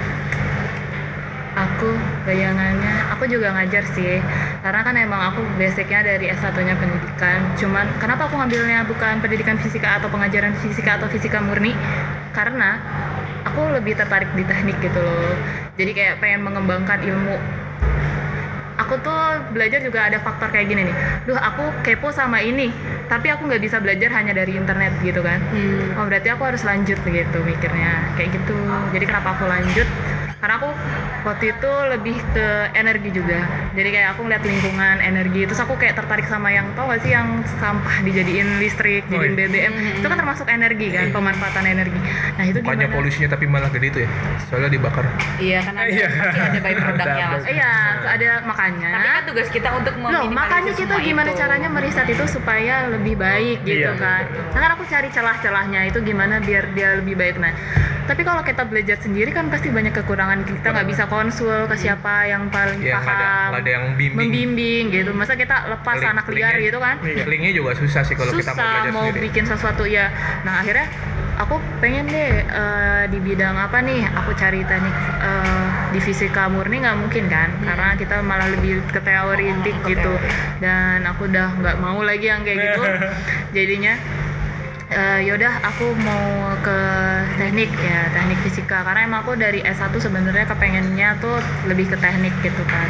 Aku 1.57 1.89
bayangannya, 2.29 2.95
aku 3.17 3.25
juga 3.33 3.49
ngajar 3.57 3.85
sih 3.97 4.21
Karena 4.61 4.81
kan 4.85 4.93
emang 4.93 5.33
aku 5.33 5.41
basicnya 5.57 6.05
dari 6.05 6.29
S1 6.29 6.53
nya 6.53 6.77
pendidikan 6.77 7.41
Cuman 7.57 7.89
kenapa 7.97 8.29
aku 8.29 8.37
ngambilnya 8.37 8.85
bukan 8.85 9.25
pendidikan 9.25 9.57
fisika 9.57 9.97
atau 9.97 10.13
pengajaran 10.13 10.53
fisika 10.61 11.01
atau 11.01 11.09
fisika 11.09 11.41
murni 11.41 11.73
Karena 12.37 12.77
aku 13.49 13.73
lebih 13.73 13.97
tertarik 13.97 14.29
di 14.37 14.45
teknik 14.45 14.77
gitu 14.85 15.01
loh 15.01 15.33
Jadi 15.81 15.97
kayak 15.97 16.21
pengen 16.21 16.45
mengembangkan 16.45 17.01
ilmu 17.01 17.41
aku 18.77 18.95
tuh 19.01 19.19
belajar 19.53 19.81
juga 19.81 20.07
ada 20.09 20.21
faktor 20.21 20.53
kayak 20.53 20.67
gini 20.69 20.83
nih. 20.89 20.97
Duh 21.25 21.39
aku 21.41 21.73
kepo 21.83 22.13
sama 22.13 22.41
ini 22.45 22.71
tapi 23.07 23.31
aku 23.31 23.47
nggak 23.47 23.63
bisa 23.63 23.79
belajar 23.79 24.11
hanya 24.19 24.35
dari 24.35 24.59
internet 24.59 24.99
gitu 25.01 25.23
kan. 25.23 25.39
Hmm. 25.55 25.95
oh 25.97 26.05
berarti 26.11 26.29
aku 26.31 26.43
harus 26.43 26.63
lanjut 26.67 26.99
gitu 27.03 27.39
mikirnya 27.43 28.15
kayak 28.19 28.35
gitu. 28.35 28.57
Jadi 28.93 29.05
kenapa 29.07 29.35
aku 29.37 29.45
lanjut 29.49 29.89
karena 30.47 30.63
aku 30.63 30.71
waktu 31.25 31.45
itu 31.51 31.71
lebih 31.91 32.15
ke 32.31 32.47
energi 32.73 33.11
juga 33.11 33.35
jadi 33.75 33.89
kayak 33.91 34.09
aku 34.15 34.21
ngeliat 34.23 34.45
lingkungan 34.47 34.97
energi 35.01 35.43
terus 35.43 35.59
aku 35.59 35.75
kayak 35.75 35.99
tertarik 35.99 36.23
sama 36.25 36.49
yang 36.49 36.71
tau 36.73 36.87
gak 36.87 37.03
sih 37.03 37.11
yang 37.11 37.27
sampah 37.59 37.99
dijadiin 38.01 38.63
listrik 38.63 39.03
Oh, 39.09 39.19
jadiin 39.19 39.35
iya. 39.35 39.47
BBM 39.67 39.73
itu 39.97 40.07
kan 40.07 40.15
termasuk 40.17 40.47
energi 40.47 40.87
kan 40.89 41.11
pemanfaatan 41.11 41.67
energi 41.67 41.99
nah 42.33 42.45
itu 42.45 42.59
bukannya 42.61 42.79
gimana 42.81 42.95
polusinya 42.95 43.29
tapi 43.29 43.45
malah 43.45 43.67
gede 43.69 43.87
itu 43.89 43.99
ya 44.01 44.11
soalnya 44.47 44.71
dibakar 44.71 45.03
Iya 45.37 45.59
kan 45.61 45.75
ada 45.75 45.91
Iya. 45.91 46.07
ada 46.07 46.59
Ada, 46.87 47.05
langsung. 47.27 47.51
iya 47.51 47.73
ada 48.07 48.31
makanya 48.47 48.89
Tapi 48.93 49.07
kan 49.09 49.23
tugas 49.27 49.49
kita 49.49 49.69
untuk 49.73 49.95
Loh, 49.97 50.01
meminimalisir 50.05 50.31
makanya 50.33 50.73
kita 50.73 50.87
semua 50.93 51.03
gimana 51.05 51.29
itu. 51.29 51.39
caranya 51.39 51.69
meriset 51.69 52.07
itu 52.07 52.25
supaya 52.29 52.75
lebih 52.87 53.15
baik 53.17 53.59
gitu 53.63 53.83
Iya. 53.83 53.99
kan. 53.99 54.23
Nah, 54.55 54.61
kan 54.61 54.71
aku 54.73 54.85
cari 54.87 55.09
celah-celahnya 55.11 55.81
itu 55.85 55.99
gimana 56.01 56.39
biar 56.39 56.71
dia 56.71 56.95
lebih 56.95 57.15
baik. 57.15 57.37
Nah, 57.37 57.51
tapi 58.07 58.23
kalau 58.23 58.41
kita 58.41 58.63
belajar 58.63 58.97
sendiri 58.97 59.31
kan 59.31 59.47
pasti 59.47 59.69
banyak 59.69 59.93
kekurangan. 59.93 60.43
Kita 60.43 60.67
nggak 60.71 60.87
bisa 60.87 61.05
konsul 61.07 61.67
ke 61.67 61.77
siapa 61.77 62.25
yang 62.25 62.49
paling 62.49 62.79
ya 62.81 62.97
ada 62.97 63.05
paham, 63.05 63.49
nggak 63.51 63.63
ada 63.63 63.71
yang 63.71 63.85
bimbing 63.95 64.17
membimbing 64.31 64.85
gitu. 64.91 65.11
Masa 65.11 65.35
kita 65.35 65.67
lepas 65.69 65.97
Link- 65.97 66.11
anak 66.11 66.27
liar 66.29 66.55
linknya- 66.55 66.67
gitu 66.67 66.79
kan? 66.79 66.97
linknya 67.03 67.53
juga 67.53 67.71
susah 67.75 68.03
sih 68.03 68.15
kalau 68.15 68.31
kita 68.31 68.51
mau 68.51 68.57
Susah 68.57 68.71
belajar 68.73 68.93
mau 68.93 69.05
sendiri 69.05 69.21
bikin 69.27 69.45
sesuatu 69.45 69.85
ya. 69.85 70.07
Nah, 70.43 70.63
akhirnya 70.63 70.87
aku 71.37 71.61
pengen 71.79 72.09
deh 72.09 72.33
eh, 72.41 73.05
di 73.07 73.19
bidang 73.21 73.61
apa 73.61 73.85
nih 73.85 74.09
aku 74.09 74.33
cari 74.33 74.65
teknik 74.65 74.95
eh, 75.21 75.65
di 75.93 76.01
fisika 76.01 76.49
murni 76.49 76.81
nggak 76.81 76.97
mungkin 76.97 77.29
kan 77.29 77.53
karena 77.61 77.93
kita 77.95 78.25
malah 78.25 78.49
lebih 78.49 78.81
ke 78.89 79.01
teoritik 79.01 79.77
ke 79.85 79.93
gitu 79.93 80.17
teori. 80.17 80.65
dan 80.65 81.05
aku 81.05 81.29
udah 81.29 81.53
nggak 81.61 81.77
mau 81.77 82.01
lagi 82.01 82.27
yang 82.27 82.41
kayak 82.41 82.57
gitu 82.73 82.83
jadinya 83.57 84.01
eh, 84.91 85.21
yaudah 85.27 85.59
aku 85.67 85.87
mau 85.99 86.55
ke 86.63 86.79
teknik 87.39 87.71
ya 87.79 88.11
teknik 88.15 88.39
fisika. 88.47 88.87
Karena 88.87 89.07
emang 89.07 89.27
aku 89.27 89.35
dari 89.35 89.63
S1 89.63 89.91
sebenarnya 89.99 90.47
kepengennya 90.47 91.19
tuh 91.19 91.39
lebih 91.67 91.91
ke 91.91 91.97
teknik 91.99 92.35
gitu 92.43 92.63
kan. 92.71 92.89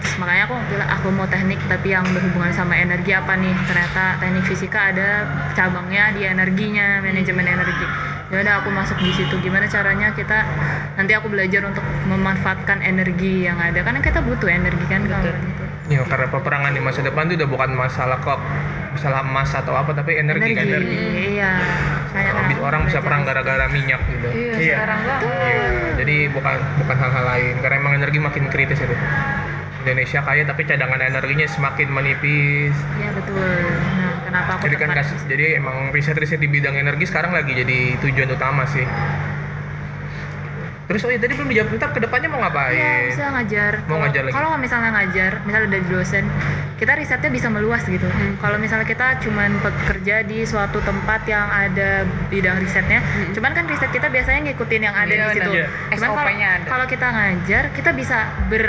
Terus 0.00 0.16
makanya 0.16 0.48
aku 0.48 0.56
bilang 0.72 0.90
aku 0.90 1.08
mau 1.12 1.26
teknik 1.28 1.60
tapi 1.68 1.92
yang 1.94 2.04
berhubungan 2.10 2.50
sama 2.50 2.74
energi 2.74 3.14
apa 3.14 3.38
nih? 3.38 3.54
Ternyata 3.68 4.18
teknik 4.18 4.44
fisika 4.50 4.90
ada 4.90 5.28
cabangnya 5.54 6.10
di 6.16 6.26
energinya 6.26 6.98
manajemen 7.04 7.46
energi. 7.46 7.86
Ya 8.30 8.46
udah 8.46 8.62
aku 8.62 8.70
masuk 8.70 8.98
di 9.02 9.10
situ. 9.14 9.34
Gimana 9.42 9.66
caranya 9.66 10.14
kita 10.14 10.46
nanti 10.94 11.12
aku 11.18 11.26
belajar 11.30 11.66
untuk 11.66 11.82
memanfaatkan 12.06 12.82
energi 12.82 13.46
yang 13.46 13.58
ada. 13.58 13.82
Karena 13.82 13.98
kita 14.02 14.22
butuh 14.22 14.46
energi 14.50 14.84
kan 14.86 15.02
kalau 15.06 15.34
gitu 15.34 15.69
ya 15.90 16.06
karena 16.06 16.26
peperangan 16.28 16.70
di 16.70 16.78
masa 16.78 17.02
depan 17.02 17.26
itu 17.26 17.34
udah 17.36 17.50
bukan 17.50 17.70
masalah 17.74 18.18
kok 18.18 18.38
masalah 18.90 19.20
emas 19.20 19.50
atau 19.50 19.72
apa 19.72 19.90
tapi 19.92 20.16
energi, 20.16 20.50
kan 20.52 20.62
energi 20.64 20.96
iya 21.32 21.58
saya 22.08 22.30
Orang, 22.32 22.46
kan 22.48 22.58
orang 22.60 22.80
bisa 22.84 22.98
perang 23.00 23.22
gara-gara 23.22 23.66
minyak 23.66 23.98
gitu 24.04 24.28
Iya, 24.28 24.54
Iya. 24.56 24.76
sekarang 24.76 25.00
banget. 25.00 25.22
Iya, 25.40 25.62
jadi 25.96 26.16
bukan 26.30 26.54
bukan 26.76 26.96
hal-hal 26.96 27.24
lain 27.28 27.54
karena 27.58 27.76
emang 27.76 27.92
energi 27.96 28.18
makin 28.18 28.44
kritis 28.46 28.78
itu 28.78 28.94
Indonesia 29.80 30.20
kaya 30.20 30.42
tapi 30.44 30.62
cadangan 30.64 31.00
energinya 31.00 31.46
semakin 31.46 31.88
menipis 31.88 32.74
Iya 32.96 33.10
betul. 33.10 33.40
Nah, 33.96 34.12
kenapa 34.22 34.50
aku 34.54 34.62
jadi 34.64 34.76
kan 34.76 34.88
tertarik? 34.90 35.06
kas- 35.08 35.26
jadi 35.26 35.44
emang 35.56 35.76
riset-riset 35.90 36.36
di 36.36 36.48
bidang 36.48 36.76
energi 36.76 37.04
sekarang 37.04 37.32
lagi 37.32 37.50
jadi 37.52 37.78
tujuan 37.98 38.30
utama 38.30 38.62
sih 38.64 38.84
terus 40.90 41.06
oh 41.06 41.10
iya 41.10 41.16
tadi 41.16 41.32
belum 41.32 41.48
dijawab 41.48 41.70
ntar 41.72 41.90
ke 41.94 42.02
depannya 42.02 42.26
mau 42.26 42.36
Iya, 42.36 42.44
ngapain 42.44 43.02
bisa 43.06 43.24
ngajar. 43.30 43.72
Mau 43.78 43.86
Kalau- 43.86 44.00
ngajar 44.02 44.20
lagi? 44.20 44.34
Kalau 44.34 44.50
misalnya 44.58 44.90
ngajar, 44.90 45.32
misalnya 45.40 45.68
dari 45.70 45.86
dosen, 45.86 46.24
kita 46.76 46.92
risetnya 46.92 47.30
bisa 47.30 47.46
meluas 47.46 47.82
gitu. 47.84 48.02
Hmm. 48.04 48.34
Kalau 48.36 48.56
misalnya 48.56 48.82
kita 48.84 49.06
cuman 49.20 49.50
bekerja 49.60 50.16
di 50.24 50.42
suatu 50.42 50.82
tempat 50.82 51.22
yang 51.24 51.46
ada 51.46 52.02
bidang 52.26 52.58
risetnya, 52.58 52.98
Hmm. 52.98 53.30
cuman 53.30 53.50
kan 53.52 53.64
riset 53.64 53.86
kita 53.88 54.10
biasanya 54.10 54.50
ngikutin 54.50 54.82
yang 54.82 54.92
ada 54.92 55.06
Iya, 55.06 55.22
di 55.22 55.30
situ. 55.32 55.50
benar. 55.52 55.68
Cuman 55.70 56.08
kalau 56.10 56.18
SOP-nya 56.26 56.48
ada. 56.50 56.66
kalau 56.66 56.86
kita 56.86 57.06
ngajar, 57.08 57.62
kita 57.70 57.90
bisa 57.92 58.18
ber 58.48 58.66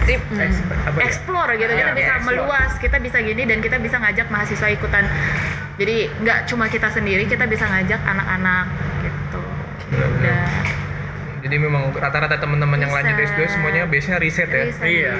Tip. 0.00 0.22
Eks- 0.32 0.64
apa 0.64 0.96
ya? 0.96 1.04
explore 1.04 1.52
gitu. 1.54 1.72
Kita 1.72 1.84
Iya, 1.84 1.94
bisa 1.94 2.12
explore. 2.14 2.24
meluas, 2.40 2.70
kita 2.78 2.96
bisa 2.98 3.18
gini 3.20 3.42
dan 3.44 3.58
kita 3.60 3.76
bisa 3.76 4.00
ngajak 4.00 4.26
mahasiswa 4.26 4.68
ikutan. 4.70 5.04
Jadi 5.76 5.96
nggak 6.16 6.38
cuma 6.46 6.64
kita 6.66 6.88
sendiri, 6.88 7.26
kita 7.26 7.44
bisa 7.44 7.64
ngajak 7.64 8.00
anak-anak 8.00 8.64
gitu. 9.02 9.40
Benar-benar. 9.90 10.24
Udah. 10.24 10.79
Jadi 11.40 11.56
memang 11.58 11.90
rata-rata 11.92 12.36
teman-teman 12.36 12.78
yang 12.78 12.92
lanjut 12.92 13.16
Riset. 13.16 13.36
S2 13.36 13.40
semuanya 13.50 13.82
biasanya 13.84 14.18
riset 14.18 14.48
ya 14.48 14.64
Riset, 14.68 14.84
Iya. 14.84 15.12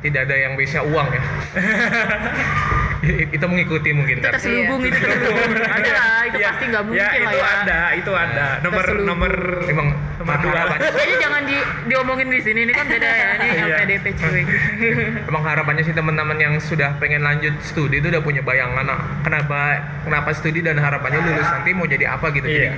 tidak 0.00 0.20
ada 0.26 0.36
yang 0.36 0.52
biasanya 0.54 0.84
uang 0.84 1.08
ya 1.08 1.22
itu 3.36 3.44
mengikuti 3.44 3.90
mungkin 3.90 4.16
itu 4.18 4.24
terselubung 4.24 4.80
itu 4.82 4.94
terselubung 4.94 5.52
ada 5.76 5.90
lah 5.90 6.20
itu 6.24 6.36
Ya, 6.38 6.48
pasti 6.50 6.64
nggak 6.66 6.82
mungkin 6.84 6.98
ya, 6.98 7.08
lah 7.08 7.16
itu 7.18 7.36
ya 7.36 7.48
ada, 7.58 7.80
itu 7.92 8.12
ada. 8.12 8.46
Nomor 8.60 8.84
Terselubung. 8.84 9.06
nomor 9.08 9.32
emang 9.64 9.88
nomor 10.18 10.36
dua. 10.38 10.60
kayaknya 10.70 11.16
jangan 11.18 11.42
di 11.44 11.56
diomongin 11.86 12.28
di 12.28 12.40
sini 12.40 12.60
ini 12.62 12.72
kan 12.72 12.86
beda 12.86 13.08
ya 13.08 13.28
ini 13.34 13.46
Iya. 13.48 13.64
LPDP 13.66 14.06
cuy 14.14 14.42
Emang 15.28 15.42
harapannya 15.42 15.82
sih 15.82 15.92
teman-teman 15.92 16.36
yang 16.36 16.54
sudah 16.58 16.94
pengen 16.98 17.22
lanjut 17.22 17.54
studi 17.60 17.98
itu 17.98 18.08
udah 18.08 18.20
punya 18.20 18.40
bayangan 18.40 18.86
ah, 18.86 19.00
kenapa 19.20 19.58
kenapa 20.04 20.28
studi 20.32 20.60
dan 20.60 20.76
harapannya 20.76 21.18
lulus 21.18 21.48
nanti 21.48 21.70
mau 21.72 21.84
jadi 21.84 22.06
apa 22.10 22.30
gitu. 22.30 22.44
Jadi 22.44 22.60
Iya. 22.60 22.72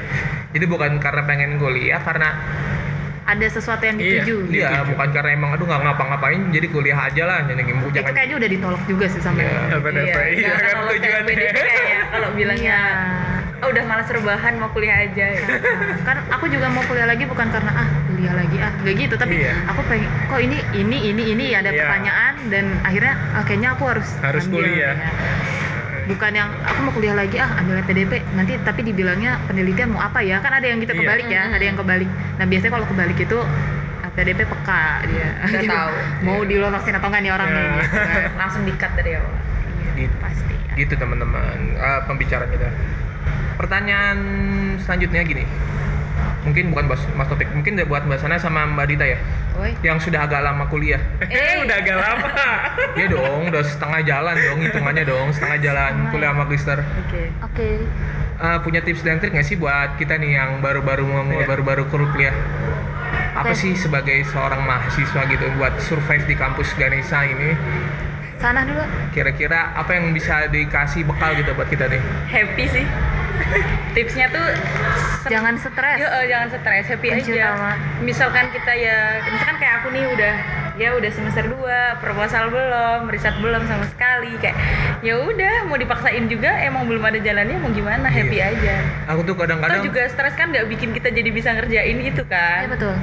jadi 0.50 0.64
bukan 0.64 0.98
karena 0.98 1.22
pengen 1.22 1.56
kuliah 1.56 2.00
karena 2.00 2.28
ada 3.30 3.46
sesuatu 3.46 3.82
yang 3.82 3.96
Iya. 3.96 4.04
dituju 4.20 4.36
dia 4.48 4.68
Dituju. 4.68 4.88
bukan 4.90 5.08
karena 5.10 5.30
emang 5.32 5.50
aduh 5.52 5.64
nggak 5.64 5.80
ngapa-ngapain 5.82 6.40
jadi 6.50 6.66
kuliah 6.68 6.98
aja 7.00 7.22
lah 7.24 7.38
jadi 7.44 7.60
gitu. 7.60 7.78
itu 7.78 7.88
jangan 7.94 8.12
kayaknya 8.12 8.36
udah 8.36 8.48
ditolak 8.50 8.82
juga 8.84 9.04
sih 9.06 9.20
sampai 9.20 9.44
Iya. 9.44 9.60
LPDP. 9.72 10.16
Iya 10.16 10.42
jangan 10.42 10.60
kan 10.60 10.72
kalau 10.72 10.90
tujuannya. 10.90 11.26
PDP 11.28 11.56
kayaknya 11.56 12.00
kalau 12.08 12.28
bilangnya 12.38 12.78
Iya. 12.80 13.60
oh, 13.60 13.68
udah 13.68 13.84
malas 13.84 14.08
rebahan 14.08 14.52
mau 14.56 14.70
kuliah 14.70 14.96
aja 15.00 15.26
ya. 15.30 15.46
kan 16.08 16.16
aku 16.28 16.44
juga 16.48 16.66
mau 16.68 16.82
kuliah 16.82 17.04
lagi 17.04 17.24
bukan 17.24 17.46
karena 17.46 17.70
ah 17.76 17.88
kuliah 18.06 18.34
lagi 18.34 18.56
ah 18.58 18.72
nggak 18.76 18.94
gitu 18.98 19.14
tapi 19.14 19.34
Iya. 19.38 19.54
aku 19.64 19.80
pengen 19.86 20.10
kok 20.26 20.40
ini 20.40 20.58
ini 20.72 20.98
ini 21.06 21.22
ini 21.30 21.44
ada 21.52 21.68
Iya. 21.68 21.78
pertanyaan 21.78 22.34
dan 22.48 22.64
akhirnya 22.82 23.14
ah, 23.30 23.42
kayaknya 23.42 23.68
aku 23.70 23.84
harus 23.86 24.08
Harus 24.18 24.44
ambil, 24.44 24.64
kuliah. 24.64 24.94
ya. 24.94 25.08
Bukan 26.06 26.32
yang 26.32 26.48
aku 26.60 26.78
mau 26.80 26.92
kuliah 26.92 27.12
lagi 27.12 27.36
ah 27.36 27.50
ambil 27.58 27.82
PDP 27.82 28.22
nanti 28.32 28.56
tapi 28.60 28.80
dibilangnya 28.82 29.40
penelitian 29.44 29.90
mau 29.90 30.00
apa 30.00 30.20
ya? 30.20 30.38
Kan 30.38 30.52
ada 30.52 30.64
yang 30.64 30.78
gitu 30.78 30.92
Iya. 30.92 31.00
kebalik 31.02 31.26
ya 31.26 31.42
ada 31.50 31.64
yang 31.64 31.76
kebalik. 31.76 32.08
Nah 32.36 32.44
biasanya 32.44 32.72
kalau 32.72 32.86
kebalik 32.86 33.18
itu 33.18 33.38
LPDP 34.02 34.40
peka 34.42 34.82
dia. 35.06 35.28
Udah 35.44 35.60
tahu. 35.62 35.90
mau 36.22 36.38
dilolosin 36.42 36.94
atau 36.94 37.08
enggak 37.08 37.22
nih 37.22 37.32
orang 37.32 37.48
nih 37.48 37.64
gitu 37.80 37.96
kan. 37.98 38.22
langsung 38.36 38.62
dikat 38.64 38.92
dari 38.94 39.10
awal. 39.14 39.34
Gitu, 39.94 40.14
pasti 40.18 40.54
gitu 40.74 40.94
teman-teman. 40.94 41.58
Eh, 41.76 42.00
pembicaraan 42.06 42.48
kita. 42.48 42.68
Pertanyaan 43.56 44.18
selanjutnya 44.80 45.20
gini 45.22 45.44
mungkin 46.40 46.72
bukan 46.72 46.84
bahas 46.88 47.02
mas 47.12 47.28
topik 47.28 47.48
mungkin 47.52 47.76
buat 47.84 48.02
mbak 48.02 48.16
Sana 48.16 48.36
sama 48.36 48.64
mbak 48.64 48.88
Dita 48.88 49.04
ya 49.04 49.18
Woi. 49.54 49.76
yang 49.84 50.00
sudah 50.00 50.24
agak 50.24 50.40
lama 50.40 50.64
kuliah 50.66 50.96
Eh, 51.20 51.60
udah 51.64 51.76
agak 51.76 51.96
lama. 51.96 52.28
Iya 52.96 53.06
dong, 53.12 53.52
udah 53.52 53.60
setengah 53.60 54.00
jalan 54.00 54.34
dong 54.34 54.58
hitungannya 54.62 55.04
dong, 55.04 55.28
setengah 55.30 55.58
jalan 55.60 55.92
kuliah 56.08 56.32
magister. 56.32 56.78
Oke. 56.80 57.22
oke 57.44 57.68
Eh, 58.40 58.58
punya 58.64 58.80
tips 58.80 59.04
dan 59.04 59.20
trik 59.20 59.36
nggak 59.36 59.44
sih 59.44 59.60
buat 59.60 60.00
kita 60.00 60.16
nih 60.16 60.32
yang 60.34 60.64
baru-baru 60.64 61.04
mau 61.04 61.28
Iya. 61.28 61.44
baru-baru 61.44 61.84
kuliah? 61.86 62.32
Apa 63.36 63.52
Oke. 63.52 63.60
sih 63.60 63.76
sebagai 63.76 64.16
seorang 64.24 64.64
mahasiswa 64.64 65.28
gitu 65.28 65.44
buat 65.54 65.76
survive 65.78 66.24
di 66.24 66.34
kampus 66.34 66.72
Ganesha 66.72 67.20
ini? 67.22 67.52
sana 68.40 68.64
dulu 68.64 68.80
Kira-kira 69.12 69.76
apa 69.76 69.92
yang 69.92 70.16
bisa 70.16 70.48
dikasih 70.48 71.04
bekal 71.04 71.36
gitu 71.36 71.52
buat 71.52 71.68
kita 71.68 71.84
nih? 71.84 72.00
Happy 72.26 72.64
sih. 72.66 72.84
Tipsnya 73.90 74.26
tuh 74.28 74.46
jangan 75.26 75.54
stres 75.54 75.98
Ya, 75.98 76.08
eh, 76.12 76.26
jangan 76.26 76.48
stres, 76.48 76.84
happy 76.86 77.08
Kunci 77.10 77.32
aja. 77.32 77.50
utama. 77.50 77.70
Misalkan 78.00 78.46
kita 78.48 78.72
ya, 78.72 78.96
misalkan 79.24 79.56
kayak 79.56 79.74
aku 79.76 79.88
nih 79.90 80.04
udah 80.08 80.34
ya 80.72 80.94
udah 80.94 81.10
semester 81.10 81.44
2, 81.44 81.60
proposal 81.98 82.48
belum, 82.48 83.00
riset 83.06 83.36
belum 83.36 83.62
sama 83.64 83.84
sekali 83.86 84.32
kayak 84.38 84.56
ya 85.00 85.18
udah 85.18 85.66
mau 85.66 85.76
dipaksain 85.76 86.24
juga 86.24 86.48
emang 86.58 86.86
belum 86.86 87.02
ada 87.02 87.18
jalannya 87.18 87.58
mau 87.58 87.68
gimana, 87.68 88.06
happy 88.06 88.38
Iya. 88.38 88.46
aja. 88.50 88.74
Aku 89.08 89.20
tuh 89.20 89.34
Atau 89.34 89.42
kadang-kadang 89.44 89.82
juga 89.82 90.02
stres 90.06 90.32
kan 90.32 90.48
nggak 90.48 90.66
bikin 90.68 90.90
kita 90.90 91.10
jadi 91.10 91.28
bisa 91.28 91.52
ngerjain 91.52 91.98
itu 92.00 92.22
kan. 92.24 92.64
ya 92.64 92.70
betul 92.70 92.94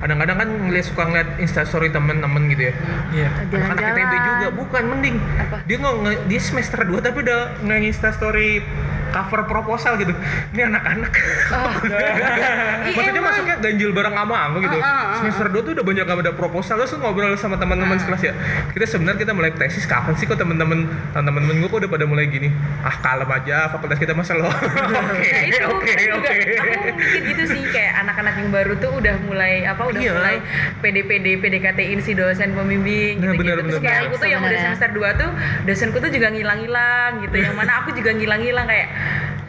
kadang-kadang 0.00 0.36
kan 0.40 0.48
ngeliat 0.48 0.86
suka 0.88 1.02
ngeliat 1.04 1.28
instastory 1.36 1.92
temen-temen 1.92 2.42
gitu 2.48 2.72
ya. 2.72 2.74
Iya. 3.12 3.28
Anak-anak 3.52 3.96
ITB 4.00 4.14
juga 4.16 4.48
bukan 4.56 4.82
mending. 4.88 5.16
Apa? 5.20 5.56
Dia 5.68 5.76
nggak 5.76 5.94
nge- 6.00 6.22
dia 6.26 6.40
semester 6.40 6.80
2 6.82 7.04
tapi 7.04 7.18
udah 7.20 7.40
nge 7.60 8.00
story 8.10 8.64
cover 9.10 9.42
proposal 9.44 9.98
gitu. 9.98 10.14
Ini 10.54 10.70
anak-anak. 10.70 11.12
Maksudnya 12.94 13.12
emang. 13.12 13.26
masuknya 13.26 13.56
ganjil 13.58 13.90
bareng 13.90 14.14
sama 14.14 14.36
aku 14.48 14.56
gitu. 14.64 14.78
Ah, 14.80 14.86
ah, 14.86 14.94
ah, 14.94 15.16
semester 15.20 15.46
2 15.50 15.66
tuh 15.66 15.72
udah 15.76 15.84
banyak 15.84 16.04
gak 16.06 16.18
ada 16.22 16.32
proposal 16.32 16.74
terus 16.80 16.94
ngobrol 16.96 17.34
sama 17.36 17.58
teman-teman 17.58 17.98
sekelas 17.98 18.22
ya. 18.22 18.32
Kita 18.72 18.86
sebenarnya 18.86 19.18
kita 19.20 19.32
mulai 19.34 19.50
tesis 19.52 19.84
kapan 19.84 20.14
sih 20.16 20.24
kok 20.24 20.38
teman-teman 20.38 20.86
teman-teman 21.12 21.58
gue 21.60 21.68
kok 21.68 21.78
udah 21.82 21.90
pada 21.90 22.06
mulai 22.06 22.30
gini. 22.30 22.48
Ah 22.80 22.94
kalem 23.02 23.28
aja 23.28 23.68
fakultas 23.68 23.98
kita 23.98 24.14
masa 24.14 24.38
lo. 24.38 24.48
Oke 24.50 25.30
Nah 25.30 25.42
itu 25.46 25.62
oke 25.66 25.92
juga 25.96 26.30
oke. 26.30 26.36
aku 26.54 26.80
mikir 26.96 27.20
gitu 27.34 27.42
sih 27.50 27.62
kayak 27.70 27.92
anak-anak 28.06 28.34
yang 28.38 28.50
baru 28.50 28.72
tuh 28.78 28.90
udah 28.94 29.14
mulai 29.26 29.66
apa 29.66 29.82
udah 29.90 30.00
Iya. 30.00 30.12
mulai 30.14 30.36
PD-PD 30.80 31.26
PDKT-in 31.38 32.00
si 32.00 32.12
dosen 32.14 32.54
pembimbing 32.54 33.18
Nah, 33.18 33.34
gitu, 33.34 33.40
benar, 33.42 33.54
gitu. 33.58 33.68
Terus 33.70 33.82
kayak 33.82 34.00
aku 34.06 34.14
tuh 34.16 34.28
yang 34.28 34.42
udah 34.42 34.58
semester 34.60 34.88
2 34.90 35.20
tuh 35.20 35.30
dosenku 35.66 35.98
tuh 35.98 36.10
juga 36.10 36.28
ngilang-ngilang 36.30 37.10
gitu. 37.22 37.36
Yang 37.36 37.54
mana 37.54 37.72
aku 37.82 37.90
juga 37.92 38.10
ngilang-ngilang 38.10 38.66
kayak 38.66 38.88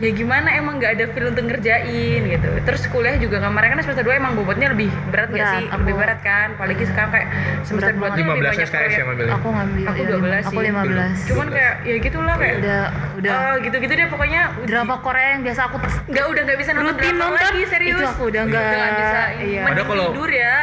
ya 0.02 0.10
gimana 0.12 0.50
emang 0.52 0.76
nggak 0.76 0.92
ada 0.92 1.06
feel 1.08 1.30
untuk 1.30 1.46
ngerjain 1.46 2.22
gitu. 2.26 2.50
Terus 2.60 2.82
kuliah 2.88 3.16
juga 3.16 3.38
kemarin 3.40 3.68
kan 3.72 3.80
semester 3.82 4.02
2 4.04 4.18
emang 4.18 4.34
bobotnya 4.34 4.68
lebih 4.68 4.90
berat, 5.08 5.30
nggak 5.30 5.38
Berat, 5.40 5.54
sih? 5.56 5.66
aku- 5.68 5.80
Lebih 5.80 5.94
berat 5.96 6.20
kan. 6.22 6.48
Apalagi 6.52 6.84
sekarang 6.84 7.10
kayak 7.12 7.28
semester 7.62 7.92
2 7.92 8.00
Berat 8.00 8.12
tuh 8.12 8.18
lebih 8.18 8.34
15 8.34 8.50
banyak 8.52 8.68
SKS 8.68 8.92
yang 8.92 9.08
ngambilnya. 9.08 9.34
aku 9.34 9.48
ngambil 9.48 9.86
Aku 9.86 9.96
ya, 9.96 10.10
12 10.10 10.44
aku 10.44 10.52
sih. 10.52 10.68
15 10.68 11.18
Cuman 11.24 11.48
kayak 11.50 11.74
ya 11.84 11.96
gitulah 12.00 12.36
kayak 12.36 12.56
udah 12.58 12.82
udah 13.14 13.32
Oh, 13.32 13.54
gitu-gitu 13.60 13.94
deh 13.94 14.08
pokoknya 14.08 14.42
drama 14.64 14.96
Korea 15.00 15.28
yang 15.32 15.44
biasa 15.44 15.62
aku 15.64 15.76
nggak 16.08 16.26
udah 16.28 16.42
nggak 16.42 16.58
bisa 16.58 16.72
nonton 16.74 16.94
drama 16.98 17.26
lagi 17.32 17.62
serius 17.66 17.94
itu 17.94 18.06
aku 18.08 18.24
udah 18.28 18.42
nggak- 18.44 18.74
bisa 18.98 19.22
iya. 19.40 19.62
mending 19.62 19.66
Padahal 19.68 19.86
kalau- 19.88 20.10
tidur 20.12 20.30
ya 20.32 20.56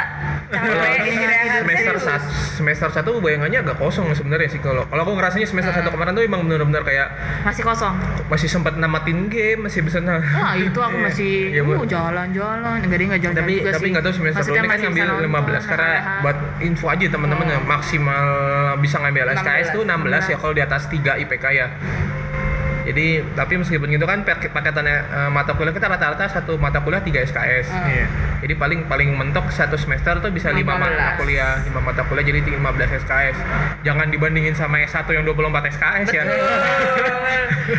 semester 0.49 1.95
serius. 1.97 2.05
satu 2.05 2.27
semester 2.57 2.89
satu 2.91 3.11
bayangannya 3.21 3.59
agak 3.61 3.77
kosong 3.77 4.09
sebenarnya 4.13 4.49
sih. 4.49 4.61
Kalau 4.61 4.89
kalau 4.89 5.03
aku 5.05 5.13
ngerasanya 5.15 5.47
semester 5.47 5.73
satu 5.73 5.93
kemarin 5.93 6.17
tuh 6.17 6.25
emang 6.25 6.41
benar-benar 6.45 6.83
kayak 6.83 7.09
masih 7.45 7.63
kosong? 7.63 7.95
masih 8.29 8.49
sempat 8.49 8.77
namatin 8.77 9.29
game 9.29 9.65
masih 9.65 9.81
bisa 9.81 9.99
nah 9.99 10.21
itu 10.55 10.79
aku 10.79 10.97
masih 11.07 11.53
Iya, 11.53 11.63
Bu. 11.65 11.81
uh, 11.81 11.85
jalan-jalan. 11.85 12.77
Enggak 12.85 12.99
deh 12.99 13.07
enggak 13.09 13.21
jalan-jalan 13.25 13.45
tapi 13.45 13.55
juga 13.61 13.71
tapi 13.73 13.87
nggak 13.93 14.05
tahu 14.05 14.15
semester 14.15 14.41
Maksudnya 14.41 14.55
dua 14.55 14.65
ini 14.65 14.69
kan 14.69 14.73
masih 14.73 14.87
ngambil 14.89 15.05
bisa 15.05 15.13
15 15.19 15.29
nonton, 15.29 15.63
karena 15.69 15.91
buat 16.23 16.37
info 16.61 16.87
aja 16.89 17.05
teman-teman 17.09 17.47
ya 17.47 17.59
maksimal 17.63 18.25
bisa 18.79 18.97
ngambil 18.99 19.25
SKS 19.35 19.67
tuh 19.73 19.83
16 19.85 20.33
ya 20.33 20.37
kalau 20.39 20.55
di 20.55 20.63
atas 20.63 20.83
3 20.87 21.23
IPK 21.27 21.45
ya 21.53 21.67
jadi 22.89 23.07
tapi 23.35 23.55
meskipun 23.57 23.89
gitu 23.89 24.03
kan 24.03 24.23
pak- 24.23 24.49
paketannya 24.49 24.97
eh, 24.99 25.29
mata 25.29 25.53
kuliah 25.53 25.71
kita 25.71 25.87
rata-rata 25.87 26.25
satu 26.27 26.57
mata 26.57 26.81
kuliah 26.81 27.01
3 27.01 27.13
SKS 27.23 27.67
Iya. 27.69 28.07
jadi 28.41 28.55
paling 28.55 28.81
paling 28.87 29.13
mentok 29.13 29.49
satu 29.51 29.77
semester 29.77 30.17
tuh 30.19 30.31
bisa 30.31 30.49
5 30.49 30.65
mata 30.65 30.89
15. 31.15 31.21
kuliah 31.21 31.53
5 31.63 31.79
mata 31.79 32.03
kuliah 32.03 32.25
jadi 32.25 32.41
15 32.41 32.59
SKS 32.99 33.37
jangan 33.83 34.09
dibandingin 34.09 34.53
sama 34.53 34.81
S1 34.81 35.05
yang 35.11 35.23
24 35.23 35.69
SKS 35.71 36.09
ya 36.11 36.23
Betul. 36.25 36.49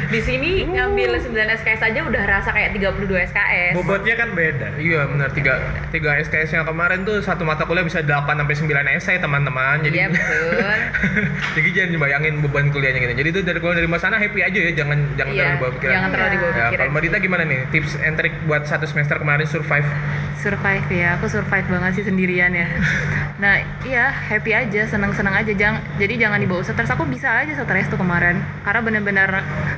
di 0.07 0.19
sini 0.19 0.49
ngambil 0.69 1.17
9 1.17 1.33
SKS 1.55 1.81
aja 1.83 1.99
udah 2.01 2.23
rasa 2.23 2.49
kayak 2.51 2.75
32 2.75 3.09
SKS 3.25 3.73
Bobotnya 3.75 4.13
kan 4.13 4.29
beda. 4.31 4.77
Iya 4.77 5.05
benar 5.05 5.29
tiga 5.31 5.57
tiga 5.89 6.17
SKS 6.19 6.53
yang 6.53 6.63
kemarin 6.63 7.01
tuh 7.01 7.19
satu 7.19 7.41
mata 7.41 7.63
kuliah 7.63 7.81
bisa 7.81 7.99
8 7.99 8.07
sampai 8.29 8.55
9 8.55 8.69
esai 8.91 9.17
teman-teman. 9.17 9.81
Jadi 9.81 9.95
iya 9.95 10.07
betul 10.07 10.69
jadi 11.55 11.69
jangan 11.73 11.97
bayangin 11.99 12.33
beban 12.39 12.69
kuliahnya 12.69 12.99
gitu. 13.01 13.13
Jadi 13.15 13.29
itu 13.29 13.39
dari 13.41 13.57
kalau 13.57 13.73
dari 13.73 13.87
Mas 13.87 13.99
sana 13.99 14.17
happy 14.17 14.39
aja 14.39 14.59
ya, 14.59 14.71
jangan 14.75 14.98
jangan 15.13 15.29
Iya, 15.29 15.41
terlalu 15.41 15.57
bawa 15.57 15.71
pikiran. 15.73 15.93
jangan 15.93 16.09
terlalu 16.09 16.29
dibawa 16.31 16.49
Ya, 16.49 16.55
pikiran 16.63 16.79
kalau 16.79 16.91
Mbak 16.91 17.01
Dita 17.01 17.17
gimana 17.19 17.43
nih 17.43 17.59
tips 17.69 17.91
and 17.97 18.15
trick 18.15 18.33
buat 18.43 18.63
satu 18.63 18.85
semester 18.85 19.15
kemarin 19.15 19.45
survive? 19.45 19.87
survive 20.35 20.87
ya 20.89 21.09
aku 21.13 21.27
survive 21.27 21.67
banget 21.67 21.91
sih 21.95 22.05
sendirian 22.05 22.51
ya 22.51 22.63
nah 23.43 23.55
iya 23.83 24.07
happy 24.07 24.51
aja 24.53 24.83
senang-senang 24.85 25.35
aja 25.35 25.51
jangan 25.51 25.83
jadi 25.95 26.15
jangan 26.17 26.39
dibawa 26.39 26.61
stres 26.61 26.87
aku 26.87 27.03
bisa 27.05 27.27
aja 27.35 27.51
stres 27.53 27.87
tuh 27.87 27.95
kemarin 27.95 28.39
karena 28.61 28.79
bener-bener 28.79 29.29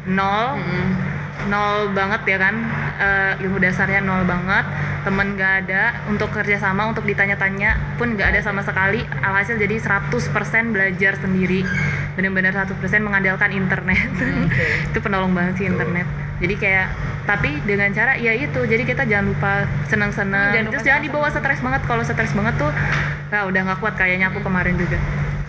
nol 0.05 0.57
Mm-mm. 0.57 0.87
Nol 1.47 1.93
banget 1.95 2.21
ya 2.27 2.37
kan? 2.37 2.55
Eh, 3.01 3.43
ilmu 3.45 3.57
dasarnya 3.57 4.03
nol 4.03 4.27
banget. 4.27 4.65
Temen 5.01 5.33
gak 5.33 5.65
ada 5.65 5.97
untuk 6.05 6.29
kerjasama 6.29 6.85
untuk 6.85 7.07
ditanya-tanya 7.07 7.97
pun 7.97 8.13
gak 8.13 8.35
ada 8.35 8.41
sama 8.45 8.61
sekali. 8.61 9.01
Alhasil 9.23 9.57
jadi 9.57 9.81
100% 9.81 10.75
belajar 10.75 11.17
sendiri. 11.17 11.65
Bener-bener 12.13 12.53
100% 12.53 12.77
mengandalkan 13.01 13.49
internet. 13.55 14.09
Itu 14.93 14.99
penolong 15.01 15.33
banget 15.33 15.57
sih 15.57 15.65
internet. 15.65 16.05
Jadi 16.41 16.55
kayak 16.57 16.87
tapi 17.25 17.61
dengan 17.65 17.93
cara 17.93 18.17
ya 18.17 18.33
itu. 18.33 18.65
Jadi 18.65 18.81
kita 18.81 19.05
jangan 19.05 19.29
lupa 19.29 19.69
senang-senang 19.85 20.57
Jangan 20.57 20.65
lupa 20.65 20.73
terus 20.73 20.85
jangan 20.89 21.01
dibawa 21.05 21.27
stres 21.29 21.61
banget. 21.61 21.81
Kalau 21.85 22.01
stres 22.01 22.33
banget 22.33 22.53
tuh 22.57 22.71
ya 23.31 23.47
udah 23.47 23.61
nggak 23.63 23.79
kuat 23.79 23.93
kayaknya 23.95 24.33
aku 24.33 24.43
kemarin 24.43 24.75
juga 24.75 24.97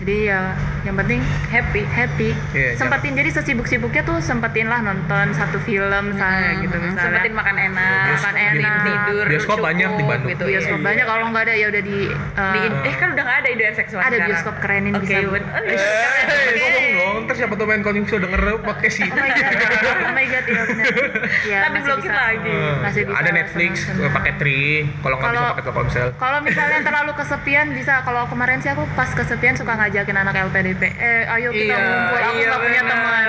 jadi 0.03 0.15
ya 0.27 0.41
yang 0.83 0.99
penting 0.99 1.19
happy 1.47 1.87
happy 1.87 2.35
Iya, 2.51 2.75
sempetin 2.75 3.15
jadi 3.15 3.29
sesibuk-sibuknya 3.31 4.03
tuh 4.03 4.19
sempetin 4.19 4.67
lah 4.67 4.83
nonton 4.83 5.31
satu 5.31 5.55
film 5.59 6.11
saya 6.13 6.59
gitu 6.59 6.75
Mm-mm. 6.75 6.91
misalnya 6.91 7.23
sempetin 7.23 7.33
makan 7.33 7.55
enak 7.57 8.05
Makan 8.13 8.35
enak. 8.35 8.83
tidur 8.83 9.25
Bioskop 9.25 9.55
cukup, 9.55 9.65
banyak 9.65 9.89
di 9.89 10.03
Bandung. 10.03 10.29
gitu 10.29 10.43
bioskop 10.43 10.77
iya. 10.77 10.85
banyak 10.85 11.05
kalau 11.07 11.25
nggak 11.31 11.43
ada 11.43 11.53
ya 11.55 11.65
udah 11.71 11.81
di 11.81 11.97
uh, 12.11 12.53
di, 12.53 12.59
eh 12.83 12.95
kan 12.99 13.07
udah 13.09 13.23
nggak 13.23 13.37
ada 13.39 13.49
ide 13.49 13.65
seksual 13.73 14.01
ada 14.01 14.09
sekarang. 14.09 14.27
bioskop 14.27 14.55
kerenin 14.59 14.93
Oke, 14.93 15.05
bisa 15.05 15.15
Eh, 15.63 16.19
ntar 16.23 16.37
siapa 17.43 17.53
tuh 17.53 17.67
main 17.67 17.81
koning 17.81 18.05
show 18.05 18.15
denger 18.15 18.39
podcast 18.63 18.95
Oh 18.95 19.05
ini. 19.05 19.11
my 19.13 19.29
god, 19.29 19.51
oh 19.99 20.13
my 20.13 20.25
god, 20.25 20.45
iya 20.45 20.61
benar. 20.63 20.85
Ya, 21.43 21.59
masih 21.65 21.81
blokir 21.83 22.11
lagi. 22.13 22.55
Masih 22.79 23.01
bisa 23.03 23.19
Ada 23.19 23.29
Netflix 23.31 23.73
pakai 24.09 24.33
tri, 24.37 24.61
kalau 24.97 25.15
nggak 25.17 25.29
bisa 25.29 25.43
pakai 25.49 25.63
Telkomsel. 25.65 26.07
Kalau 26.15 26.39
misalnya 26.39 26.79
terlalu 26.81 27.11
kesepian 27.13 27.67
bisa 27.69 27.93
kalau 28.01 28.23
kemarin 28.25 28.57
sih 28.57 28.71
aku 28.71 28.87
pas 28.93 29.09
kesepian 29.09 29.53
suka 29.53 29.75
ngajakin 29.75 30.15
anak 30.17 30.35
LPDP. 30.41 30.81
Eh, 30.93 31.23
ayo 31.29 31.51
kita 31.51 31.65
Iya, 31.65 31.77
ngumpul. 31.81 32.17
Aku 32.17 32.31
iya 32.33 32.45
nggak 32.45 32.61
punya 32.61 32.81
teman. 32.85 33.25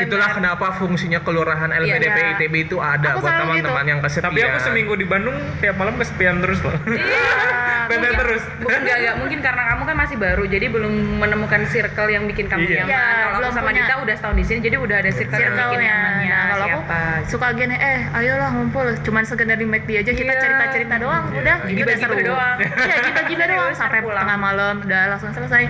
Itulah 0.00 0.30
kenapa 0.32 0.66
fungsinya 0.76 1.20
kelurahan 1.20 1.70
LPDP 1.70 2.16
Iya. 2.18 2.30
ITB 2.36 2.54
itu 2.62 2.76
ada 2.76 3.16
Aku 3.16 3.22
buat 3.22 3.30
selalu 3.30 3.42
teman-teman 3.56 3.56
gitu. 3.78 3.90
yang 3.90 4.00
kesepian. 4.00 4.28
Tapi 4.28 4.40
aku 4.42 4.58
seminggu 4.60 4.92
di 4.94 5.06
Bandung 5.06 5.32
tiap 5.58 5.76
malam 5.76 5.94
kesepian 5.96 6.36
terus 6.38 6.60
loh. 6.60 6.74
Ah, 6.76 7.69
Bete 7.90 7.98
Mungkin- 8.00 8.16
terus. 8.16 8.42
Bukan 8.62 8.78
enggak, 8.78 8.96
enggak. 8.96 9.14
Mungkin 9.18 9.38
karena 9.40 9.62
kamu 9.66 9.82
kan 9.82 9.96
masih 9.98 10.16
baru, 10.16 10.44
jadi 10.46 10.66
belum 10.68 10.92
menemukan 11.18 11.60
circle 11.66 12.08
yang 12.08 12.24
bikin 12.24 12.46
kamu 12.46 12.62
Iya. 12.62 12.76
nyaman. 12.80 12.88
Iya, 12.88 13.02
kalau 13.26 13.36
aku 13.42 13.52
sama 13.52 13.68
punya. 13.68 13.82
Dita 13.82 13.94
udah 13.98 14.14
setahun 14.14 14.36
di 14.36 14.44
sini, 14.44 14.58
jadi 14.60 14.76
udah 14.76 14.96
ada 14.96 15.10
circle, 15.10 15.34
yang 15.34 15.50
bikin 15.50 15.58
circle-nya. 15.60 15.90
nyamannya. 15.90 16.30
Nah, 16.30 16.44
kalau 16.46 16.66
siapa? 16.66 16.78
aku 16.80 17.28
suka 17.28 17.46
gini, 17.52 17.74
eh, 17.74 17.98
ayolah 18.12 18.48
ngumpul. 18.52 18.86
Cuman 19.00 19.22
sekedar 19.24 19.56
di 19.56 19.66
McD 19.66 19.90
aja 19.96 20.12
kita 20.12 20.30
Iya. 20.30 20.40
cerita-cerita 20.40 20.94
doang. 20.96 21.24
Udah, 21.32 21.56
itu 21.66 21.82
udah 21.82 21.96
seru. 21.96 22.14
doang. 22.22 22.56
Iya, 22.60 22.96
gibah-gibah 23.02 23.26
Serius, 23.42 23.60
doang 23.60 23.74
sampai 23.74 23.98
pulang. 24.00 24.22
tengah 24.22 24.38
malam 24.38 24.74
udah 24.80 25.02
langsung 25.08 25.30
selesai. 25.32 25.64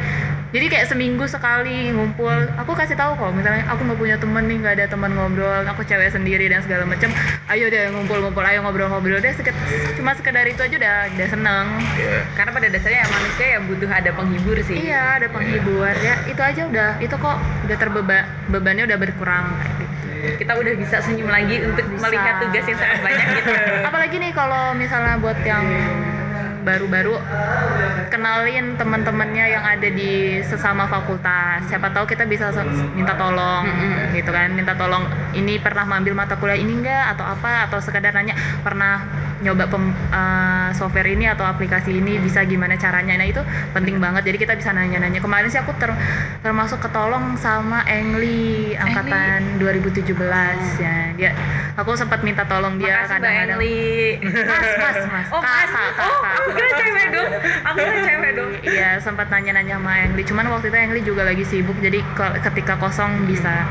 Jadi 0.50 0.66
kayak 0.66 0.86
seminggu 0.90 1.24
sekali 1.30 1.94
ngumpul. 1.94 2.34
Aku 2.58 2.74
kasih 2.74 2.98
tahu 2.98 3.14
kok, 3.14 3.30
misalnya 3.30 3.62
aku 3.70 3.86
nggak 3.86 3.98
punya 4.02 4.16
temen 4.18 4.44
nih, 4.50 4.56
nggak 4.58 4.74
ada 4.82 4.86
teman 4.90 5.14
ngobrol, 5.14 5.62
aku 5.62 5.86
cewek 5.86 6.10
sendiri 6.10 6.50
dan 6.50 6.58
segala 6.66 6.82
macam. 6.82 7.14
Ayo 7.46 7.70
deh 7.70 7.86
ngumpul-ngumpul, 7.94 8.42
ayo 8.42 8.66
ngobrol-ngobrol 8.66 9.22
deh. 9.22 9.30
Seket, 9.30 9.54
cuma 9.94 10.10
sekedar 10.18 10.42
itu 10.50 10.58
aja 10.58 10.74
udah 10.74 10.96
udah 11.14 11.28
seneng. 11.30 11.66
Iya. 11.94 12.26
Karena 12.34 12.50
pada 12.50 12.66
dasarnya 12.66 12.98
ya 13.02 13.08
manusia 13.14 13.46
yang 13.54 13.62
butuh 13.70 13.90
ada 13.90 14.10
penghibur 14.10 14.58
sih. 14.66 14.76
Iya, 14.90 15.02
ada 15.22 15.26
penghibur 15.30 15.94
ya. 16.02 16.14
Itu 16.26 16.42
aja 16.42 16.62
udah, 16.66 16.90
itu 16.98 17.14
kok 17.14 17.36
udah 17.38 17.76
terbeban 17.78 18.22
bebannya 18.50 18.84
udah 18.90 18.98
berkurang 18.98 19.54
kayak 19.62 19.74
gitu. 19.78 19.90
Kita 20.20 20.52
udah 20.58 20.72
bisa 20.76 20.96
senyum 21.00 21.30
lagi 21.32 21.62
untuk 21.64 21.86
Bisa. 21.86 22.02
melihat 22.10 22.44
tugas 22.44 22.64
yang 22.66 22.78
sangat 22.82 22.98
banyak 23.00 23.26
gitu. 23.40 23.52
Apalagi 23.86 24.16
nih 24.18 24.32
kalau 24.34 24.74
misalnya 24.76 25.14
buat 25.16 25.38
yang 25.46 25.64
baru-baru 26.60 27.14
kenalin 28.10 28.74
teman-temannya 28.76 29.46
yang 29.50 29.64
ada 29.64 29.88
di 29.88 30.40
sesama 30.42 30.86
fakultas. 30.86 31.66
Siapa 31.68 31.90
tahu 31.90 32.04
kita 32.06 32.26
bisa 32.26 32.50
minta 32.92 33.14
tolong 33.14 33.64
gitu 34.12 34.30
kan. 34.30 34.52
Minta 34.52 34.74
tolong 34.74 35.04
ini 35.32 35.56
pernah 35.56 35.86
mengambil 35.86 36.14
mata 36.16 36.34
kuliah 36.36 36.58
ini 36.58 36.82
enggak 36.82 37.16
atau 37.16 37.24
apa 37.24 37.70
atau 37.70 37.78
sekedar 37.78 38.12
nanya 38.12 38.34
pernah 38.60 39.02
nyoba 39.40 39.72
pem- 39.72 39.96
eh, 40.12 40.68
software 40.76 41.08
ini 41.08 41.24
atau 41.26 41.44
aplikasi 41.44 41.96
ini? 41.96 42.20
Bisa 42.20 42.44
gimana 42.44 42.76
caranya? 42.76 43.16
Nah 43.16 43.24
itu 43.24 43.40
penting 43.72 43.96
banget. 43.96 44.28
Jadi 44.28 44.36
kita 44.36 44.52
bisa 44.52 44.70
nanya-nanya. 44.70 45.20
Kemarin 45.22 45.48
sih 45.48 45.60
aku 45.60 45.72
ter- 45.80 45.96
termasuk 46.44 46.82
ketolong 46.82 47.36
sama 47.36 47.84
Engli 47.88 48.74
angkatan 48.76 49.56
2017 49.56 50.12
ya 50.80 51.12
dia 51.14 51.32
aku 51.76 51.96
sempat 51.96 52.20
minta 52.20 52.44
tolong 52.44 52.76
dia 52.76 53.04
kadang-kadang. 53.06 53.56
Engli. 53.60 54.20
mas 54.24 54.68
mas 54.76 54.98
mas. 55.08 55.26
Oh, 55.34 55.40
mas. 55.40 55.70
kakak 55.70 55.92
Oh, 56.00 56.20
aku 56.20 56.49
kira 56.52 56.70
cewek 56.74 57.06
dong. 57.10 57.30
Aku 57.64 57.76
kira 57.76 57.98
cewek 58.02 58.30
dong. 58.34 58.50
Iya 58.60 58.90
sempat 58.98 59.26
nanya-nanya 59.28 59.76
sama 59.76 59.92
Engli, 60.00 60.22
cuman 60.22 60.46
waktu 60.48 60.68
itu 60.68 60.76
Engli 60.76 61.00
juga 61.02 61.22
lagi 61.22 61.42
sibuk, 61.42 61.76
jadi 61.78 62.00
ketika 62.42 62.76
kosong 62.76 63.24
bisa. 63.24 63.64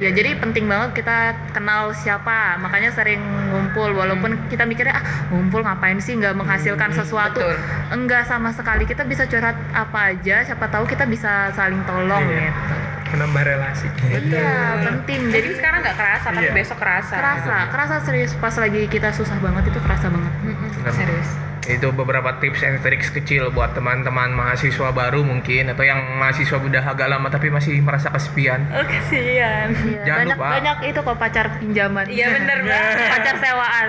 Ya 0.00 0.08
jadi 0.08 0.32
penting 0.32 0.64
banget 0.64 1.04
kita 1.04 1.36
kenal 1.52 1.92
siapa, 1.92 2.56
makanya 2.56 2.88
sering 2.88 3.20
ngumpul 3.52 3.92
walaupun 3.92 4.32
kita 4.48 4.64
mikirnya 4.64 4.96
ah 4.96 5.04
ngumpul 5.28 5.60
ngapain 5.60 6.00
sih 6.00 6.16
nggak 6.16 6.32
menghasilkan 6.32 6.88
sesuatu, 6.96 7.36
betul. 7.36 7.52
enggak 7.92 8.24
sama 8.24 8.48
sekali 8.48 8.88
kita 8.88 9.04
bisa 9.04 9.28
curhat 9.28 9.52
apa 9.70 10.16
aja, 10.16 10.40
siapa 10.40 10.72
tahu 10.72 10.88
kita 10.88 11.04
bisa 11.04 11.52
saling 11.52 11.84
tolong 11.84 12.24
Iya. 12.24 12.48
gitu. 12.48 12.74
menambah 13.10 13.42
relasi 13.42 13.90
Iya 14.06 14.86
penting, 14.86 15.20
Jadi 15.28 15.48
sekarang 15.58 15.82
nggak 15.82 15.98
kerasa, 15.98 16.28
tapi 16.30 16.46
Iya. 16.46 16.54
besok 16.54 16.78
kerasa. 16.80 17.14
kerasa, 17.18 17.56
kerasa 17.68 17.94
serius 18.00 18.32
pas 18.38 18.54
lagi 18.54 18.86
kita 18.86 19.12
susah 19.12 19.36
banget 19.36 19.68
itu 19.68 19.80
kerasa 19.82 20.08
banget. 20.08 20.32
Benar. 20.80 20.92
Serius. 20.96 21.28
Itu 21.62 21.88
beberapa 21.90 22.32
tips 22.36 22.62
and 22.62 22.80
tricks 22.80 23.10
kecil 23.10 23.48
buat 23.48 23.72
teman-teman 23.72 24.30
mahasiswa 24.30 24.88
baru 24.90 25.20
mungkin 25.20 25.68
atau 25.68 25.82
yang 25.82 26.00
mahasiswa 26.14 26.56
udah 26.56 26.82
agak 26.82 27.06
lama 27.06 27.28
tapi 27.28 27.48
masih 27.48 27.76
merasa 27.78 28.08
kesepian 28.08 28.64
Oh 28.70 28.80
kasihan. 28.80 29.68
Iya, 29.70 30.02
Jangan 30.02 30.18
banyak 30.24 30.36
lupa. 30.36 30.48
banyak 30.50 30.76
itu 30.86 31.00
kok 31.00 31.16
pacar 31.16 31.46
pinjaman. 31.56 32.04
Iya 32.06 32.26
bener 32.32 32.58
banget. 32.66 33.08
pacar 33.10 33.36
sewaan. 33.38 33.88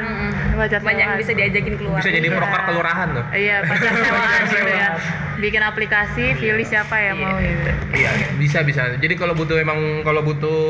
Pacar 0.54 0.80
Banyak 0.82 1.00
yang 1.00 1.10
sewaan. 1.10 1.22
bisa 1.22 1.32
diajakin 1.34 1.74
keluar. 1.76 1.98
bisa 1.98 2.12
jadi 2.12 2.28
Iya. 2.28 2.38
proker 2.38 2.62
kelurahan 2.66 3.08
tuh 3.10 3.26
Iya, 3.32 3.56
pacar 3.70 3.94
sewaan 3.96 4.42
gitu 4.46 4.70
ya. 4.70 4.90
Bikin 5.34 5.62
aplikasi, 5.64 6.26
pilih 6.36 6.62
siapa 6.64 6.96
yang 6.98 7.18
mau 7.18 7.34
gitu. 7.36 7.72
Iya, 7.94 8.12
bisa 8.36 8.62
bisa. 8.62 8.94
Jadi 8.94 9.16
kalau 9.16 9.34
butuh 9.34 9.58
emang 9.58 9.80
kalau 10.02 10.22
butuh 10.22 10.62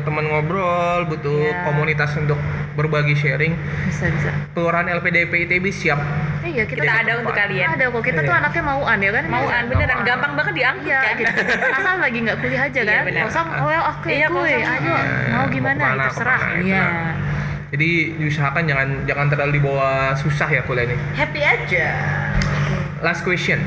teman 0.00 0.24
ngobrol, 0.24 1.04
butuh 1.04 1.44
Iya. 1.44 1.60
komunitas 1.64 2.14
untuk 2.16 2.38
berbagi 2.72 3.12
sharing, 3.12 3.52
Bisa 3.84 4.08
bisa. 4.08 4.30
kelurahan 4.50 4.88
LPDP 4.88 5.44
ITB 5.44 5.68
siap. 5.68 6.00
Iya, 6.54 6.64
kita 6.64 6.80
Kita 6.80 6.94
ada 6.96 7.12
untuk 7.18 7.34
kalian. 7.34 7.68
ada 7.68 7.84
kok. 7.90 8.00
Kita 8.00 8.20
tuh 8.20 8.30
Iya. 8.30 8.40
anaknya 8.40 8.62
mauan 8.64 8.98
ya 8.98 9.10
kan? 9.10 9.24
Mauan 9.26 9.62
beneran 9.66 9.90
Mauan. 9.92 10.06
gampang 10.06 10.32
banget 10.34 10.54
diangkut 10.54 10.86
Iya, 10.86 11.00
kan. 11.00 11.14
gitu. 11.18 11.32
asal 11.74 11.94
lagi 11.98 12.18
nggak 12.20 12.38
kuliah 12.38 12.62
aja 12.64 12.80
Iya, 12.80 12.86
kan? 12.88 13.02
benar. 13.04 13.22
Kosong, 13.26 13.48
oh 13.56 13.68
ya 13.68 13.80
oke, 13.84 14.08
Iya, 14.08 14.26
kuy, 14.28 14.38
kosong. 14.54 14.62
ayo, 14.64 14.94
Iya, 14.94 15.02
mau 15.26 15.34
mau 15.36 15.46
gimana? 15.48 15.82
ke 15.82 15.90
mana, 15.90 16.04
terserah. 16.06 16.38
ke 16.38 16.44
mana, 16.44 16.54
itu 16.54 16.66
Iya. 16.68 16.84
Jadi 17.66 17.90
diusahakan 18.16 18.62
jangan 18.64 18.88
jangan 19.02 19.26
terlalu 19.26 19.52
dibawa 19.58 19.90
susah 20.14 20.46
ya 20.46 20.62
kuliah 20.62 20.86
ini. 20.86 20.94
Happy 21.12 21.40
aja. 21.42 21.86
Last 23.00 23.20
question. 23.20 23.58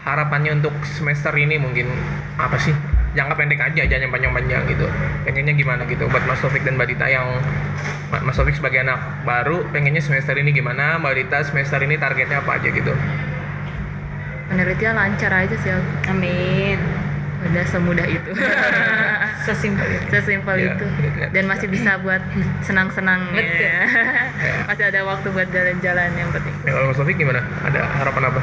Harapannya 0.00 0.58
untuk 0.58 0.74
semester 0.84 1.30
ini 1.32 1.56
mungkin 1.56 1.86
apa 2.34 2.58
sih? 2.58 2.74
Jangka 3.08 3.34
pendek 3.34 3.56
aja, 3.58 3.82
jangan 3.82 4.02
yang 4.02 4.12
panjang-panjang 4.12 4.62
gitu. 4.68 4.86
Pengennya 5.22 5.54
gimana 5.54 5.82
gitu 5.84 6.04
buat 6.06 6.22
Mas 6.24 6.38
Taufik 6.38 6.60
dan 6.60 6.76
Mbak 6.76 6.88
Dita 6.88 7.06
yang 7.06 7.26
Ma- 8.08 8.20
Mas 8.20 8.34
Taufik 8.34 8.54
sebagai 8.54 8.80
anak 8.80 8.96
baru 9.22 9.64
pengennya 9.68 10.00
semester 10.00 10.32
ini 10.34 10.50
gimana? 10.50 10.96
Mbak 10.96 11.14
Dita 11.16 11.38
semester 11.42 11.80
ini 11.80 11.96
targetnya 11.96 12.40
apa 12.40 12.56
aja 12.56 12.68
gitu? 12.68 12.92
Penelitian 14.48 14.94
lancar 14.94 15.32
aja 15.34 15.56
sih 15.56 15.70
aku. 15.70 15.90
Amin. 16.10 16.80
Udah 17.40 17.64
semudah 17.64 18.02
itu. 18.02 18.32
Sesimpel 19.46 19.86
itu. 19.88 20.04
Sesimpel 20.10 20.56
Iya, 20.58 20.74
itu. 20.74 20.86
Dan 21.30 21.44
masih 21.46 21.68
bisa 21.68 21.96
buat 21.98 22.20
senang-senang. 22.60 23.28
Ya. 23.32 23.86
masih 24.68 24.84
ada 24.84 25.00
waktu 25.04 25.28
buat 25.30 25.48
jalan-jalan 25.48 26.10
yang 26.12 26.28
penting. 26.28 26.54
Ya, 26.64 26.70
kalau 26.72 26.86
Mas 26.90 26.98
Taufik 26.98 27.16
gimana? 27.16 27.40
Ada 27.62 27.80
harapan 27.94 28.22
apa? 28.28 28.40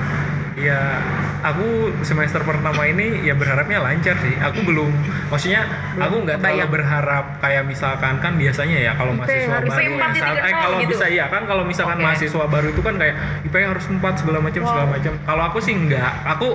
Ya 0.55 1.03
aku 1.43 1.91
semester 2.07 2.39
pertama 2.47 2.87
ini 2.87 3.27
ya 3.27 3.35
berharapnya 3.35 3.83
lancar 3.83 4.15
sih 4.23 4.31
aku 4.39 4.63
belum 4.63 4.87
maksudnya 5.27 5.67
Belum 5.67 6.03
aku 6.07 6.15
nggak 6.23 6.37
terlalu 6.39 6.67
berharap 6.79 7.25
kayak 7.43 7.63
misalkan 7.67 8.23
kan 8.23 8.39
biasanya 8.39 8.77
ya 8.79 8.91
kalau 8.95 9.11
IP 9.13 9.19
mahasiswa 9.19 9.51
harus 9.51 9.69
baru 9.75 9.83
IP 9.83 9.99
4.0 9.99 10.15
misal- 10.15 10.39
eh, 10.39 10.53
kalau 10.55 10.77
gitu. 10.79 10.91
bisa 10.95 11.05
ya 11.11 11.25
kan 11.27 11.43
kalau 11.43 11.63
misalkan 11.67 11.97
Oke. 11.99 12.05
mahasiswa 12.07 12.45
baru 12.47 12.67
itu 12.71 12.81
kan 12.81 12.95
kayak 12.95 13.15
IP 13.43 13.55
harus 13.67 13.85
4 13.91 13.99
segala 14.15 14.39
macam 14.39 14.61
segala 14.63 14.87
macam 14.87 15.13
kalau 15.27 15.43
aku 15.43 15.59
sih 15.59 15.75
enggak 15.75 16.11
aku 16.23 16.47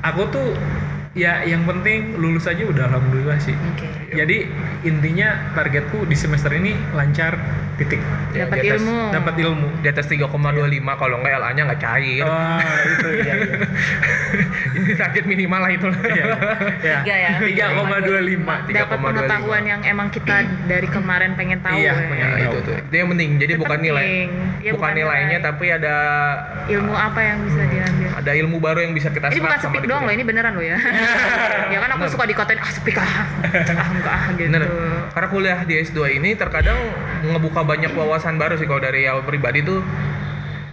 aku 0.00 0.22
tuh 0.32 0.48
ya 1.12 1.44
yang 1.44 1.62
penting 1.68 2.16
lulus 2.16 2.48
aja 2.48 2.64
udah 2.64 2.88
alhamdulillah 2.90 3.38
sih 3.38 3.52
Oke. 3.76 3.86
Jadi 4.16 4.36
intinya 4.82 5.28
targetku 5.52 6.04
di 6.04 6.14
semester 6.14 6.50
ini 6.50 6.72
lancar 6.92 7.34
titik 7.74 7.98
Ya, 8.30 8.46
Dapat 8.46 8.56
di 8.56 8.68
atas- 8.68 8.82
ilmu. 8.82 8.98
dapat 9.10 9.34
ilmu 9.36 9.68
Di 9.78 9.88
atas 9.88 10.06
3,25 10.06 10.26
kalau 10.98 11.16
nggak 11.18 11.32
LA-nya 11.36 11.62
nggak 11.64 11.80
cair. 11.80 12.22
oh 12.22 12.58
itu 12.84 13.08
iya 13.20 13.34
iya 13.36 13.56
Ini 14.74 14.90
target 14.98 15.24
minimal 15.24 15.60
lah 15.60 15.70
itu. 15.70 15.86
Iya, 15.86 16.24
iya. 16.82 16.98
Tiga 16.98 17.14
ya? 17.14 17.30
Tiga 17.38 17.64
koma 17.72 18.02
dua 18.02 18.20
lima. 18.20 18.66
Dapat 18.66 18.98
3,25. 18.98 19.06
pengetahuan 19.06 19.62
yang 19.64 19.80
emang 19.86 20.10
kita 20.10 20.36
dari 20.66 20.88
kemarin 20.90 21.38
pengen 21.38 21.62
tahu. 21.62 21.78
Iya, 21.78 21.94
ya. 21.94 22.10
Ya, 22.10 22.28
itu 22.44 22.58
tuh. 22.60 22.74
Itu 22.74 22.94
yang 22.98 23.08
penting. 23.14 23.30
Jadi 23.38 23.52
Itu 23.54 23.62
bukan 23.62 23.78
nilai. 23.78 24.02
Ya, 24.58 24.72
bukan 24.72 24.82
bukan 24.82 24.92
nilainya 24.96 25.38
nilai. 25.38 25.46
tapi 25.46 25.66
ada 25.70 25.94
Ilmu 26.66 26.90
apa 26.90 27.20
yang 27.22 27.38
bisa 27.44 27.62
diambil? 27.64 28.08
ada 28.14 28.30
ilmu 28.32 28.56
baru 28.56 28.78
yang 28.80 28.92
bisa 28.94 29.08
kita 29.10 29.28
Ini 29.28 29.38
bukan 29.38 29.58
di 29.76 29.86
doang 29.86 30.04
loh, 30.06 30.14
ini 30.14 30.24
beneran 30.24 30.52
loh 30.54 30.64
ya. 30.64 30.78
ya 31.72 31.78
kan 31.78 31.90
aku 31.92 32.08
suka 32.08 32.24
dikatain 32.24 32.56
ah 32.56 32.70
speak 32.72 32.96
ah, 32.96 33.06
ah 34.06 34.24
gitu. 34.36 34.48
Bener. 34.48 34.68
Karena 35.10 35.28
kuliah 35.32 35.60
di 35.64 35.74
S2 35.80 36.20
ini 36.20 36.36
terkadang 36.36 36.76
ngebuka 37.24 37.64
banyak 37.64 37.92
wawasan 37.96 38.36
baru 38.36 38.60
sih 38.60 38.68
kalau 38.68 38.82
dari 38.84 39.08
aku 39.08 39.24
pribadi 39.24 39.64
tuh 39.64 39.80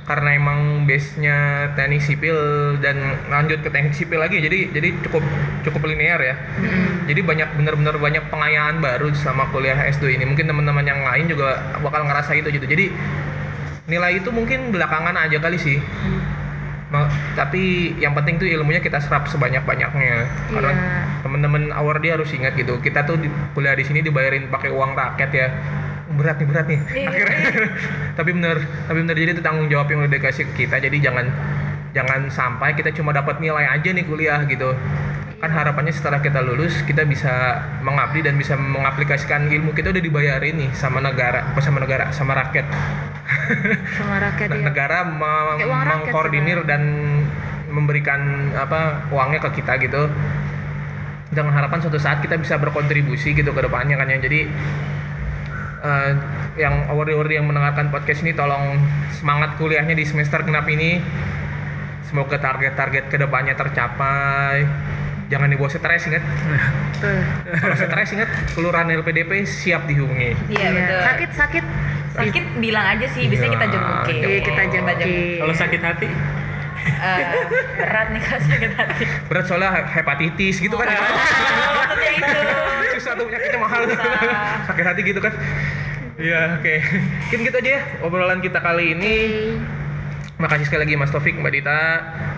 karena 0.01 0.35
emang 0.35 0.83
base-nya 0.89 1.71
teknik 1.77 2.03
sipil 2.03 2.35
dan 2.83 2.99
lanjut 3.31 3.63
ke 3.63 3.69
teknik 3.71 3.93
sipil 3.95 4.19
lagi 4.19 4.41
jadi 4.43 4.73
jadi 4.73 4.97
cukup 5.07 5.23
cukup 5.63 5.87
linear 5.87 6.19
ya. 6.19 6.35
Mm. 6.35 7.07
Jadi 7.07 7.21
banyak 7.21 7.49
bener-bener 7.55 7.95
banyak 7.95 8.23
pengayaan 8.27 8.83
baru 8.83 9.13
sama 9.15 9.47
kuliah 9.53 9.77
S2 9.87 10.19
ini. 10.19 10.25
Mungkin 10.27 10.49
teman-teman 10.49 10.83
yang 10.83 11.05
lain 11.05 11.31
juga 11.31 11.77
bakal 11.79 12.09
ngerasa 12.09 12.33
itu 12.35 12.49
gitu. 12.51 12.65
Jadi 12.67 12.91
nilai 13.87 14.19
itu 14.19 14.29
mungkin 14.33 14.73
belakangan 14.73 15.15
aja 15.15 15.37
kali 15.37 15.57
sih. 15.61 15.77
Tapi 17.33 17.95
yang 17.97 18.11
penting 18.11 18.35
tuh 18.35 18.47
ilmunya 18.47 18.83
kita 18.83 18.99
serap 18.99 19.25
sebanyak-banyaknya. 19.31 20.27
Karena 20.51 20.71
Iya. 20.75 21.23
teman-teman 21.23 21.71
award 21.71 22.03
dia 22.03 22.19
harus 22.19 22.27
ingat 22.35 22.53
gitu. 22.59 22.77
Kita 22.83 23.07
tuh 23.07 23.15
di, 23.15 23.31
kuliah 23.55 23.71
di 23.73 23.87
sini 23.87 24.03
dibayarin 24.03 24.51
pakai 24.51 24.69
uang 24.69 24.91
rakyat 24.91 25.31
ya. 25.31 25.47
Berat 26.11 26.43
nih, 26.43 26.47
berat 26.51 26.65
nih. 26.67 26.79
Iya. 26.91 27.07
Akhirnya 27.07 27.39
tapi 28.19 28.29
bener, 28.35 28.57
tapi 28.85 28.97
bener 29.07 29.15
jadi 29.15 29.31
itu 29.39 29.43
tanggung 29.43 29.71
jawab 29.71 29.87
yang 29.87 30.03
udah 30.03 30.11
dikasih 30.11 30.51
ke 30.51 30.67
kita. 30.67 30.83
Jadi 30.83 30.99
jangan 30.99 31.25
jangan 31.91 32.27
sampai 32.27 32.75
kita 32.75 32.91
cuma 32.91 33.15
dapat 33.15 33.39
nilai 33.39 33.67
aja 33.71 33.89
nih 33.95 34.03
kuliah 34.03 34.43
gitu. 34.43 34.75
Kan 35.41 35.49
harapannya 35.49 35.89
setelah 35.89 36.21
kita 36.21 36.37
lulus 36.43 36.83
kita 36.85 37.01
bisa 37.07 37.63
mengabdi 37.81 38.21
dan 38.21 38.37
bisa 38.37 38.53
mengaplikasikan 38.53 39.49
ilmu 39.49 39.73
kita 39.73 39.89
udah 39.89 40.03
dibayarin 40.03 40.53
nih 40.53 40.69
sama 40.75 40.99
negara, 41.01 41.55
apa 41.55 41.59
sama 41.63 41.79
negara, 41.81 42.11
sama 42.13 42.35
rakyat. 42.37 42.67
Sama 43.93 44.15
rakyat 44.19 44.47
Nah, 44.47 44.57
ya. 44.57 44.63
negara 44.63 44.97
me- 45.03 45.19
Pakai 45.51 45.65
uang 45.65 45.81
rakyat 45.81 45.95
mengkoordinir 46.01 46.59
dan 46.63 46.81
memberikan 47.67 48.19
apa 48.53 48.79
uangnya 49.07 49.39
ke 49.41 49.57
kita 49.57 49.79
gitu 49.79 50.11
dengan 51.27 51.53
harapan 51.53 51.79
suatu 51.79 51.95
saat 51.95 52.19
kita 52.19 52.35
bisa 52.35 52.55
berkontribusi 52.57 53.31
gitu 53.31 53.49
ke 53.49 53.61
depannya 53.61 53.95
kan 53.95 54.03
ya 54.05 54.19
jadi 54.19 54.51
eh, 55.81 56.11
yang 56.57 56.87
award-award 56.87 57.31
yang 57.31 57.45
mendengarkan 57.45 57.87
podcast 57.87 58.21
ini 58.21 58.33
tolong 58.33 58.75
semangat 59.13 59.55
kuliahnya 59.55 59.93
di 59.93 60.03
semester 60.03 60.43
genap 60.43 60.67
ini 60.67 60.99
semoga 62.03 62.35
target-target 62.35 63.07
ke 63.07 63.15
depannya 63.15 63.55
tercapai 63.55 64.67
jangan 65.27 65.47
dibawa 65.47 65.71
stres 65.71 66.03
ingat 66.05 66.19
Betul. 66.91 67.23
kalau 67.55 67.75
stres 67.77 68.09
ingat 68.11 68.27
kelurahan 68.51 68.91
LPDP 68.91 69.47
siap 69.47 69.87
dihubungi 69.87 70.35
Iya 70.49 70.69
betul. 70.69 70.99
Sakit 71.01 71.29
sakit. 71.31 71.65
Sakit 72.11 72.45
bilang 72.57 72.85
aja 72.87 73.07
sih, 73.07 73.23
biasanya 73.25 73.51
kita 73.53 73.65
Iya, 73.65 73.73
jenguk. 73.73 73.97
Iya, 74.05 74.39
kita 74.43 74.61
jenguk. 74.67 74.95
Kalau 75.39 75.53
sakit 75.55 75.81
hati, 75.81 76.09
Eh, 76.81 77.21
berat 77.77 78.07
nih 78.09 78.21
kalau 78.21 78.41
sakit 78.41 78.71
hati. 78.73 79.03
berat 79.29 79.45
soalnya 79.45 79.69
hepatitis 79.85 80.57
gitu 80.57 80.73
kan. 80.73 80.89
Oh, 80.89 80.97
maksudnya 80.97 82.11
itu. 82.11 82.39
susah 82.95 83.13
tuh 83.13 83.25
penyakitnya 83.25 83.59
mahal. 83.59 83.81
Sakit 84.65 84.85
hati 84.85 85.01
gitu 85.03 85.19
kan. 85.19 85.33
Iya 86.17 86.57
oke. 86.57 86.75
Mungkin 87.21 87.39
gitu 87.45 87.57
aja 87.57 87.71
ya 87.71 87.81
obrolan 88.01 88.39
kita 88.39 88.59
kali 88.59 88.93
ini. 88.93 89.13
Makasih 90.37 90.65
sekali 90.65 90.81
lagi 90.83 90.93
Mas 90.95 91.09
Taufik 91.09 91.37
Mbak 91.37 91.53
Dita. 91.53 91.81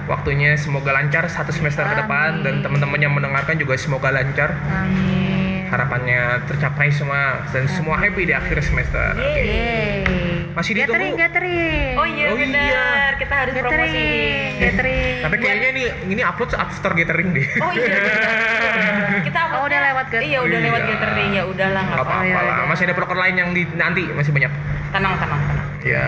Waktunya 0.05 0.55
semoga 0.55 0.91
lancar 0.91 1.23
satu 1.25 1.55
semester 1.55 1.83
ke 1.83 1.95
depan. 1.97 2.43
Dan 2.43 2.59
Amin. 2.59 2.63
teman-teman 2.63 2.99
yang 2.99 3.11
mendengarkan 3.11 3.55
juga 3.55 3.75
semoga 3.75 4.11
lancar. 4.11 4.59
Amin. 4.69 5.32
Harapannya 5.73 6.21
tercapai 6.45 6.87
semua 6.89 7.41
dan 7.49 7.65
semua 7.67 7.97
happy 7.97 8.23
di 8.23 8.31
akhir 8.31 8.61
semester 8.61 9.13
Yeay. 9.15 10.05
Masih 10.53 10.77
Gathering, 10.77 11.17
ditunggu. 11.17 11.17
gathering. 11.19 11.93
Oh 11.97 12.05
iya 12.05 12.25
Oh 12.29 12.37
iya. 12.37 12.45
benar, 12.45 13.11
kita 13.17 13.33
harus 13.35 13.53
Gathering, 13.53 13.73
promosiin. 13.89 14.53
gathering. 14.61 15.15
Tapi 15.19 15.35
kayaknya 15.35 15.67
ini 15.71 15.83
ini 16.07 16.21
upload 16.21 16.53
after 16.53 16.91
gathering 16.93 17.33
deh. 17.33 17.47
Oh 17.57 17.71
iya. 17.71 17.89
benar. 17.89 19.21
kita 19.25 19.39
Oh, 19.53 19.65
udah 19.65 19.79
lewat 19.83 20.05
gathering. 20.07 20.29
Iya 20.29 20.39
udah 20.41 20.59
lewat 20.61 20.77
Iya. 20.79 20.89
gathering 20.93 21.31
ya 21.31 21.43
udahlah 21.43 21.81
nggak 21.83 21.97
Gak 21.97 22.05
apa-apa. 22.05 22.21
iya, 22.23 22.35
lah. 22.35 22.43
iya. 22.45 22.63
Masih 22.67 22.83
ada 22.83 22.93
proker 22.93 23.17
lain 23.17 23.35
yang 23.35 23.49
di 23.51 23.63
nanti 23.73 24.03
masih 24.07 24.31
banyak. 24.31 24.51
Tenang 24.89 25.13
tenang 25.17 25.41
tenang. 25.41 25.67
Ya 25.81 26.07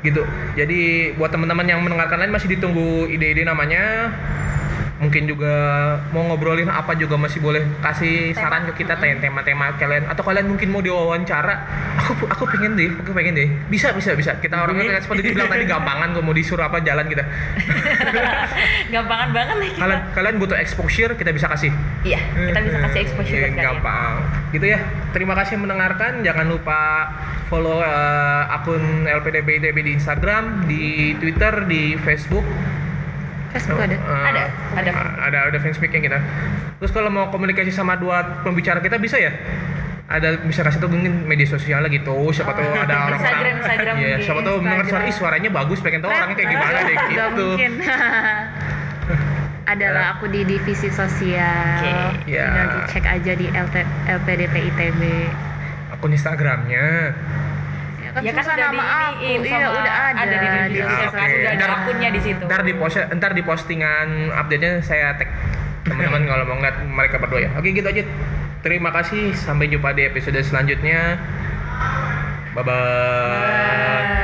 gitu. 0.00 0.22
Jadi 0.54 0.80
buat 1.14 1.26
teman-teman 1.28 1.66
yang 1.66 1.82
mendengarkan 1.82 2.22
lain 2.22 2.30
masih 2.30 2.46
ditunggu 2.48 3.10
ide-ide 3.10 3.42
namanya. 3.42 4.14
Mungkin 4.98 5.30
juga 5.30 5.54
mau 6.10 6.26
ngobrolin 6.26 6.66
apa 6.66 6.98
juga 6.98 7.14
masih 7.14 7.38
boleh 7.38 7.62
kasih 7.78 8.34
saran 8.34 8.66
ke 8.66 8.82
kita 8.82 8.98
tentang 8.98 9.22
tema-tema 9.22 9.70
kalian 9.78 10.10
atau 10.10 10.26
kalian 10.26 10.50
mungkin 10.50 10.74
mau 10.74 10.82
diwawancara. 10.82 11.54
Aku 12.02 12.26
aku 12.26 12.44
pengen 12.50 12.74
deh, 12.74 12.90
aku 12.90 13.14
pengen 13.14 13.38
deh. 13.38 13.46
Bisa 13.70 13.94
bisa 13.94 14.18
bisa. 14.18 14.34
Kita 14.38 14.58
orangnya 14.58 14.98
seperti 14.98 15.22
dibilang 15.24 15.46
tadi 15.46 15.64
gampangan 15.64 16.12
kok 16.12 16.22
mau 16.22 16.34
disuruh 16.34 16.66
apa 16.66 16.82
jalan 16.82 17.06
kita. 17.06 17.22
Gampangan 18.94 19.28
banget 19.30 19.56
nih 19.58 19.70
kita. 19.70 19.80
kalian 19.80 20.00
kalian 20.12 20.34
butuh 20.38 20.58
exposure 20.58 21.12
kita 21.14 21.30
bisa 21.30 21.46
kasih. 21.46 21.70
Iya, 22.02 22.20
kita 22.34 22.58
bisa 22.62 22.78
kasih 22.82 23.00
exposure 23.04 23.36
Iya, 23.38 23.46
buat 23.46 23.54
kalian. 23.54 23.66
gampang 23.78 24.12
gitu 24.48 24.64
ya 24.64 24.80
terima 25.12 25.36
kasih 25.36 25.60
mendengarkan 25.60 26.24
jangan 26.24 26.48
lupa 26.48 26.80
follow 27.46 27.84
eh, 27.84 28.42
akun 28.48 29.04
LPDP 29.04 29.60
ITB 29.60 29.76
di 29.84 29.92
Instagram 29.92 30.64
di 30.64 30.84
Twitter 31.20 31.68
di 31.68 32.00
Facebook 32.00 32.44
Facebook 33.48 33.80
ada. 33.80 33.96
Eh, 33.96 34.24
Ada, 34.28 34.42
ada. 34.76 34.90
ada 35.24 35.38
ada 35.48 35.58
Facebook 35.58 35.90
yang 35.90 36.04
kita 36.04 36.18
terus 36.78 36.92
kalau 36.92 37.08
mau 37.08 37.26
komunikasi 37.28 37.70
sama 37.70 37.96
dua 37.96 38.42
pembicara 38.42 38.78
kita 38.78 38.96
bisa 38.96 39.16
ya 39.16 39.32
ada 40.08 40.40
bisa 40.40 40.64
kasih 40.64 40.80
tuh 40.80 40.88
mungkin 40.88 41.28
media 41.28 41.44
sosial 41.44 41.84
gitu 41.86 42.32
siapa 42.32 42.56
tahu 42.56 42.64
ada 42.72 43.12
orang 43.12 43.20
Instagram, 43.20 43.54
Instagram 43.60 43.94
Iya, 43.98 44.16
siapa 44.24 44.40
tahu 44.40 44.56
mendengar 44.64 44.86
suara 44.88 45.04
ih 45.04 45.12
suaranya 45.12 45.50
bagus 45.52 45.78
pengen 45.84 46.00
tahu 46.00 46.08
orangnya 46.08 46.36
kayak 46.36 46.48
gimana 46.48 46.78
deh 46.80 46.96
gitu 46.96 47.24
mungkin. 47.52 47.72
Adalah 49.68 50.16
aku 50.16 50.32
di 50.32 50.48
divisi 50.48 50.88
sosial. 50.88 51.84
Oke. 51.84 52.32
Ya. 52.32 52.48
Tinggal 52.48 52.68
dicek 52.88 53.04
aja 53.04 53.32
di 53.36 53.46
LT, 53.52 53.76
LPDP 54.08 54.54
ITB. 54.72 55.00
akun 55.92 56.12
Instagramnya 56.14 56.84
Ya 57.12 57.12
kan 58.10 58.20
Ya 58.20 58.30
kan 58.30 58.40
susah 58.40 58.54
udah 58.54 58.68
nama 58.68 58.84
aku. 58.84 59.18
diiniin 59.18 59.40
Iya, 59.40 59.50
sama- 59.50 59.70
udah 59.74 59.94
ada. 59.98 60.18
ada 60.18 60.34
di 60.34 60.46
divisi 60.46 60.68
divisi 60.70 60.94
sosial. 60.98 61.18
Oke. 61.18 61.34
Udah 61.34 61.48
ada 61.48 61.56
Ntar- 61.58 61.74
akunnya 61.78 62.08
di 62.08 62.20
situ. 62.20 62.44
Ntar 62.44 62.60
di 62.62 62.72
post 62.74 62.96
ntar 63.10 63.32
di 63.32 63.42
postingan 63.42 64.08
update-nya 64.32 64.72
saya 64.80 65.06
tag 65.14 65.28
teman-teman 65.82 66.22
kalau 66.30 66.44
mau 66.44 66.56
ngeliat 66.56 66.76
mereka 66.84 67.16
berdua 67.18 67.40
ya. 67.40 67.50
Oke 67.54 67.68
gitu 67.70 67.84
aja. 67.84 68.02
Terima 68.58 68.90
kasih. 68.90 69.32
Sampai 69.32 69.66
jumpa 69.66 69.92
di 69.92 70.04
episode 70.04 70.38
selanjutnya. 70.40 71.16
Bye 72.52 72.62
bye. 72.62 72.74
Bye. 72.74 74.17